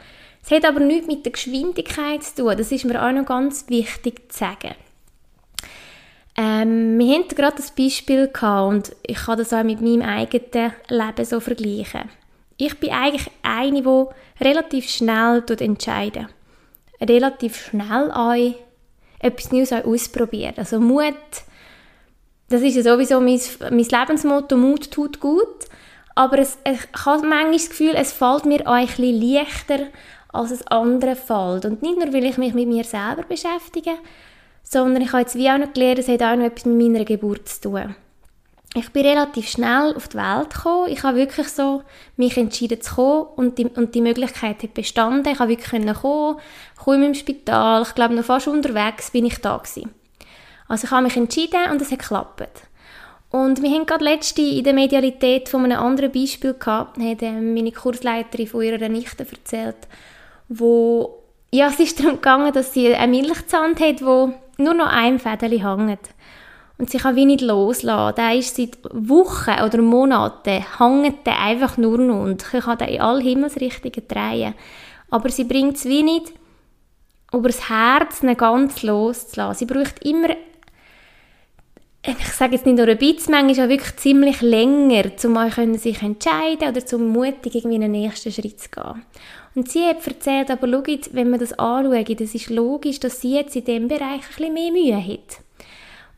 Es 0.43 0.51
hat 0.51 0.65
aber 0.65 0.81
nichts 0.81 1.07
mit 1.07 1.25
der 1.25 1.31
Geschwindigkeit 1.31 2.21
zu 2.21 2.43
tun. 2.43 2.57
Das 2.57 2.73
ist 2.73 2.83
mir 2.83 3.01
auch 3.01 3.13
noch 3.13 3.25
ganz 3.25 3.69
wichtig 3.69 4.33
zu 4.33 4.39
sagen. 4.39 4.75
Ähm, 6.35 6.99
wir 6.99 7.19
hatten 7.19 7.35
gerade 7.35 7.57
das 7.57 7.71
Beispiel 7.71 8.27
gehabt 8.27 8.69
und 8.69 8.95
ich 9.07 9.17
kann 9.17 9.37
das 9.37 9.53
auch 9.53 9.63
mit 9.63 9.79
meinem 9.79 10.01
eigenen 10.01 10.73
Leben 10.89 11.25
so 11.25 11.39
vergleichen. 11.39 12.09
Ich 12.61 12.77
bin 12.77 12.91
eigentlich 12.91 13.31
eine, 13.41 13.81
die 13.81 14.43
relativ 14.43 14.89
schnell 14.89 15.41
entscheidet. 15.59 16.27
Relativ 17.01 17.69
schnell 17.69 18.11
auch 18.11 18.35
etwas 19.19 19.51
Neues 19.53 19.71
ausprobiert. 19.71 20.59
Also 20.59 20.81
Mut, 20.81 21.15
das 22.49 22.61
ist 22.61 22.75
ja 22.75 22.83
sowieso 22.83 23.21
mein, 23.21 23.39
mein 23.61 23.85
Lebensmotto, 23.85 24.57
Mut 24.57 24.91
tut 24.91 25.21
gut. 25.21 25.67
Aber 26.15 26.37
es, 26.37 26.57
ich 26.65 27.05
habe 27.05 27.25
manchmal 27.25 27.53
das 27.53 27.69
Gefühl, 27.69 27.93
es 27.95 28.11
fällt 28.11 28.45
mir 28.45 28.67
auch 28.67 28.73
ein 28.73 28.87
bisschen 28.87 29.21
leichter, 29.21 29.79
als 30.27 30.51
es 30.51 30.67
anderen 30.67 31.15
fällt. 31.15 31.63
Und 31.63 31.81
nicht 31.81 31.97
nur, 31.97 32.11
weil 32.11 32.25
ich 32.25 32.37
mich 32.37 32.53
mit 32.53 32.67
mir 32.67 32.83
selber 32.83 33.23
beschäftige, 33.23 33.93
sondern 34.63 35.01
ich 35.03 35.13
habe 35.13 35.21
jetzt 35.21 35.35
wie 35.35 35.49
auch 35.49 35.57
noch 35.57 35.71
gelernt, 35.71 35.99
es 35.99 36.09
hat 36.09 36.21
auch 36.21 36.35
noch 36.35 36.43
etwas 36.43 36.65
mit 36.65 36.91
meiner 36.91 37.05
Geburt 37.05 37.47
zu 37.47 37.61
tun 37.61 37.95
ich 38.75 38.89
bin 38.91 39.05
relativ 39.05 39.49
schnell 39.49 39.95
auf 39.95 40.09
die 40.09 40.17
Welt 40.17 40.53
gekommen. 40.53 40.91
Ich 40.91 41.01
habe 41.01 41.17
wirklich 41.17 41.47
so 41.49 41.81
mich 42.17 42.37
entschieden 42.37 42.81
zu 42.81 42.95
kommen 42.95 43.27
und 43.35 43.57
die, 43.57 43.65
und 43.65 43.95
die 43.95 44.01
Möglichkeit 44.01 44.61
hat 44.61 44.73
bestanden. 44.75 45.31
Ich 45.31 45.39
habe 45.39 45.49
wirklich 45.49 45.83
kommen, 46.01 46.35
komme 46.77 47.05
im 47.05 47.15
Spital, 47.15 47.81
ich 47.81 47.95
glaube 47.95 48.13
noch 48.13 48.25
fast 48.25 48.47
unterwegs 48.47 49.11
bin 49.11 49.25
ich 49.25 49.39
da 49.39 49.57
gewesen. 49.57 49.89
Also 50.67 50.85
ich 50.85 50.91
habe 50.91 51.03
mich 51.03 51.17
entschieden 51.17 51.71
und 51.71 51.81
es 51.81 51.91
hat 51.91 51.99
geklappt. 51.99 52.61
Und 53.31 53.61
wir 53.61 53.69
haben 53.71 53.85
gerade 53.85 54.03
letzte 54.03 54.41
in 54.41 54.63
der 54.63 54.73
Medialität 54.73 55.49
von 55.49 55.65
einem 55.65 55.79
anderen 55.79 56.11
Beispiel 56.11 56.53
gehabt, 56.53 56.99
hat 56.99 57.21
ähm, 57.21 57.53
meine 57.53 57.71
Kursleiterin 57.71 58.47
von 58.47 58.61
ihrer 58.61 58.89
Nichte 58.89 59.25
erzählt, 59.29 59.87
wo 60.47 61.23
ja, 61.51 61.67
es 61.69 61.79
ist 61.79 61.99
darum 61.99 62.15
gegangen, 62.15 62.53
dass 62.53 62.73
sie 62.73 62.93
eine 62.93 63.11
Milchzahn 63.11 63.75
hat, 63.79 64.03
wo 64.03 64.33
nur 64.57 64.73
noch 64.73 64.87
ein 64.87 65.19
Fädeli 65.19 65.59
hängt. 65.59 65.99
Und 66.79 66.89
sie 66.89 66.97
kann 66.97 67.17
wie 67.17 67.25
nicht 67.25 67.41
loslassen. 67.41 68.15
Der 68.15 68.35
ist 68.35 68.55
seit 68.55 68.77
Wochen 68.91 69.61
oder 69.63 69.81
Monaten, 69.81 70.63
hängt 70.77 71.27
der 71.27 71.39
einfach 71.39 71.77
nur 71.77 71.97
noch 71.97 72.23
und 72.23 72.41
ich 72.41 72.61
kann 72.63 72.77
den 72.77 72.87
in 72.87 73.01
alle 73.01 73.21
Himmelsrichtungen 73.21 74.07
drehen. 74.07 74.55
Aber 75.09 75.29
sie 75.29 75.43
bringt 75.43 75.75
es 75.75 75.85
wie 75.85 76.03
nicht, 76.03 76.31
über 77.33 77.49
das 77.49 77.69
Herz 77.69 78.21
ganz 78.37 78.81
loszulassen. 78.81 79.67
Sie 79.67 79.73
braucht 79.73 80.05
immer, 80.05 80.29
ich 82.01 82.27
sage 82.27 82.53
jetzt 82.55 82.65
nicht 82.65 82.77
nur 82.77 82.87
ein 82.87 82.97
bisschen, 82.97 83.33
manchmal 83.33 83.65
auch 83.65 83.69
wirklich 83.69 83.97
ziemlich 83.97 84.41
länger, 84.41 85.11
um 85.25 85.77
sich 85.77 86.01
entscheiden 86.01 86.69
oder 86.69 86.85
zum 86.85 87.09
mutig 87.09 87.55
irgendwie 87.55 87.75
in 87.75 87.81
den 87.81 87.91
nächsten 87.91 88.31
Schritt 88.31 88.57
zu 88.61 88.69
gehen. 88.69 89.03
Und 89.53 89.69
sie 89.69 89.85
hat 89.85 90.07
erzählt, 90.07 90.49
aber 90.49 90.69
schaut, 90.69 91.13
wenn 91.13 91.29
man 91.29 91.41
das 91.41 91.51
anschaut, 91.59 92.21
das 92.21 92.35
ist 92.35 92.49
logisch, 92.49 93.01
dass 93.01 93.19
sie 93.19 93.35
jetzt 93.35 93.57
in 93.57 93.65
diesem 93.65 93.87
Bereich 93.89 94.21
ein 94.21 94.35
bisschen 94.37 94.53
mehr 94.53 94.71
Mühe 94.71 95.05
hat. 95.05 95.43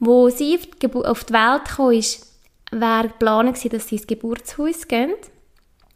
Wo 0.04 0.30
sie 0.30 0.56
auf 0.56 0.66
die, 0.82 0.91
auf 0.91 1.24
die 1.26 1.34
Welt 1.34 1.66
kam, 1.66 1.91
ist, 1.91 2.28
wäre 2.72 3.10
geplant 3.10 3.72
dass 3.72 3.88
sie 3.88 3.95
ins 3.95 4.08
Geburtshaus 4.08 4.88
gehen. 4.88 5.14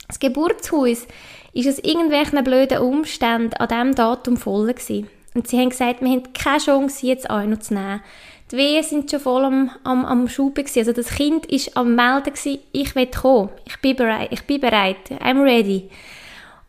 Das 0.07 0.19
Geburtshaus 0.19 1.07
ist 1.53 1.67
aus 1.67 1.79
irgendwelchen 1.79 2.43
blöden 2.43 2.77
Umständen 2.77 3.55
an 3.55 3.67
diesem 3.67 3.95
Datum 3.95 4.37
voll 4.37 4.67
gewesen. 4.67 5.09
Und 5.33 5.47
sie 5.47 5.57
haben 5.57 5.69
gesagt, 5.69 6.01
wir 6.01 6.09
haben 6.11 6.33
keine 6.33 6.59
Chance, 6.59 6.99
sie 6.99 7.07
jetzt 7.07 7.29
auch 7.31 7.43
noch 7.45 7.59
zu 7.59 7.73
nehmen. 7.73 8.03
Die 8.51 8.57
Wehen 8.57 8.83
sind 8.83 9.09
schon 9.09 9.21
voll 9.21 9.43
am, 9.43 9.71
am, 9.83 10.05
am 10.05 10.27
Schuben. 10.27 10.65
Also 10.75 10.91
das 10.91 11.09
Kind 11.09 11.51
war 11.51 11.81
am 11.81 11.95
Melden 11.95 12.31
gewesen, 12.31 12.59
ich 12.73 12.95
will 12.95 13.07
kommen. 13.07 13.49
Ich 13.65 13.81
bin 13.81 13.95
bereit. 13.95 14.27
Ich 14.31 14.43
bin 14.43 14.61
bereit. 14.61 14.97
I'm 15.19 15.41
ready. 15.41 15.89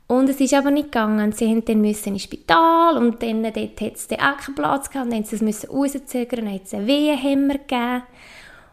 Und 0.08 0.28
es 0.28 0.40
ist 0.40 0.54
aber 0.54 0.70
nicht 0.70 0.92
gegangen. 0.92 1.32
Sie 1.32 1.46
mussten 1.46 1.64
dann 1.64 1.80
müssen 1.80 2.12
ins 2.12 2.22
Spital 2.22 2.96
und 2.96 3.22
dann 3.22 3.42
dort 3.42 3.56
hat 3.56 3.96
es 3.96 4.06
den 4.06 4.20
auch 4.20 4.36
keinen 4.36 4.54
Platz 4.54 4.88
gehabt. 4.90 5.10
Dann 5.10 5.18
mussten 5.20 5.38
sie 5.38 5.48
es 5.48 5.68
rauszögern, 5.68 6.44
dann 6.44 6.54
hat 6.54 6.64
es 6.64 6.74
einen 6.74 6.86
Wehenhämmer 6.86 7.54
gegeben. 7.54 8.02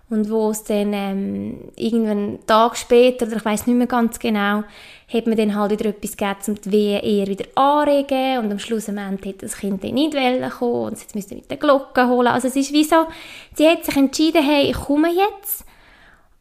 Und 0.10 0.30
wo 0.30 0.52
es 0.52 0.64
dann 0.64 0.94
ähm, 0.94 1.72
irgendwann 1.76 2.18
einen 2.18 2.46
Tag 2.46 2.78
später, 2.78 3.26
oder 3.26 3.38
ich 3.38 3.46
weiß 3.46 3.66
nicht 3.66 3.78
mehr 3.78 3.88
ganz 3.88 4.20
genau, 4.20 4.64
hat 5.12 5.26
man 5.26 5.38
dann 5.38 5.56
halt 5.56 5.72
wieder 5.72 5.90
etwas 5.90 6.16
gegeben, 6.16 6.40
um 6.50 6.62
die 6.62 6.72
Wehen 6.72 7.04
eher 7.04 7.28
wieder 7.28 7.46
anregen. 7.56 8.38
Und 8.40 8.52
am 8.52 8.60
Schluss 8.60 8.90
am 8.90 9.00
Ende 9.00 9.30
hat 9.30 9.42
das 9.42 9.58
Kind 9.58 9.84
dann 9.84 9.96
nicht 9.96 10.14
kommen 10.60 10.84
und 10.86 11.00
jetzt 11.00 11.16
müsste 11.16 11.34
mit 11.34 11.50
der 11.50 11.58
Glocke 11.58 12.08
holen. 12.08 12.28
Also 12.28 12.48
es 12.48 12.56
ist 12.56 12.74
wie 12.74 12.84
so, 12.84 13.08
sie 13.56 13.68
hat 13.68 13.86
sich 13.86 13.96
entschieden, 13.96 14.44
hey, 14.44 14.70
ich 14.70 14.78
komme 14.78 15.10
jetzt. 15.10 15.66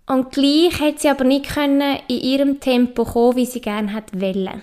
Und 0.07 0.33
gleich 0.33 0.79
hat 0.79 0.99
sie 0.99 1.09
aber 1.09 1.25
nicht 1.25 1.49
können 1.55 1.99
in 2.09 2.21
ihrem 2.21 2.61
Tempo 2.61 3.05
kommen, 3.05 3.37
wie 3.37 3.47
sie 3.47 3.63
gerne 3.63 3.95
hätte 3.95 4.21
wollen. 4.21 4.63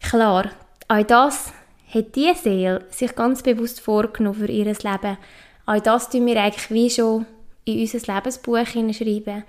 Klar, 0.00 0.50
auch 0.88 1.02
das 1.02 1.52
hat 1.92 2.14
diese 2.14 2.34
Seele 2.34 2.84
sich 2.90 3.14
ganz 3.14 3.42
bewusst 3.42 3.80
vorgenommen 3.80 4.38
für 4.38 4.50
ihr 4.50 4.64
Leben. 4.64 5.18
All 5.66 5.80
das 5.80 6.10
tun 6.10 6.26
wir 6.26 6.40
eigentlich 6.40 6.70
wie 6.70 6.90
schon 6.90 7.26
in 7.64 7.80
unser 7.80 8.14
Lebensbuch 8.14 8.66
hineinschreiben. 8.66 9.44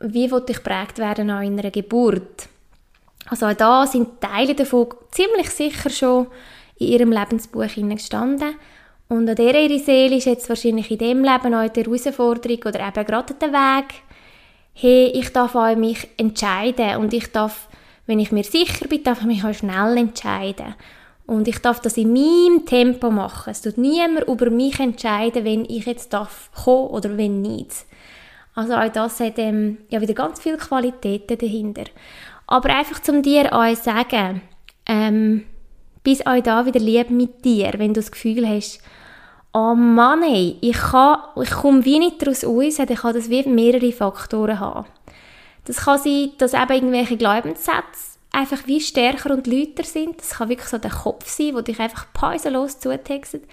Wie 0.00 0.30
will 0.30 0.44
ich 0.48 0.62
prägt 0.62 0.98
werden 0.98 1.30
an 1.30 1.42
einer 1.42 1.70
Geburt? 1.70 2.48
Also 3.28 3.46
auch 3.46 3.54
da 3.54 3.86
sind 3.86 4.20
Teile 4.20 4.54
davon 4.54 4.88
ziemlich 5.10 5.50
sicher 5.50 5.90
schon 5.90 6.28
in 6.78 6.88
ihrem 6.88 7.12
Lebensbuch 7.12 7.66
gestanden. 7.74 8.54
Und 9.08 9.28
an 9.28 9.36
der 9.36 9.54
ihre 9.54 9.78
Seele 9.78 10.16
ist 10.16 10.26
jetzt 10.26 10.48
wahrscheinlich 10.48 10.90
in 10.90 10.98
dem 10.98 11.24
Leben 11.24 11.54
auch 11.54 11.68
die 11.68 11.84
Herausforderung 11.84 12.58
oder 12.64 12.86
eben 12.86 13.06
gerade 13.06 13.34
der 13.34 13.52
Weg, 13.52 13.94
hey, 14.74 15.06
ich 15.14 15.32
darf 15.32 15.54
auch 15.54 15.74
mich 15.76 16.08
entscheiden 16.16 16.96
und 16.96 17.14
ich 17.14 17.30
darf, 17.30 17.68
wenn 18.06 18.20
ich 18.20 18.32
mir 18.32 18.44
sicher 18.44 18.86
bin, 18.88 19.02
darf 19.02 19.20
ich 19.20 19.26
mich 19.26 19.44
auch 19.44 19.54
schnell 19.54 19.96
entscheiden. 19.96 20.74
Und 21.26 21.48
ich 21.48 21.58
darf 21.58 21.80
das 21.80 21.96
in 21.96 22.12
meinem 22.12 22.64
Tempo 22.64 23.10
machen. 23.10 23.50
Es 23.50 23.62
tut 23.62 23.78
niemand 23.78 24.28
über 24.28 24.48
mich 24.48 24.78
entscheiden, 24.78 25.44
wenn 25.44 25.64
ich 25.64 25.86
jetzt 25.86 26.12
darf 26.12 26.50
kommen 26.64 26.88
oder 26.88 27.16
wenn 27.16 27.42
nicht. 27.42 27.84
Also 28.54 28.74
auch 28.74 28.88
das 28.88 29.20
hat 29.20 29.38
ähm, 29.38 29.78
ja 29.90 30.00
wieder 30.00 30.14
ganz 30.14 30.40
viele 30.40 30.56
Qualitäten 30.56 31.36
dahinter. 31.36 31.84
Aber 32.46 32.70
einfach 32.70 33.02
zum 33.02 33.22
dir 33.22 33.52
euch 33.52 33.78
sagen, 33.78 34.40
ähm, 34.86 35.44
bis 36.04 36.24
euch 36.26 36.44
da 36.44 36.64
wieder 36.64 36.78
lieb 36.78 37.10
mit 37.10 37.44
dir, 37.44 37.72
wenn 37.76 37.92
du 37.92 38.00
das 38.00 38.12
Gefühl 38.12 38.48
hast, 38.48 38.80
oh 39.52 39.74
Mann, 39.74 40.22
ey, 40.22 40.56
ich, 40.60 40.76
kann, 40.76 41.18
ich 41.42 41.50
komme 41.50 41.84
wie 41.84 41.98
nicht 41.98 42.22
daraus 42.22 42.44
raus, 42.44 42.78
ich 42.78 42.98
kann 42.98 43.14
das 43.14 43.28
wie 43.28 43.48
mehrere 43.48 43.90
Faktoren 43.90 44.60
haben. 44.60 44.86
Das 45.66 45.78
kann 45.78 45.98
sein, 45.98 46.32
dass 46.38 46.54
eben 46.54 46.72
irgendwelche 46.72 47.16
Glaubenssätze 47.16 48.16
einfach 48.32 48.66
wie 48.66 48.80
stärker 48.80 49.32
und 49.32 49.46
lauter 49.46 49.84
sind. 49.84 50.20
Das 50.20 50.30
kann 50.30 50.48
wirklich 50.48 50.68
so 50.68 50.78
der 50.78 50.90
Kopf 50.90 51.28
sein, 51.28 51.54
der 51.54 51.62
dich 51.62 51.80
einfach 51.80 52.06
pausenlos 52.12 52.78
zutextet. 52.78 53.44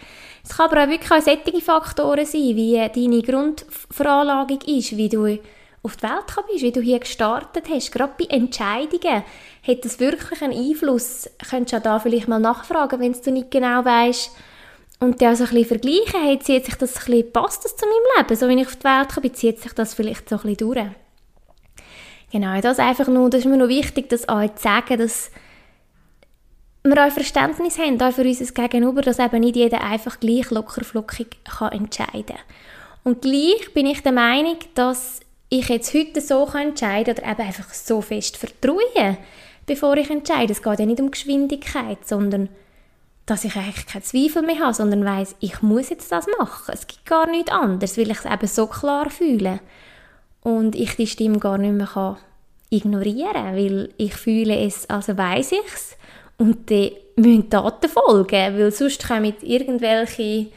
Es 0.43 0.57
kann 0.57 0.70
aber 0.70 0.84
auch 0.84 0.89
wirklich 0.89 1.11
auch 1.11 1.22
solche 1.22 1.61
Faktoren 1.61 2.26
sein, 2.26 2.55
wie 2.55 2.76
deine 2.76 3.22
Grundveranlagung 3.22 4.61
ist, 4.61 4.97
wie 4.97 5.09
du 5.09 5.39
auf 5.84 5.97
die 5.97 6.03
Welt 6.03 6.28
gekommen 6.28 6.47
bist, 6.51 6.64
wie 6.64 6.72
du 6.72 6.82
hier 6.82 6.99
gestartet 6.99 7.66
hast. 7.70 7.91
Gerade 7.91 8.14
bei 8.18 8.26
Entscheidungen 8.26 9.24
hat 9.68 9.86
das 9.86 9.99
wirklich 9.99 10.41
einen 10.41 10.57
Einfluss. 10.57 11.30
Könntest 11.49 11.74
du 11.74 11.82
da 11.82 11.99
vielleicht 11.99 12.28
mal 12.28 12.39
nachfragen, 12.39 12.99
wenn 12.99 13.14
du 13.14 13.32
nicht 13.32 13.51
genau 13.51 13.84
weißt 13.84 14.32
und 14.99 15.22
dann 15.22 15.36
so 15.36 15.43
ein 15.43 15.49
bisschen 15.49 15.66
vergleichen, 15.66 16.41
zieht 16.41 16.66
sich 16.66 16.76
das 16.76 16.97
ein 16.97 17.05
bisschen, 17.05 17.34
passt 17.34 17.66
das 17.66 17.76
zu 17.76 17.86
meinem 17.86 18.18
Leben? 18.18 18.36
So 18.39 18.47
wie 18.47 18.61
ich 18.61 18.68
auf 18.68 18.76
die 18.76 18.84
Welt 18.84 19.09
komme, 19.14 19.34
zieht 19.34 19.59
sich 19.59 19.74
das 19.74 19.93
vielleicht 19.93 20.30
so 20.30 20.36
ein 20.36 20.41
bisschen 20.41 20.57
durch. 20.57 21.03
Genau, 22.34 22.59
das 22.61 22.79
einfach 22.79 23.07
nur, 23.07 23.29
das 23.29 23.41
ist 23.41 23.45
mir 23.45 23.57
noch 23.57 23.67
wichtig, 23.67 24.09
das 24.09 24.27
euch 24.27 24.55
zu 24.55 24.63
sagen, 24.63 24.97
dass 24.97 25.29
wir 26.84 27.05
auch 27.05 27.11
Verständnis 27.11 27.77
haben, 27.77 28.01
auch 28.01 28.11
für 28.11 28.23
unser 28.23 28.51
Gegenüber, 28.51 29.03
dass 29.03 29.19
eben 29.19 29.39
nicht 29.39 29.55
jeder 29.55 29.81
einfach 29.81 30.19
gleich 30.19 30.49
lockerflockig 30.49 31.27
kann 31.43 31.71
entscheiden 31.73 32.25
kann. 32.25 32.39
Und 33.03 33.21
gleich 33.21 33.71
bin 33.75 33.86
ich 33.86 34.01
der 34.01 34.13
Meinung, 34.13 34.57
dass 34.73 35.19
ich 35.49 35.69
jetzt 35.69 35.93
heute 35.93 36.21
so 36.21 36.47
entscheiden 36.47 37.13
kann 37.13 37.23
oder 37.23 37.31
eben 37.34 37.47
einfach 37.47 37.71
so 37.71 38.01
fest 38.01 38.38
vertrauen, 38.38 39.17
bevor 39.67 39.95
ich 39.97 40.09
entscheide. 40.09 40.53
Es 40.53 40.63
geht 40.63 40.79
ja 40.79 40.88
nicht 40.88 41.01
um 41.01 41.11
Geschwindigkeit, 41.11 42.07
sondern 42.07 42.49
dass 43.27 43.43
ich 43.43 43.55
eigentlich 43.55 43.86
keinen 43.86 44.01
Zweifel 44.01 44.41
mehr 44.41 44.57
habe, 44.57 44.73
sondern 44.73 45.05
weiß, 45.05 45.36
ich 45.39 45.61
muss 45.61 45.91
jetzt 45.91 46.11
das 46.11 46.25
machen. 46.39 46.73
Es 46.73 46.88
gibt 46.88 47.05
gar 47.05 47.27
nichts 47.29 47.51
anderes, 47.51 47.95
weil 47.95 48.09
ich 48.09 48.17
es 48.17 48.25
eben 48.25 48.47
so 48.47 48.65
klar 48.65 49.11
fühle. 49.11 49.59
Und 50.44 50.76
ich 50.76 50.96
die 50.96 51.08
Stimme 51.08 51.39
gar 51.39 51.58
nicht 51.58 51.74
mehr 51.74 51.88
kann 51.88 52.18
ignorieren 52.70 53.56
weil 53.56 53.89
ich 53.98 54.16
fühle 54.16 54.58
es, 54.58 54.89
also 54.89 55.18
weiß 55.18 55.54
ich 55.54 55.74
es. 55.74 55.96
Und 56.38 56.70
dann 56.70 56.89
müssen 57.16 57.50
Taten 57.50 57.89
folgen, 57.89 58.58
weil 58.58 58.72
sonst 58.72 59.08
kommen 59.08 59.34
irgendwelche 59.41 60.48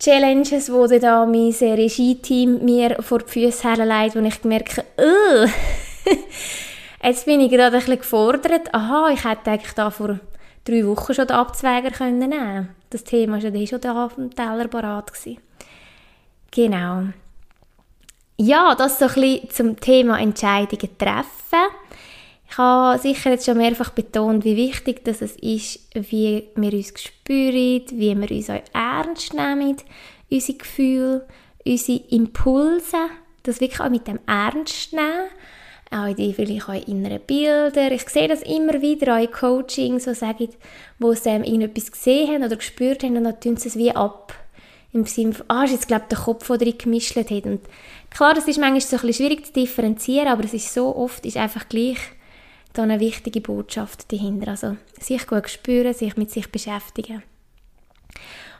Challenges, 0.00 0.72
wo 0.72 0.86
da 0.86 1.26
mein 1.26 1.52
Regie-Team 1.52 2.64
mir 2.64 3.02
vor 3.02 3.18
die 3.18 3.30
Füße 3.30 3.68
herleitet, 3.68 4.16
wo 4.16 4.26
ich 4.26 4.44
merke, 4.44 4.84
jetzt 7.02 7.26
bin 7.26 7.40
ich 7.40 7.50
gerade 7.50 7.76
ein 7.76 7.80
bisschen 7.80 7.98
gefordert. 7.98 8.72
Aha, 8.72 9.10
ich 9.12 9.24
hätte 9.24 9.50
eigentlich 9.50 9.72
da 9.74 9.90
vor 9.90 10.20
drei 10.64 10.86
Wochen 10.86 11.14
schon 11.14 11.26
den 11.26 11.36
Abzweiger 11.36 11.90
können 11.90 12.18
nehmen 12.20 12.68
Das 12.90 13.04
Thema 13.04 13.42
war 13.42 13.50
ja 13.50 13.66
schon 13.66 13.80
da 13.80 14.06
auf 14.06 14.14
dem 14.14 14.34
Teller 14.34 14.68
parat. 14.68 15.12
Genau. 16.52 17.08
Ja, 18.40 18.76
das 18.76 19.00
so 19.00 19.06
ein 19.06 19.14
bisschen 19.14 19.50
zum 19.50 19.80
Thema 19.80 20.20
Entscheidungen 20.20 20.96
treffen. 20.96 21.66
Ich 22.48 22.56
habe 22.56 22.96
sicher 22.98 23.30
jetzt 23.30 23.46
schon 23.46 23.58
mehrfach 23.58 23.90
betont, 23.90 24.44
wie 24.44 24.56
wichtig 24.56 25.04
das 25.04 25.20
ist, 25.22 25.80
wie 25.92 26.44
wir 26.54 26.72
uns 26.72 26.92
spüren, 27.02 27.82
wie 27.90 28.16
wir 28.16 28.30
uns 28.30 28.48
auch 28.48 28.62
ernst 28.72 29.34
nehmen, 29.34 29.76
unsere 30.30 30.58
Gefühle, 30.58 31.26
unsere 31.66 32.00
Impulse, 32.10 32.96
das 33.42 33.60
wirklich 33.60 33.80
auch 33.80 33.90
mit 33.90 34.06
dem 34.06 34.20
Ernst 34.26 34.92
nehmen, 34.92 35.30
auch 35.90 36.14
die 36.14 36.32
vielleicht 36.32 36.68
auch 36.68 36.88
inneren 36.88 37.20
Bilder. 37.20 37.90
Ich 37.90 38.08
sehe 38.08 38.28
das 38.28 38.42
immer 38.42 38.80
wieder 38.80 39.16
auch 39.16 39.20
in 39.20 39.32
Coachings, 39.32 40.06
wo 40.06 40.14
sagen, 40.14 40.50
wo 41.00 41.12
sie 41.12 41.30
ähm, 41.30 41.42
irgendetwas 41.42 41.90
gesehen 41.90 42.34
haben 42.34 42.44
oder 42.44 42.56
gespürt 42.56 43.02
haben 43.02 43.16
und 43.16 43.24
dann 43.24 43.40
tun 43.40 43.56
sie 43.56 43.68
es 43.68 43.76
wie 43.76 43.90
ab. 43.90 44.32
Im 44.92 45.04
Sinne 45.04 45.34
von, 45.34 45.44
ah, 45.48 45.64
ist 45.64 45.72
jetzt 45.72 45.88
glaube 45.88 46.04
ich 46.04 46.16
der 46.16 46.24
Kopf, 46.24 46.46
der 46.46 46.58
drin 46.58 46.78
gemischt 46.78 47.16
hat. 47.16 47.30
Und 47.30 47.60
klar, 48.10 48.34
das 48.34 48.48
ist 48.48 48.58
manchmal 48.58 48.80
so 48.80 48.96
ein 48.96 49.02
bisschen 49.02 49.26
schwierig 49.26 49.46
zu 49.46 49.52
differenzieren, 49.52 50.28
aber 50.28 50.44
es 50.44 50.54
ist 50.54 50.72
so 50.72 50.94
oft, 50.94 51.24
ist 51.26 51.36
einfach 51.36 51.68
gleich 51.68 51.98
da 52.72 52.82
eine 52.82 53.00
wichtige 53.00 53.40
Botschaft 53.40 54.12
dahinter. 54.12 54.48
Also 54.48 54.76
sich 55.00 55.26
gut 55.26 55.48
spüren, 55.48 55.94
sich 55.94 56.16
mit 56.16 56.30
sich 56.30 56.50
beschäftigen. 56.50 57.22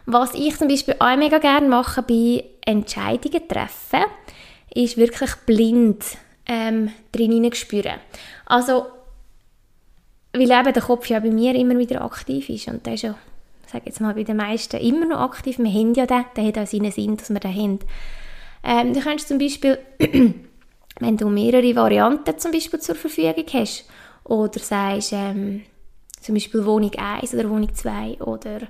Was 0.07 0.35
ich 0.35 0.57
zum 0.57 0.69
Beispiel 0.69 0.97
auch 0.99 1.17
mega 1.17 1.39
gerne 1.39 1.69
mache 1.69 2.03
bei 2.03 2.45
Entscheidungen 2.65 3.47
treffen, 3.47 4.05
ist 4.75 4.97
wirklich 4.97 5.35
blind 5.47 6.05
ähm, 6.47 6.91
drin 7.13 7.53
spüren. 7.53 8.01
Also, 8.47 8.87
weil 10.33 10.51
eben 10.51 10.73
der 10.73 10.83
Kopf 10.83 11.07
ja 11.09 11.21
bei 11.21 11.31
mir 11.31 11.55
immer 11.55 11.79
wieder 11.79 12.03
aktiv 12.03 12.49
ist 12.49 12.69
und 12.69 12.87
der 12.87 12.95
ist 12.95 13.03
ja, 13.03 13.17
sage 13.67 13.85
jetzt 13.87 14.01
mal, 14.01 14.15
bei 14.15 14.25
den 14.25 14.37
meisten 14.37 14.79
immer 14.79 15.07
noch 15.07 15.21
aktiv. 15.21 15.59
Wir 15.59 15.71
haben 15.71 15.95
ja 15.95 16.07
den, 16.07 16.25
der 16.37 16.45
hat 16.45 16.59
auch 16.59 16.67
seinen 16.67 16.93
Sinn, 16.93 17.17
dass 17.17 17.31
wir 17.31 17.41
den 17.41 17.55
haben. 17.55 17.79
Ähm, 18.69 18.93
du 18.93 19.01
kannst 19.01 19.29
zum 19.29 19.39
Beispiel, 19.39 19.79
wenn 21.01 21.17
du 21.17 21.31
mehrere 21.31 21.75
Varianten 21.75 22.39
zum 22.39 22.53
Beispiel 22.53 22.79
zur 22.79 22.97
Verfügung 22.97 23.47
hast 23.55 23.89
oder 24.25 24.61
sagst, 24.61 25.15
ähm, 25.15 25.63
zum 26.21 26.35
Beispiel 26.35 26.67
Wohnung 26.67 26.93
1 26.95 27.33
oder 27.33 27.49
Wohnung 27.49 27.75
2 27.75 28.21
oder 28.21 28.69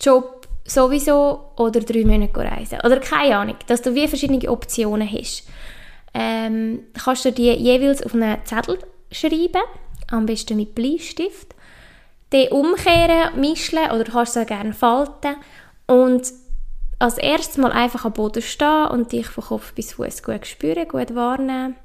Job 0.00 0.46
sowieso 0.64 1.52
oder 1.56 1.80
drei 1.80 2.04
Monate 2.04 2.38
reisen. 2.38 2.78
Oder 2.84 3.00
keine 3.00 3.36
Ahnung, 3.36 3.56
dass 3.66 3.82
du 3.82 3.96
wie 3.96 4.06
verschiedene 4.06 4.48
Optionen 4.48 5.10
hast. 5.10 5.48
Ähm, 6.14 6.84
kannst 6.94 7.24
du 7.24 7.32
die 7.32 7.50
jeweils 7.50 8.04
auf 8.04 8.14
einen 8.14 8.38
Zettel 8.44 8.78
schreiben, 9.10 9.62
am 10.08 10.26
besten 10.26 10.56
mit 10.56 10.76
Bleistift, 10.76 11.56
den 12.32 12.52
umkehren, 12.52 13.40
mischen 13.40 13.90
oder 13.90 14.04
kannst 14.04 14.36
du 14.36 14.40
auch 14.40 14.46
gerne 14.46 14.72
falten 14.72 15.34
und 15.88 16.32
als 16.98 17.18
erstes 17.18 17.58
mal 17.58 17.72
einfach 17.72 18.04
am 18.04 18.12
Boden 18.12 18.42
stehen 18.42 18.88
und 18.88 19.12
dich 19.12 19.26
von 19.26 19.44
Kopf 19.44 19.72
bis 19.74 19.94
Fuß 19.94 20.22
gut 20.22 20.46
spüren, 20.46 20.88
gut 20.88 21.14
wahrnehmen. 21.14 21.76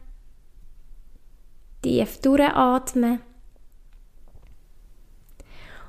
Tief 1.81 2.21
durchatmen. 2.21 3.21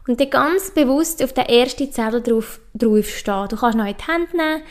Und 0.09 0.19
dann 0.19 0.31
ganz 0.31 0.73
bewusst 0.73 1.23
auf 1.23 1.33
den 1.33 1.47
ersten 1.47 1.93
Zettel 1.93 2.23
drauf, 2.23 2.59
drauf 2.75 3.09
stehen. 3.09 3.49
Du 3.49 3.57
kannst 3.57 3.79
noch 3.79 3.87
in 3.87 3.97
die 3.97 4.13
Hände 4.13 4.37
nehmen 4.37 4.63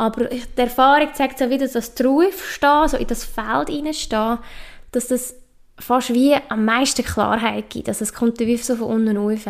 aber 0.00 0.24
die 0.24 0.42
Erfahrung 0.56 1.12
zeigt 1.12 1.38
so 1.38 1.50
wieder, 1.50 1.68
dass 1.68 1.94
draufstehen, 1.94 2.88
so 2.88 2.96
in 2.96 3.06
das 3.06 3.24
Feld 3.24 3.68
hineinstehen, 3.68 4.38
dass 4.92 5.08
das 5.08 5.34
fast 5.78 6.14
wie 6.14 6.34
am 6.48 6.64
meisten 6.64 7.04
Klarheit 7.04 7.68
gibt. 7.68 7.86
Also 7.86 8.04
es 8.04 8.14
kommt 8.14 8.38
wie 8.40 8.56
so 8.56 8.76
von 8.76 8.86
unten 8.86 9.16
rauf. 9.18 9.46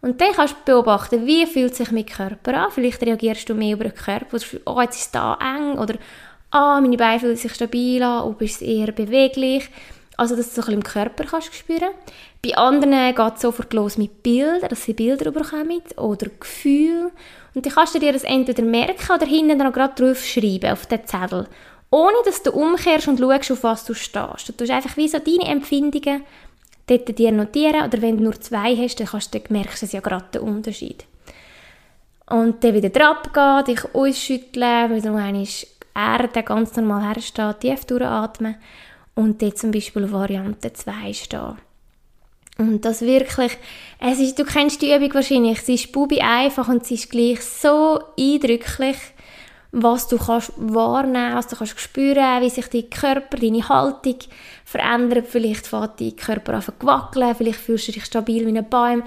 Und 0.00 0.20
dann 0.20 0.32
kannst 0.32 0.54
du 0.54 0.72
beobachten, 0.72 1.26
wie 1.26 1.46
fühlt 1.46 1.74
sich 1.74 1.90
mein 1.90 2.06
Körper 2.06 2.54
an. 2.54 2.70
Vielleicht 2.70 3.02
reagierst 3.02 3.48
du 3.48 3.54
mehr 3.54 3.74
über 3.74 3.84
den 3.84 3.94
Körper. 3.94 4.38
Oh, 4.64 4.80
jetzt 4.80 5.00
ist 5.00 5.14
da 5.14 5.38
eng. 5.40 5.78
Oder 5.78 5.94
ah, 6.50 6.78
oh, 6.78 6.80
meine 6.80 6.96
Beine 6.96 7.20
fühlen 7.20 7.36
sich 7.36 7.54
stabil 7.54 8.02
an. 8.02 8.24
Oder 8.24 8.42
ist 8.42 8.56
es 8.56 8.62
eher 8.62 8.92
beweglich. 8.92 9.68
Also, 10.16 10.36
dass 10.36 10.54
du 10.54 10.54
so 10.54 10.60
ein 10.62 10.66
bisschen 10.66 10.74
im 10.74 10.82
Körper 10.82 11.24
kannst 11.24 11.54
spüren 11.54 11.90
Bei 12.42 12.56
anderen 12.56 13.14
geht 13.14 13.34
es 13.34 13.42
sofort 13.42 13.72
los 13.74 13.98
mit 13.98 14.22
Bildern, 14.22 14.68
dass 14.68 14.84
sie 14.84 14.94
Bilder 14.94 15.30
bekommen 15.30 15.82
oder 15.96 16.28
Gefühle. 16.40 17.10
Und 17.54 17.66
dann 17.66 17.72
kannst 17.72 17.94
du 17.94 17.98
dir 17.98 18.12
das 18.12 18.24
entweder 18.24 18.62
merken 18.62 19.12
oder 19.12 19.26
hinten 19.26 19.58
noch 19.58 19.72
gerade 19.72 19.94
drauf 19.94 20.24
schreiben 20.24 20.70
auf 20.70 20.86
den 20.86 21.06
Zettel. 21.06 21.48
Ohne, 21.90 22.16
dass 22.24 22.42
du 22.42 22.52
umkehrst 22.52 23.08
und 23.08 23.18
schaust, 23.18 23.52
auf 23.52 23.62
was 23.62 23.84
du 23.84 23.94
stehst. 23.94 24.48
Du 24.48 24.52
tust 24.52 24.70
einfach 24.70 24.96
wie 24.96 25.08
so 25.08 25.18
deine 25.18 25.50
Empfindungen 25.50 26.22
dort 26.86 27.18
dir 27.18 27.32
notieren. 27.32 27.86
Oder 27.86 28.00
wenn 28.02 28.18
du 28.18 28.24
nur 28.24 28.40
zwei 28.40 28.76
hast, 28.76 29.00
dann, 29.00 29.06
kannst 29.06 29.34
dann 29.34 29.42
merkst 29.48 29.82
du 29.82 29.86
ja 29.86 30.00
gerade 30.00 30.26
den 30.34 30.42
Unterschied. 30.42 31.04
Und 32.28 32.62
dann 32.64 32.74
wieder 32.74 32.90
gehen, 33.32 33.64
dich 33.64 33.94
ausschütteln, 33.94 34.94
wieder 34.94 35.10
noch 35.10 35.20
Erde 35.94 36.42
ganz 36.42 36.76
normal 36.76 37.14
herstehen, 37.14 37.54
tief 37.58 37.84
durchatmen 37.84 38.56
und 39.14 39.40
dort 39.40 39.58
zum 39.58 39.70
Beispiel 39.70 40.10
Variante 40.12 40.72
2 40.72 41.12
stehen. 41.12 41.56
Und 42.58 42.84
das 42.84 43.02
wirklich, 43.02 43.52
es 43.98 44.18
ist, 44.18 44.38
du 44.38 44.44
kennst 44.44 44.80
die 44.80 44.94
Übung 44.94 45.14
wahrscheinlich, 45.14 45.60
sie 45.60 45.74
ist 45.74 45.92
bubi 45.92 46.20
einfach 46.20 46.68
und 46.68 46.86
sie 46.86 46.94
ist 46.94 47.10
gleich 47.10 47.40
so 47.42 48.00
eindrücklich, 48.18 48.96
was 49.72 50.08
du 50.08 50.18
kannst 50.18 50.52
wahrnehmen, 50.56 51.34
was 51.34 51.48
du 51.48 51.56
kannst 51.56 51.78
spüren, 51.78 52.42
wie 52.42 52.50
sich 52.50 52.68
dein 52.68 52.90
Körper, 52.90 53.36
deine 53.36 53.68
Haltung 53.68 54.16
verändert. 54.64 55.26
Vielleicht 55.28 55.66
fängt 55.66 56.00
dein 56.00 56.16
Körper 56.16 56.54
an 56.54 56.62
zu 56.62 56.72
wackeln, 56.80 57.34
vielleicht 57.34 57.58
fühlst 57.58 57.88
du 57.88 57.92
dich 57.92 58.04
stabil 58.04 58.46
wie 58.46 58.56
ein 58.56 58.68
Baum. 58.68 59.02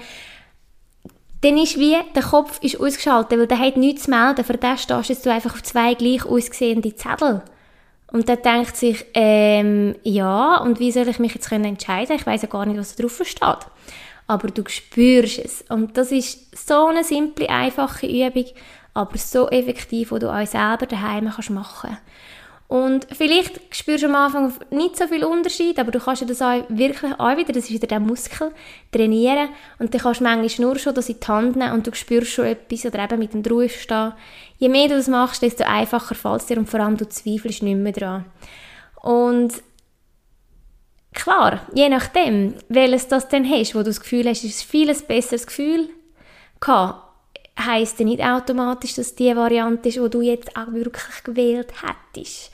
Dann 1.42 1.56
ist 1.56 1.78
wie, 1.78 1.96
der 2.14 2.22
Kopf 2.22 2.62
ist 2.62 2.78
ausgeschaltet, 2.78 3.38
weil 3.38 3.46
der 3.46 3.58
hat 3.58 3.76
nichts 3.76 4.04
zu 4.04 4.10
melden. 4.10 4.44
Für 4.44 4.58
den 4.58 4.76
stehst 4.76 5.24
du 5.24 5.32
einfach 5.32 5.54
auf 5.54 5.62
zwei 5.62 5.94
gleich 5.94 6.26
aussehende 6.26 6.94
Zettel. 6.94 7.42
Und 8.12 8.28
dann 8.28 8.42
denkt 8.42 8.76
sich, 8.76 9.06
ähm, 9.14 9.94
ja, 10.02 10.56
und 10.58 10.80
wie 10.80 10.90
soll 10.90 11.08
ich 11.08 11.18
mich 11.18 11.34
jetzt 11.34 11.50
entscheiden? 11.50 12.16
Ich 12.16 12.26
weiß 12.26 12.42
ja 12.42 12.48
gar 12.48 12.66
nicht, 12.66 12.78
was 12.78 12.94
da 12.94 13.02
drauf 13.02 13.20
steht. 13.24 13.66
Aber 14.26 14.48
du 14.48 14.62
spürst 14.68 15.38
es. 15.38 15.64
Und 15.68 15.96
das 15.96 16.12
ist 16.12 16.56
so 16.68 16.86
eine 16.86 17.04
simple, 17.04 17.48
einfache 17.48 18.06
Übung, 18.06 18.46
aber 18.94 19.18
so 19.18 19.48
effektiv, 19.48 20.10
wo 20.12 20.18
du 20.18 20.28
auch 20.28 20.46
selber 20.46 20.86
daheim 20.86 21.24
machen 21.24 21.56
kannst. 21.56 22.00
Und 22.70 23.08
vielleicht 23.10 23.74
spürst 23.74 24.04
du 24.04 24.06
am 24.06 24.14
Anfang 24.14 24.52
nicht 24.70 24.96
so 24.96 25.08
viel 25.08 25.24
Unterschied, 25.24 25.80
aber 25.80 25.90
du 25.90 25.98
kannst 25.98 26.30
das 26.30 26.40
auch 26.40 26.62
wirklich 26.68 27.12
auch 27.18 27.36
wieder, 27.36 27.52
das 27.52 27.64
ist 27.64 27.72
wieder 27.72 27.88
der 27.88 27.98
Muskel, 27.98 28.52
trainieren 28.92 29.48
und 29.80 29.92
dann 29.92 30.00
kannst 30.00 30.20
du 30.20 30.24
manchmal 30.24 30.68
nur 30.68 30.78
schon 30.78 30.94
das 30.94 31.08
in 31.08 31.18
die 31.18 31.26
Hand 31.26 31.56
nehmen 31.56 31.72
und 31.72 31.88
du 31.88 31.92
spürst 31.94 32.30
schon 32.30 32.44
etwas 32.44 32.86
oder 32.86 33.02
eben 33.02 33.18
mit 33.18 33.34
dem 33.34 33.42
Draufstehen. 33.42 34.12
Je 34.58 34.68
mehr 34.68 34.86
du 34.86 34.94
das 34.94 35.08
machst, 35.08 35.42
desto 35.42 35.64
einfacher 35.64 36.14
fällt 36.14 36.42
es 36.42 36.46
dir 36.46 36.58
und 36.58 36.70
vor 36.70 36.78
allem 36.78 36.96
du 36.96 37.08
zweifelst 37.08 37.64
nicht 37.64 37.76
mehr 37.76 37.90
dran. 37.90 38.26
Und 39.02 39.52
klar, 41.12 41.66
je 41.74 41.88
nachdem, 41.88 42.54
welches 42.68 43.08
das 43.08 43.28
dann 43.28 43.50
hast, 43.50 43.74
wo 43.74 43.80
du 43.80 43.86
das 43.86 44.00
Gefühl 44.00 44.28
hast, 44.28 44.44
ist 44.44 44.54
es 44.54 44.62
ein 44.62 44.68
viel 44.68 44.94
besseres 45.08 45.48
Gefühl 45.48 45.88
gehabt, 46.60 47.09
heisst 47.66 47.98
ja 47.98 48.04
nicht 48.04 48.22
automatisch, 48.22 48.94
dass 48.94 49.14
die 49.14 49.34
Variante 49.34 49.88
ist, 49.88 49.98
die 49.98 50.10
du 50.10 50.20
jetzt 50.20 50.56
auch 50.56 50.72
wirklich 50.72 51.24
gewählt 51.24 51.72
hättest. 51.82 52.50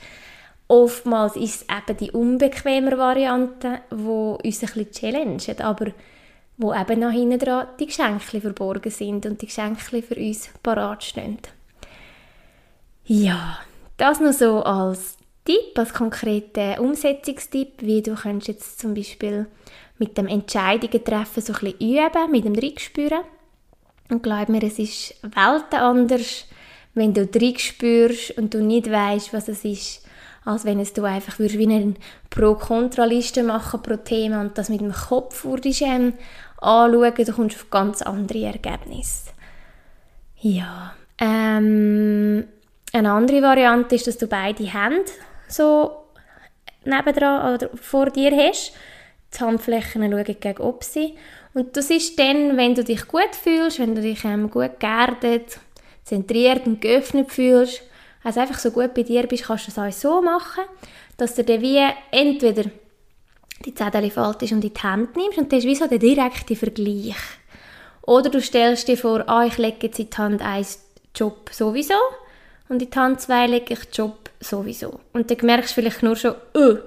Oftmals 0.67 1.35
ist 1.35 1.61
es 1.61 1.65
eben 1.69 1.97
die 1.97 2.11
unbequeme 2.11 2.97
Variante, 2.97 3.79
die 3.89 3.95
uns 3.95 4.43
ein 4.43 4.43
bisschen 4.43 4.91
challenget, 4.91 5.61
aber 5.61 5.91
wo 6.57 6.73
eben 6.73 6.99
nach 6.99 7.11
hinten 7.11 7.39
dran 7.39 7.67
die 7.79 7.85
Geschenke 7.85 8.41
verborgen 8.41 8.91
sind 8.91 9.25
und 9.25 9.41
die 9.41 9.45
Geschenke 9.45 10.01
für 10.01 10.15
uns 10.15 10.49
parat 10.61 11.03
stehen. 11.03 11.37
Ja, 13.05 13.59
das 13.95 14.19
nur 14.19 14.33
so 14.33 14.63
als 14.63 15.17
Tipp, 15.45 15.77
als 15.77 15.93
konkreter 15.93 16.81
Umsetzungstipp, 16.81 17.81
wie 17.81 18.01
du 18.01 18.15
kannst 18.15 18.49
jetzt 18.49 18.79
zum 18.79 18.93
Beispiel 18.93 19.47
mit 19.97 20.17
dem 20.17 20.27
Entscheidungen 20.27 21.03
treffen 21.03 21.41
so 21.41 21.53
ein 21.53 21.59
bisschen 21.59 21.79
üben, 21.79 22.31
mit 22.31 22.43
dem 22.43 22.55
Rückspüren 22.55 23.21
und 24.09 24.23
glaub 24.23 24.49
mir, 24.49 24.63
es 24.63 24.79
ist 24.79 25.15
Welten 25.21 25.79
anders, 25.79 26.45
wenn 26.93 27.13
du 27.13 27.25
drin 27.25 27.57
spürst 27.57 28.37
und 28.37 28.53
du 28.53 28.61
nicht 28.61 28.89
weißt, 28.89 29.33
was 29.33 29.47
es 29.47 29.63
ist, 29.65 30.05
als 30.45 30.65
wenn 30.65 30.79
es 30.79 30.93
du 30.93 31.03
einfach 31.03 31.39
wie 31.39 31.63
eine 31.63 31.93
Pro-Kontra-Liste 32.29 33.43
machen 33.43 33.81
pro 33.81 33.97
Thema 33.97 34.41
und 34.41 34.57
das 34.57 34.69
mit 34.69 34.81
dem 34.81 34.93
Kopf 34.93 35.43
würdest 35.43 35.81
ähm, 35.81 36.13
anschauen, 36.57 37.13
du 37.15 37.33
kommst 37.33 37.57
auf 37.57 37.69
ganz 37.69 38.01
andere 38.01 38.45
Ergebnisse. 38.45 39.31
Ja, 40.39 40.93
ähm, 41.19 42.45
eine 42.93 43.11
andere 43.11 43.41
Variante 43.41 43.95
ist, 43.95 44.07
dass 44.07 44.17
du 44.17 44.27
beide 44.27 44.63
Hände 44.63 45.11
so 45.47 46.05
nebendran 46.85 47.55
oder 47.55 47.69
vor 47.75 48.09
dir 48.09 48.31
hast. 48.31 48.73
Die 49.35 49.43
Handflächen 49.43 50.09
schauen 50.09 50.23
gegen 50.23 50.57
ob 50.59 50.83
sie 50.83 51.15
und 51.53 51.75
das 51.75 51.89
ist 51.89 52.17
dann, 52.19 52.57
wenn 52.57 52.75
du 52.75 52.83
dich 52.83 53.07
gut 53.07 53.35
fühlst, 53.35 53.79
wenn 53.79 53.95
du 53.95 54.01
dich 54.01 54.23
ähm, 54.25 54.49
gut 54.49 54.79
geerdet, 54.79 55.59
zentriert 56.03 56.65
und 56.67 56.81
geöffnet 56.81 57.31
fühlst, 57.31 57.81
also 58.23 58.39
einfach 58.39 58.59
so 58.59 58.71
gut 58.71 58.93
bei 58.93 59.03
dir 59.03 59.27
bist, 59.27 59.45
kannst 59.45 59.67
du 59.67 59.71
das 59.71 59.79
auch 59.79 59.91
so 59.91 60.21
machen, 60.21 60.63
dass 61.17 61.35
du 61.35 61.43
dann 61.43 61.61
wie 61.61 61.81
entweder 62.11 62.69
die 63.65 63.73
Zettel 63.73 64.09
faltest 64.11 64.53
und 64.53 64.63
in 64.63 64.71
die 64.73 64.81
Hand 64.81 65.15
nimmst 65.15 65.37
und 65.37 65.51
das 65.51 65.59
ist 65.59 65.65
wie 65.65 65.75
so 65.75 65.87
der 65.87 65.99
direkte 65.99 66.55
Vergleich. 66.55 67.15
Oder 68.03 68.29
du 68.29 68.41
stellst 68.41 68.87
dir 68.87 68.97
vor, 68.97 69.27
ah, 69.27 69.45
ich 69.45 69.57
lege 69.57 69.87
jetzt 69.87 69.99
in 69.99 70.09
die 70.09 70.17
Hand 70.17 70.41
1 70.41 70.79
Job 71.15 71.49
sowieso 71.51 71.95
und 72.69 72.81
in 72.81 72.89
die 72.89 72.97
Hand 72.97 73.21
2 73.21 73.47
lege 73.47 73.73
ich 73.73 73.97
Job 73.97 74.29
sowieso. 74.39 74.99
Und 75.13 75.31
dann 75.31 75.37
merkst 75.41 75.71
du 75.71 75.81
vielleicht 75.81 76.03
nur 76.03 76.15
schon, 76.15 76.35
oh, 76.53 76.77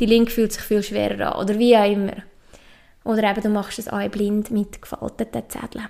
die 0.00 0.06
linke 0.06 0.30
fühlt 0.30 0.52
sich 0.52 0.62
viel 0.62 0.82
schwerer 0.82 1.36
an 1.36 1.44
oder 1.44 1.58
wie 1.58 1.76
auch 1.76 1.90
immer. 1.90 2.22
Oder 3.08 3.30
eben 3.30 3.40
du 3.40 3.48
machst 3.48 3.78
es 3.78 3.88
auch 3.88 4.06
blind 4.10 4.50
mit 4.50 4.82
gefalteten 4.82 5.48
Zetteln. 5.48 5.88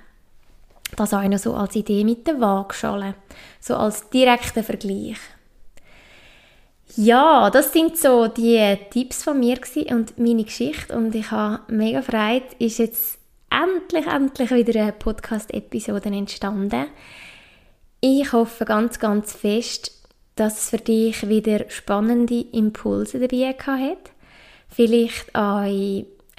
Das 0.95 1.13
auch 1.13 1.25
noch 1.25 1.39
so 1.39 1.53
als 1.53 1.75
Idee 1.75 2.05
mit 2.05 2.29
der 2.29 2.41
Waagschale. 2.41 3.15
So 3.61 3.75
als 3.75 4.09
direkter 4.09 4.63
Vergleich. 4.63 5.17
Ja, 6.95 7.51
das 7.51 7.73
sind 7.73 7.99
so 7.99 8.29
die 8.29 8.79
Tipps 8.91 9.25
von 9.25 9.41
mir 9.41 9.59
und 9.91 10.17
meine 10.17 10.45
Geschichte 10.45 10.97
und 10.97 11.13
ich 11.13 11.33
habe 11.33 11.61
mega 11.67 12.03
Freude, 12.03 12.47
ist 12.61 12.79
jetzt 12.79 13.19
endlich, 13.51 14.07
endlich 14.07 14.53
wieder 14.53 14.81
eine 14.81 14.93
Podcast-Episode 14.93 16.11
entstanden. 16.11 16.87
Ich 18.01 18.33
hoffe 18.33 18.65
ganz, 18.65 19.01
ganz 19.01 19.33
fest, 19.33 19.91
dass 20.37 20.57
es 20.57 20.71
für 20.71 20.79
dich 20.79 21.29
wieder 21.29 21.69
spannende 21.69 22.43
Impulse 22.53 23.19
dabei 23.19 23.57
hat. 23.59 24.13
Vielleicht 24.69 25.35
auch 25.35 25.65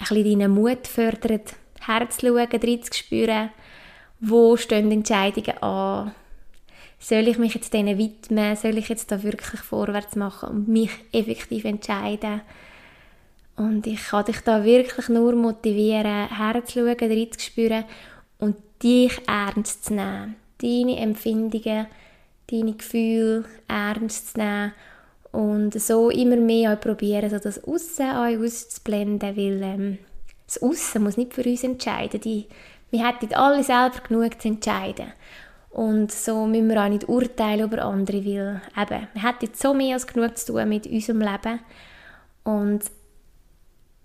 bisschen 0.00 0.24
deinen 0.24 0.52
Mut 0.52 0.86
fördert, 0.86 1.54
herzuschauen, 1.80 2.48
reinzuspüren, 2.50 3.50
wo 4.20 4.56
stehen 4.56 4.90
Entscheidungen 4.90 5.62
an, 5.62 6.14
soll 6.98 7.28
ich 7.28 7.38
mich 7.38 7.54
jetzt 7.54 7.72
denen 7.72 7.98
widmen, 7.98 8.56
soll 8.56 8.76
ich 8.76 8.88
jetzt 8.88 9.10
da 9.10 9.22
wirklich 9.22 9.60
vorwärts 9.60 10.16
machen 10.16 10.50
und 10.50 10.68
mich 10.68 10.90
effektiv 11.12 11.64
entscheiden. 11.64 12.42
Und 13.56 13.86
ich 13.86 14.08
kann 14.08 14.24
dich 14.24 14.40
da 14.40 14.64
wirklich 14.64 15.08
nur 15.08 15.34
motivieren, 15.34 16.28
herzuschauen, 16.28 16.96
reinzuspüren 16.98 17.84
und 18.38 18.56
dich 18.82 19.20
ernst 19.26 19.86
zu 19.86 19.94
nehmen. 19.94 20.36
Deine 20.60 20.98
Empfindungen, 20.98 21.86
deine 22.50 22.72
Gefühle 22.74 23.44
ernst 23.68 24.32
zu 24.32 24.38
nehmen 24.38 24.72
und 25.32 25.80
so 25.80 26.10
immer 26.10 26.36
mehr 26.36 26.72
auch 26.72 26.80
probieren, 26.80 27.30
so 27.30 27.38
das 27.38 27.62
Aussen 27.64 28.10
auszublenden, 28.10 29.36
weil 29.36 29.62
ähm, 29.62 29.98
das 30.46 30.62
Aussen 30.62 31.04
muss 31.04 31.16
nicht 31.16 31.34
für 31.34 31.44
uns 31.44 31.62
entscheiden. 31.62 32.20
Die, 32.20 32.46
wir 32.90 33.06
hätten 33.06 33.32
alle 33.34 33.62
selber 33.62 34.00
genug 34.06 34.40
zu 34.40 34.48
entscheiden. 34.48 35.12
Und 35.70 36.10
so 36.10 36.46
müssen 36.46 36.68
wir 36.68 36.82
auch 36.84 36.88
nicht 36.88 37.08
urteilen 37.08 37.66
über 37.66 37.84
andere, 37.84 38.24
weil 38.24 38.60
eben, 38.76 39.08
wir 39.14 39.22
hätten 39.22 39.50
so 39.54 39.72
mehr 39.72 39.94
als 39.94 40.06
genug 40.06 40.36
zu 40.36 40.52
tun 40.52 40.68
mit 40.68 40.86
unserem 40.88 41.20
Leben. 41.20 41.60
Und 42.42 42.80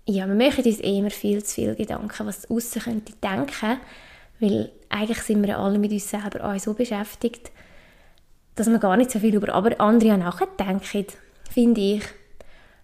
ja, 0.04 0.28
wir 0.28 0.34
machen 0.36 0.64
uns 0.64 0.78
immer 0.78 1.10
viel 1.10 1.42
zu 1.42 1.54
viel 1.54 1.74
Gedanken, 1.74 2.26
was 2.26 2.48
Aussen 2.48 2.82
könnte 2.82 3.12
denken, 3.20 3.80
weil 4.38 4.70
eigentlich 4.88 5.22
sind 5.22 5.44
wir 5.44 5.58
alle 5.58 5.80
mit 5.80 5.90
uns 5.90 6.08
selber 6.08 6.44
auch 6.44 6.58
so 6.60 6.74
beschäftigt, 6.74 7.50
dass 8.56 8.66
man 8.66 8.80
gar 8.80 8.96
nicht 8.96 9.10
so 9.10 9.18
viel 9.18 9.34
über 9.34 9.54
aber 9.54 9.80
andere 9.80 10.18
nachdenken, 10.18 11.06
finde 11.50 11.80
ich. 11.80 12.02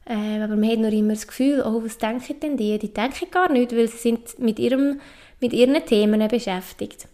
Ähm, 0.07 0.43
aber 0.43 0.57
man 0.57 0.71
hat 0.71 0.79
nur 0.79 0.93
immer 0.93 1.15
das 1.15 1.27
Gefühl, 1.27 1.63
oh, 1.65 1.83
was 1.85 1.99
denken 1.99 2.41
denn 2.41 2.57
die? 2.57 2.79
Die 2.79 2.93
denken 2.93 3.31
gar 3.31 3.51
nicht, 3.51 3.73
weil 3.73 3.89
sie 3.89 3.97
sind 3.97 4.39
mit, 4.39 4.59
ihrem, 4.59 5.01
mit 5.41 5.53
ihren 5.53 5.85
Themen 5.87 6.27
beschäftigt. 6.29 7.09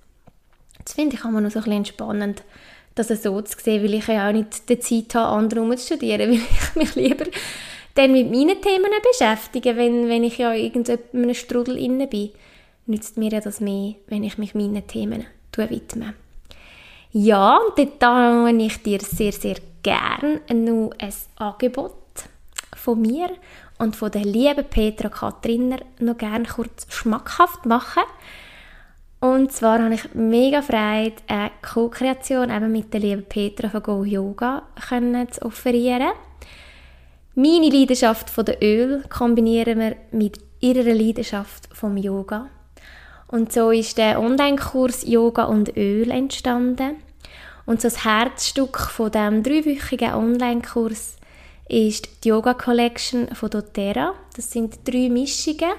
Das 0.84 0.94
finde 0.94 1.16
ich 1.16 1.24
auch 1.24 1.30
noch 1.30 1.50
so 1.50 1.58
ein 1.58 1.64
bisschen 1.64 1.72
entspannend, 1.72 2.42
das 2.94 3.08
so 3.08 3.40
zu 3.42 3.58
sehen, 3.58 3.84
weil 3.84 3.94
ich 3.94 4.08
ja 4.08 4.28
auch 4.28 4.32
nicht 4.32 4.68
die 4.68 4.78
Zeit 4.78 5.14
habe, 5.14 5.36
andere 5.36 5.76
zu 5.76 6.00
weil 6.28 6.32
ich 6.32 6.74
mich 6.74 6.94
lieber 6.94 7.26
dann 7.94 8.12
mit 8.12 8.30
meinen 8.30 8.60
Themen 8.62 8.90
beschäftige, 9.10 9.76
wenn, 9.76 10.08
wenn 10.08 10.24
ich 10.24 10.38
ja 10.38 10.52
in 10.52 10.86
einem 11.12 11.34
Strudel 11.34 11.76
inne 11.76 12.06
bin. 12.06 12.30
Nützt 12.86 13.18
mir 13.18 13.30
ja 13.30 13.40
das 13.40 13.60
mehr, 13.60 13.96
wenn 14.06 14.24
ich 14.24 14.38
mich 14.38 14.54
meinen 14.54 14.86
Themen 14.86 15.26
widme. 15.52 16.14
Ja, 17.12 17.56
und 17.58 17.78
dort 17.78 18.00
tue 18.00 18.66
ich 18.66 18.82
dir 18.82 19.00
sehr, 19.00 19.32
sehr 19.32 19.56
gerne 19.82 20.40
noch 20.52 20.92
ein 20.98 21.12
Angebot 21.36 21.94
von 22.76 23.00
mir 23.00 23.30
und 23.78 23.96
von 23.96 24.10
der 24.10 24.24
lieben 24.24 24.64
Petra 24.64 25.08
Kathriner 25.08 25.78
noch 26.00 26.18
gerne 26.18 26.44
kurz 26.44 26.86
schmackhaft 26.90 27.64
machen. 27.64 28.02
Und 29.20 29.52
zwar 29.52 29.82
habe 29.82 29.94
ich 29.94 30.14
mega 30.14 30.62
Freude, 30.62 31.16
eine 31.26 31.50
Co-Kreation 31.62 32.50
eben 32.50 32.70
mit 32.70 32.92
der 32.92 33.00
lieben 33.00 33.24
Petra 33.24 33.68
von 33.68 33.82
Go 33.82 34.04
Yoga 34.04 34.62
zu 35.30 35.42
offerieren. 35.42 36.12
Meine 37.34 37.70
Leidenschaft 37.70 38.30
von 38.30 38.44
der 38.44 38.62
Öl 38.62 39.02
kombinieren 39.08 39.78
wir 39.78 39.96
mit 40.12 40.38
ihrer 40.60 40.94
Leidenschaft 40.94 41.68
vom 41.72 41.96
Yoga. 41.96 42.48
Und 43.28 43.52
so 43.52 43.70
ist 43.70 43.98
der 43.98 44.20
Online-Kurs 44.20 45.06
Yoga 45.06 45.44
und 45.44 45.76
Öl 45.76 46.10
entstanden. 46.10 46.96
Und 47.66 47.80
so 47.80 47.88
das 47.88 48.04
Herzstück 48.04 48.78
von 48.78 49.10
dem 49.10 49.42
dreiwöchigen 49.42 50.14
Online-Kurs 50.14 51.16
ist 51.68 52.08
die 52.24 52.28
Yoga 52.28 52.54
Collection 52.54 53.28
von 53.34 53.50
doTERRA. 53.50 54.14
Das 54.34 54.50
sind 54.50 54.78
drei 54.84 55.08
Mischungen. 55.10 55.72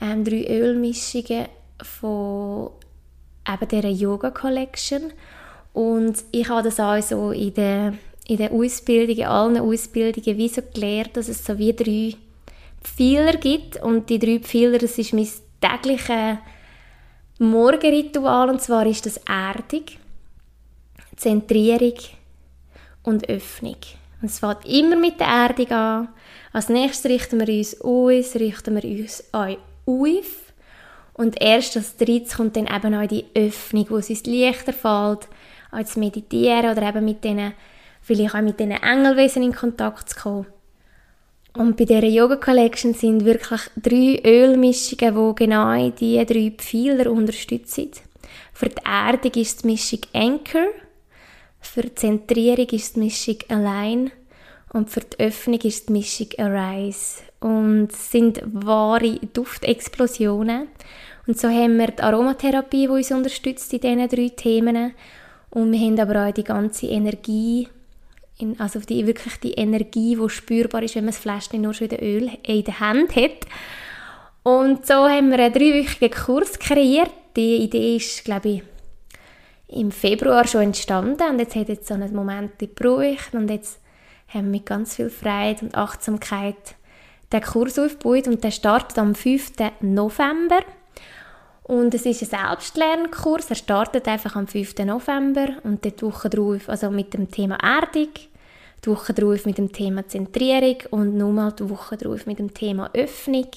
ähm, 0.00 0.24
drei 0.24 0.46
Ölmischungen 0.48 1.46
von 1.82 2.70
eben 3.46 3.68
dieser 3.68 3.88
Yoga 3.88 4.30
Collection 4.30 5.12
und 5.72 6.24
ich 6.32 6.48
habe 6.48 6.62
das 6.62 6.80
auch 6.80 7.00
so 7.02 7.30
in 7.32 7.54
der 7.54 7.94
in 8.26 8.36
den 8.36 8.52
Ausbildungen, 8.52 9.24
allen 9.24 9.58
Ausbildungen, 9.58 10.36
wie 10.38 10.48
so 10.48 10.62
gelernt, 10.72 11.16
dass 11.16 11.28
es 11.28 11.44
so 11.44 11.58
wie 11.58 11.72
drei 11.72 12.14
Pfeiler 12.80 13.32
gibt 13.32 13.82
und 13.82 14.08
die 14.08 14.20
drei 14.20 14.38
Pfeiler, 14.38 14.78
das 14.78 14.98
ist 14.98 15.12
mein 15.12 15.28
tägliches 15.60 16.38
Morgenritual 17.42 18.50
und 18.50 18.60
zwar 18.60 18.84
ist 18.84 19.06
das 19.06 19.16
Erdung, 19.26 19.84
Zentrierung 21.16 21.94
und 23.02 23.26
Öffnung. 23.30 23.76
Und 24.20 24.28
es 24.28 24.40
fängt 24.40 24.66
immer 24.66 24.96
mit 24.96 25.18
der 25.18 25.28
Erdung 25.28 25.70
an. 25.70 26.08
Als 26.52 26.68
nächstes 26.68 27.10
richten 27.10 27.40
wir 27.40 27.48
uns 27.48 27.80
aus, 27.80 28.34
richten 28.34 28.74
wir 28.74 28.84
uns 28.84 29.24
auf. 29.32 30.52
Und 31.14 31.40
erst 31.40 31.78
als 31.78 31.96
drittes 31.96 32.36
kommt 32.36 32.56
dann 32.56 32.66
eben 32.66 32.94
auch 32.94 33.08
die 33.08 33.24
Öffnung, 33.34 33.86
wo 33.88 33.96
es 33.96 34.10
uns 34.10 34.26
leichter 34.26 34.74
fällt, 34.74 35.26
zu 35.88 35.98
meditieren 35.98 36.70
oder 36.70 36.90
eben 36.90 37.06
mit 37.06 37.24
denen, 37.24 37.54
vielleicht 38.02 38.34
auch 38.34 38.42
mit 38.42 38.60
diesen 38.60 38.72
Engelwesen 38.72 39.44
in 39.44 39.54
Kontakt 39.54 40.10
zu 40.10 40.20
kommen. 40.20 40.46
Und 41.54 41.76
bei 41.76 41.84
dieser 41.84 42.04
Yoga 42.04 42.36
Collection 42.36 42.94
sind 42.94 43.24
wirklich 43.24 43.62
drei 43.76 44.20
Ölmischungen, 44.24 45.14
die 45.14 45.44
genau 45.44 45.90
diese 45.90 46.24
drei 46.24 46.52
Pfeiler 46.56 47.10
unterstützen. 47.10 47.90
Für 48.52 48.68
die 48.68 48.82
Erdung 48.84 49.32
ist 49.32 49.62
die 49.62 49.66
Mischung 49.66 50.00
Anchor, 50.12 50.66
für 51.60 51.82
die 51.82 51.94
Zentrierung 51.94 52.68
ist 52.68 52.96
die 52.96 53.00
Mischung 53.00 53.36
Align 53.48 54.10
und 54.72 54.90
für 54.90 55.00
die 55.00 55.24
Öffnung 55.24 55.60
ist 55.60 55.88
die 55.88 55.92
Mischung 55.92 56.28
Arise. 56.38 57.22
Und 57.40 57.90
es 57.90 58.10
sind 58.10 58.40
wahre 58.44 59.18
Duftexplosionen. 59.32 60.68
Und 61.26 61.38
so 61.38 61.48
haben 61.48 61.78
wir 61.78 61.88
die 61.88 62.02
Aromatherapie, 62.02 62.86
die 62.86 62.88
uns 62.88 63.10
unterstützt 63.10 63.72
in 63.72 63.80
diesen 63.80 64.08
drei 64.08 64.28
Themen. 64.28 64.92
Und 65.50 65.72
wir 65.72 65.80
haben 65.80 65.98
aber 65.98 66.28
auch 66.28 66.32
die 66.32 66.44
ganze 66.44 66.86
Energie 66.86 67.68
in, 68.40 68.58
also 68.60 68.80
die, 68.80 69.06
wirklich 69.06 69.36
die 69.40 69.52
Energie, 69.52 70.16
die 70.16 70.28
spürbar 70.28 70.82
ist, 70.82 70.94
wenn 70.94 71.04
man 71.04 71.12
das 71.12 71.20
Fläschchen 71.20 71.62
nur 71.62 71.74
schon 71.74 71.88
in 71.88 71.96
der 71.96 72.02
Öl 72.02 72.30
in 72.42 72.64
der 72.64 72.80
Hand 72.80 73.16
hat. 73.16 73.46
Und 74.42 74.86
so 74.86 74.94
haben 74.94 75.30
wir 75.30 75.38
einen 75.38 75.52
dreiwöchigen 75.52 76.10
Kurs 76.10 76.58
kreiert. 76.58 77.10
Die 77.36 77.56
Idee 77.56 77.96
ist, 77.96 78.24
glaube 78.24 78.48
ich, 78.48 78.62
im 79.68 79.92
Februar 79.92 80.46
schon 80.46 80.62
entstanden 80.62 81.22
und 81.30 81.38
jetzt 81.38 81.54
hat 81.54 81.68
jetzt 81.68 81.86
so 81.86 81.94
einen 81.94 82.14
Moment 82.14 82.58
gebraucht 82.58 83.34
und 83.34 83.48
jetzt 83.48 83.80
haben 84.28 84.46
wir 84.46 84.58
mit 84.58 84.66
ganz 84.66 84.96
viel 84.96 85.10
Freude 85.10 85.60
und 85.62 85.74
Achtsamkeit 85.74 86.74
den 87.32 87.40
Kurs 87.40 87.78
aufgebaut 87.78 88.26
und 88.26 88.42
der 88.42 88.50
startet 88.50 88.98
am 88.98 89.14
5. 89.14 89.52
November. 89.80 90.60
Und 91.62 91.94
es 91.94 92.04
ist 92.04 92.22
ein 92.22 92.48
Selbstlernkurs. 92.48 93.50
Er 93.50 93.54
startet 93.54 94.08
einfach 94.08 94.34
am 94.34 94.48
5. 94.48 94.78
November 94.78 95.50
und 95.62 95.84
die 95.84 96.02
Woche 96.02 96.28
drauf, 96.28 96.68
also 96.68 96.90
mit 96.90 97.14
dem 97.14 97.30
Thema 97.30 97.56
Erdung, 97.62 98.08
die 98.84 98.90
Woche 98.90 99.12
drauf 99.12 99.46
mit 99.46 99.58
dem 99.58 99.72
Thema 99.72 100.06
Zentrierung 100.06 100.76
und 100.90 101.16
nochmal 101.16 101.52
die 101.52 101.68
Woche 101.68 101.96
drauf 101.96 102.26
mit 102.26 102.38
dem 102.38 102.54
Thema 102.54 102.90
Öffnung. 102.94 103.48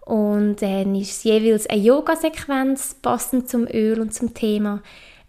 Und 0.00 0.62
dann 0.62 0.94
ist 0.94 1.10
es 1.10 1.24
jeweils 1.24 1.66
eine 1.66 1.82
Yoga-Sequenz 1.82 2.96
passend 3.02 3.48
zum 3.50 3.66
Öl 3.66 4.00
und 4.00 4.14
zum 4.14 4.32
Thema, 4.32 4.82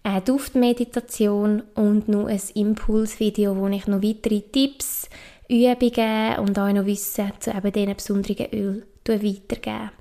eine 0.03 0.22
Duftmeditation 0.22 1.63
und 1.76 2.07
noch 2.07 2.28
ein 2.28 2.41
Impulsvideo, 2.53 3.57
wo 3.57 3.67
ich 3.67 3.88
noch 3.88 4.01
weitere 4.01 4.41
Tipps, 4.41 5.09
Übungen 5.49 6.39
und 6.39 6.57
auch 6.57 6.72
noch 6.72 6.86
Wissen 6.86 7.32
zu 7.39 7.51
eben 7.51 7.72
diesen 7.74 7.95
besonderen 7.95 8.47
Öl 8.53 8.84
weitergebe. 9.05 9.91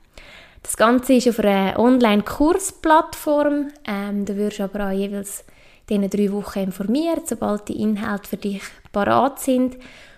Das 0.62 0.76
Ganze 0.76 1.14
ist 1.14 1.28
auf 1.28 1.38
einer 1.40 1.78
Online-Kursplattform. 1.78 3.68
Ähm, 3.86 4.24
da 4.26 4.36
wirst 4.36 4.60
aber 4.60 4.88
auch 4.88 4.92
jeweils 4.92 5.44
diese 5.89 6.09
drei 6.09 6.32
Wochen 6.32 6.61
informiert, 6.61 7.28
sobald 7.28 7.68
die 7.68 7.80
Inhalte 7.80 8.28
für 8.28 8.36
dich 8.36 8.62
parat 8.93 9.41
sind. 9.41 9.76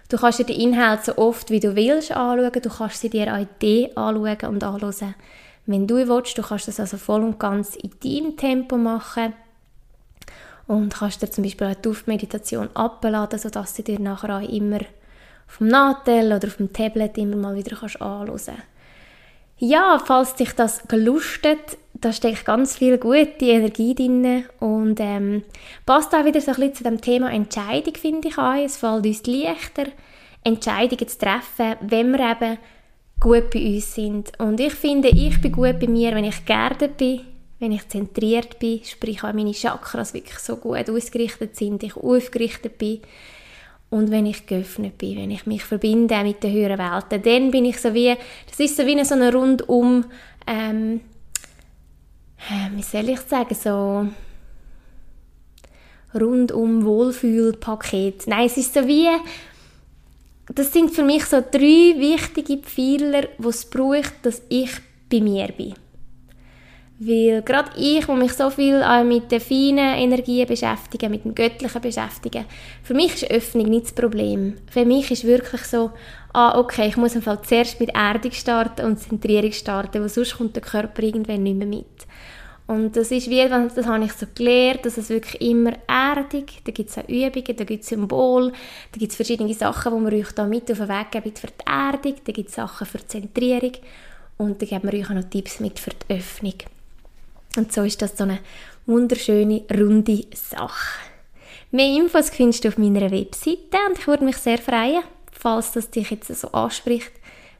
Du 0.08 0.16
kannst 0.16 0.40
dir 0.40 0.44
die 0.44 0.62
Inhalte 0.62 1.04
so 1.06 1.18
oft 1.18 1.50
wie 1.50 1.60
du 1.60 1.76
willst 1.76 2.12
anschauen. 2.12 2.62
Du 2.62 2.68
kannst 2.68 3.00
sie 3.00 3.10
dir 3.10 3.32
auch 3.32 3.38
Idee 3.38 3.92
anschauen 3.94 4.54
und 4.54 4.64
anschauen, 4.64 5.14
wenn 5.66 5.86
du 5.86 5.96
willst. 5.96 6.36
Du 6.36 6.42
kannst 6.42 6.68
das 6.68 6.80
also 6.80 6.96
voll 6.96 7.22
und 7.22 7.38
ganz 7.38 7.76
in 7.76 7.90
deinem 8.02 8.36
Tempo 8.36 8.76
machen. 8.76 9.34
Und 10.66 10.94
kannst 10.94 11.22
dir 11.22 11.30
zum 11.30 11.44
Beispiel 11.44 11.68
auch 11.68 11.74
die 11.74 11.82
Duftmeditation 11.82 12.70
abladen, 12.74 13.38
sodass 13.38 13.74
sie 13.74 13.84
dir 13.84 14.00
nachher 14.00 14.36
auch 14.36 14.48
immer 14.48 14.80
vom 15.46 15.66
Nadel 15.66 16.32
oder 16.32 16.48
dem 16.48 16.72
Tablet 16.72 17.18
immer 17.18 17.36
mal 17.36 17.56
wieder 17.56 17.76
kannst 17.76 18.00
kannst. 18.00 18.54
Ja, 19.58 20.00
falls 20.04 20.36
dich 20.36 20.54
das 20.54 20.86
gelustet, 20.88 21.76
da 22.00 22.12
steckt 22.12 22.44
ganz 22.44 22.76
viel 22.76 22.98
gute 22.98 23.44
Energie 23.44 23.94
drin 23.94 24.44
und 24.58 24.98
ähm, 25.00 25.42
passt 25.84 26.14
auch 26.14 26.24
wieder 26.24 26.40
so 26.40 26.52
ein 26.52 26.56
bisschen 26.56 26.74
zu 26.74 26.84
dem 26.84 27.00
Thema 27.00 27.32
Entscheidung, 27.32 27.94
finde 27.94 28.28
ich 28.28 28.38
auch. 28.38 28.54
Es 28.54 28.78
fällt 28.78 29.06
uns 29.06 29.26
leichter, 29.26 29.86
Entscheidungen 30.42 31.08
zu 31.08 31.18
treffen, 31.18 31.76
wenn 31.80 32.12
wir 32.12 32.30
eben 32.30 32.58
gut 33.20 33.50
bei 33.50 33.74
uns 33.74 33.94
sind. 33.94 34.32
Und 34.38 34.58
ich 34.60 34.72
finde, 34.72 35.08
ich 35.08 35.40
bin 35.40 35.52
gut 35.52 35.78
bei 35.78 35.86
mir, 35.86 36.14
wenn 36.14 36.24
ich 36.24 36.44
geerdet 36.46 36.96
bin, 36.96 37.20
wenn 37.58 37.72
ich 37.72 37.86
zentriert 37.88 38.58
bin, 38.58 38.82
sprich 38.84 39.22
auch 39.22 39.34
meine 39.34 39.52
Chakras 39.52 40.14
wirklich 40.14 40.38
so 40.38 40.56
gut 40.56 40.88
ausgerichtet 40.88 41.56
sind, 41.56 41.82
ich 41.82 41.94
aufgerichtet 41.96 42.78
bin 42.78 43.00
und 43.90 44.10
wenn 44.10 44.24
ich 44.24 44.46
geöffnet 44.46 44.96
bin, 44.96 45.18
wenn 45.18 45.30
ich 45.30 45.46
mich 45.46 45.64
verbinde 45.64 46.22
mit 46.22 46.42
der 46.42 46.52
höheren 46.52 46.78
Welt, 46.78 47.26
dann 47.26 47.50
bin 47.50 47.66
ich 47.66 47.78
so 47.78 47.92
wie, 47.92 48.16
das 48.48 48.60
ist 48.60 48.76
so 48.76 48.86
wie 48.86 49.04
so 49.04 49.14
eine 49.14 49.32
rundum, 49.32 50.06
ähm, 50.46 50.96
äh, 50.96 51.09
wie 52.74 52.82
soll 52.82 53.08
ich 53.08 53.20
sagen, 53.20 53.54
so 53.54 54.08
rundum 56.18 56.84
Wohlfühlpaket. 56.84 58.26
Nein, 58.26 58.46
es 58.46 58.56
ist 58.56 58.74
so 58.74 58.86
wie, 58.86 59.08
das 60.54 60.72
sind 60.72 60.90
für 60.90 61.04
mich 61.04 61.24
so 61.26 61.40
drei 61.40 61.94
wichtige 61.98 62.58
Pfeiler, 62.58 63.28
die 63.38 63.48
es 63.48 63.64
braucht, 63.64 64.14
dass 64.22 64.42
ich 64.48 64.70
bei 65.10 65.20
mir 65.20 65.48
bin. 65.48 65.74
Weil 67.02 67.40
gerade 67.40 67.70
ich, 67.78 68.06
wo 68.08 68.12
mich 68.12 68.34
so 68.34 68.50
viel 68.50 68.84
mit 69.04 69.32
den 69.32 69.40
feinen 69.40 69.96
Energien 69.98 70.46
beschäftige, 70.46 71.08
mit 71.08 71.24
dem 71.24 71.34
Göttlichen 71.34 71.80
beschäftige, 71.80 72.44
für 72.82 72.92
mich 72.92 73.22
ist 73.22 73.30
Öffnung 73.30 73.70
nicht 73.70 73.86
das 73.86 73.92
Problem. 73.94 74.58
Für 74.70 74.84
mich 74.84 75.10
ist 75.10 75.24
wirklich 75.24 75.62
so, 75.62 75.92
ah, 76.34 76.58
okay, 76.58 76.88
ich 76.88 76.98
muss 76.98 77.16
einfach 77.16 77.40
zuerst 77.40 77.80
mit 77.80 77.88
Erdung 77.94 78.32
starten 78.32 78.84
und 78.84 78.98
Zentrierung 78.98 79.50
starten, 79.50 80.02
weil 80.02 80.10
sonst 80.10 80.36
kommt 80.36 80.54
der 80.54 80.62
Körper 80.62 81.02
irgendwann 81.02 81.42
nicht 81.42 81.56
mehr 81.56 81.66
mit. 81.66 81.86
Und 82.66 82.94
das 82.94 83.10
ist 83.10 83.30
wie, 83.30 83.48
das 83.48 83.86
habe 83.86 84.04
ich 84.04 84.12
so 84.12 84.26
gelernt, 84.34 84.84
dass 84.84 84.98
es 84.98 85.08
wirklich 85.08 85.40
immer 85.40 85.72
Erdung, 85.88 86.44
da 86.64 86.70
gibt 86.70 86.90
es 86.90 86.98
auch 86.98 87.08
Übungen, 87.08 87.56
da 87.56 87.64
gibt 87.64 87.82
es 87.82 87.88
Symbole, 87.88 88.52
da 88.92 88.98
gibt 88.98 89.12
es 89.12 89.16
verschiedene 89.16 89.54
Sachen, 89.54 89.96
die 89.96 90.10
wir 90.10 90.18
euch 90.18 90.32
da 90.32 90.44
mit 90.44 90.70
auf 90.70 90.76
den 90.76 90.88
Weg 90.90 91.10
geben 91.12 91.34
für 91.34 91.46
die 91.46 91.66
Erdung, 91.66 92.14
da 92.26 92.32
gibt 92.32 92.50
es 92.50 92.54
Sachen 92.56 92.86
für 92.86 92.98
die 92.98 93.06
Zentrierung 93.06 93.72
und 94.36 94.60
da 94.60 94.66
geben 94.66 94.92
wir 94.92 95.00
euch 95.00 95.06
auch 95.06 95.14
noch 95.14 95.30
Tipps 95.30 95.60
mit 95.60 95.78
für 95.78 95.90
die 95.90 96.14
Öffnung. 96.14 96.54
Und 97.56 97.72
so 97.72 97.82
ist 97.82 98.00
das 98.02 98.16
so 98.16 98.24
eine 98.24 98.38
wunderschöne, 98.86 99.64
runde 99.72 100.24
Sache. 100.34 100.98
Mehr 101.70 101.96
Infos 101.96 102.30
findest 102.30 102.64
du 102.64 102.68
auf 102.68 102.78
meiner 102.78 103.10
Webseite 103.10 103.78
und 103.88 103.98
ich 103.98 104.06
würde 104.06 104.24
mich 104.24 104.36
sehr 104.36 104.58
freuen, 104.58 105.02
falls 105.30 105.72
das 105.72 105.90
dich 105.90 106.10
jetzt 106.10 106.28
so 106.28 106.48
anspricht, 106.48 107.12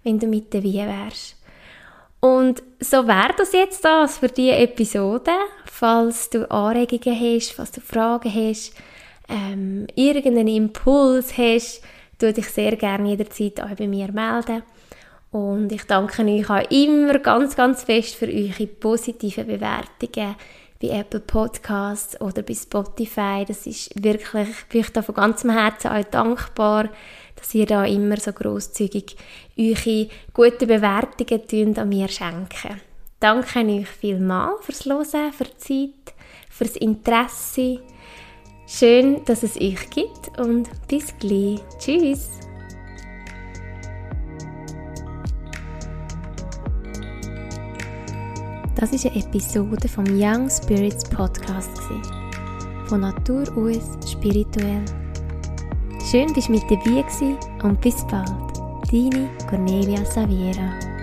wenn 0.03 0.19
du 0.19 0.27
mit 0.27 0.53
dabei 0.53 0.87
wärst. 0.87 1.37
Und 2.21 2.63
so 2.81 3.07
wäre 3.07 3.35
das 3.37 3.53
jetzt 3.53 3.85
das 3.85 4.19
für 4.19 4.29
diese 4.29 4.57
Episode. 4.57 5.31
Falls 5.65 6.29
du 6.29 6.51
Anregungen 6.51 7.19
hast, 7.19 7.53
falls 7.53 7.73
du 7.73 7.81
Fragen 7.81 8.33
hast, 8.33 8.75
ähm, 9.29 9.87
irgendeinen 9.95 10.49
Impuls 10.49 11.39
hast, 11.39 11.83
tu 12.19 12.33
dich 12.33 12.49
sehr 12.49 12.77
gerne 12.77 13.11
jederzeit 13.11 13.61
auch 13.63 13.75
bei 13.77 13.87
mir 13.87 14.13
melden. 14.13 14.63
Und 15.31 15.71
ich 15.71 15.85
danke 15.85 16.25
euch 16.25 16.51
auch 16.51 16.71
immer 16.71 17.19
ganz, 17.21 17.55
ganz 17.55 17.85
fest 17.85 18.17
für 18.17 18.27
eure 18.27 18.67
positiven 18.67 19.47
Bewertungen 19.47 20.35
bei 20.83 20.89
Apple 20.89 21.21
Podcasts 21.21 22.21
oder 22.21 22.43
bei 22.43 22.55
Spotify. 22.55 23.45
Das 23.47 23.67
ist 23.67 23.91
wirklich, 24.03 24.49
ich 24.49 24.67
bin 24.67 24.81
euch 24.81 24.91
da 24.91 25.03
von 25.03 25.15
ganzem 25.15 25.51
Herzen 25.51 25.91
auch 25.91 26.05
dankbar, 26.05 26.89
dass 27.37 27.55
ihr 27.55 27.67
da 27.67 27.85
immer 27.85 28.17
so 28.17 28.33
großzügig 28.33 29.17
eure 29.59 30.09
guten 30.33 30.67
Bewertungen 30.67 31.79
an 31.79 31.89
mir 31.89 32.09
schenken. 32.09 32.81
Danke 33.21 33.61
euch 33.61 33.89
vielmals 33.89 34.65
fürs 34.65 34.85
Hören, 34.87 35.33
für 35.33 35.45
die 35.45 35.57
Zeit, 35.59 36.15
fürs 36.49 36.77
Interesse. 36.77 37.81
Schön, 38.67 39.25
dass 39.27 39.43
es 39.43 39.57
euch 39.57 39.91
gibt 39.91 40.39
und 40.39 40.69
bis 40.89 41.15
gleich. 41.19 41.61
Tschüss! 41.79 42.50
Das 48.77 48.93
ist 48.93 49.05
eine 49.05 49.17
Episode 49.17 49.89
vom 49.89 50.05
Young 50.07 50.49
Spirits 50.49 51.05
Podcast. 51.09 51.71
Von 52.87 53.01
Natur 53.01 53.45
aus 53.57 53.99
spirituell. 54.11 54.85
Schön, 56.11 56.33
dass 56.35 56.47
du 56.47 56.53
mit 56.53 56.63
dabei 56.71 57.05
und 57.63 57.81
bis 57.81 58.07
bald. 58.07 58.31
Deine 58.91 59.29
Cornelia 59.49 60.05
Saviera. 60.05 61.00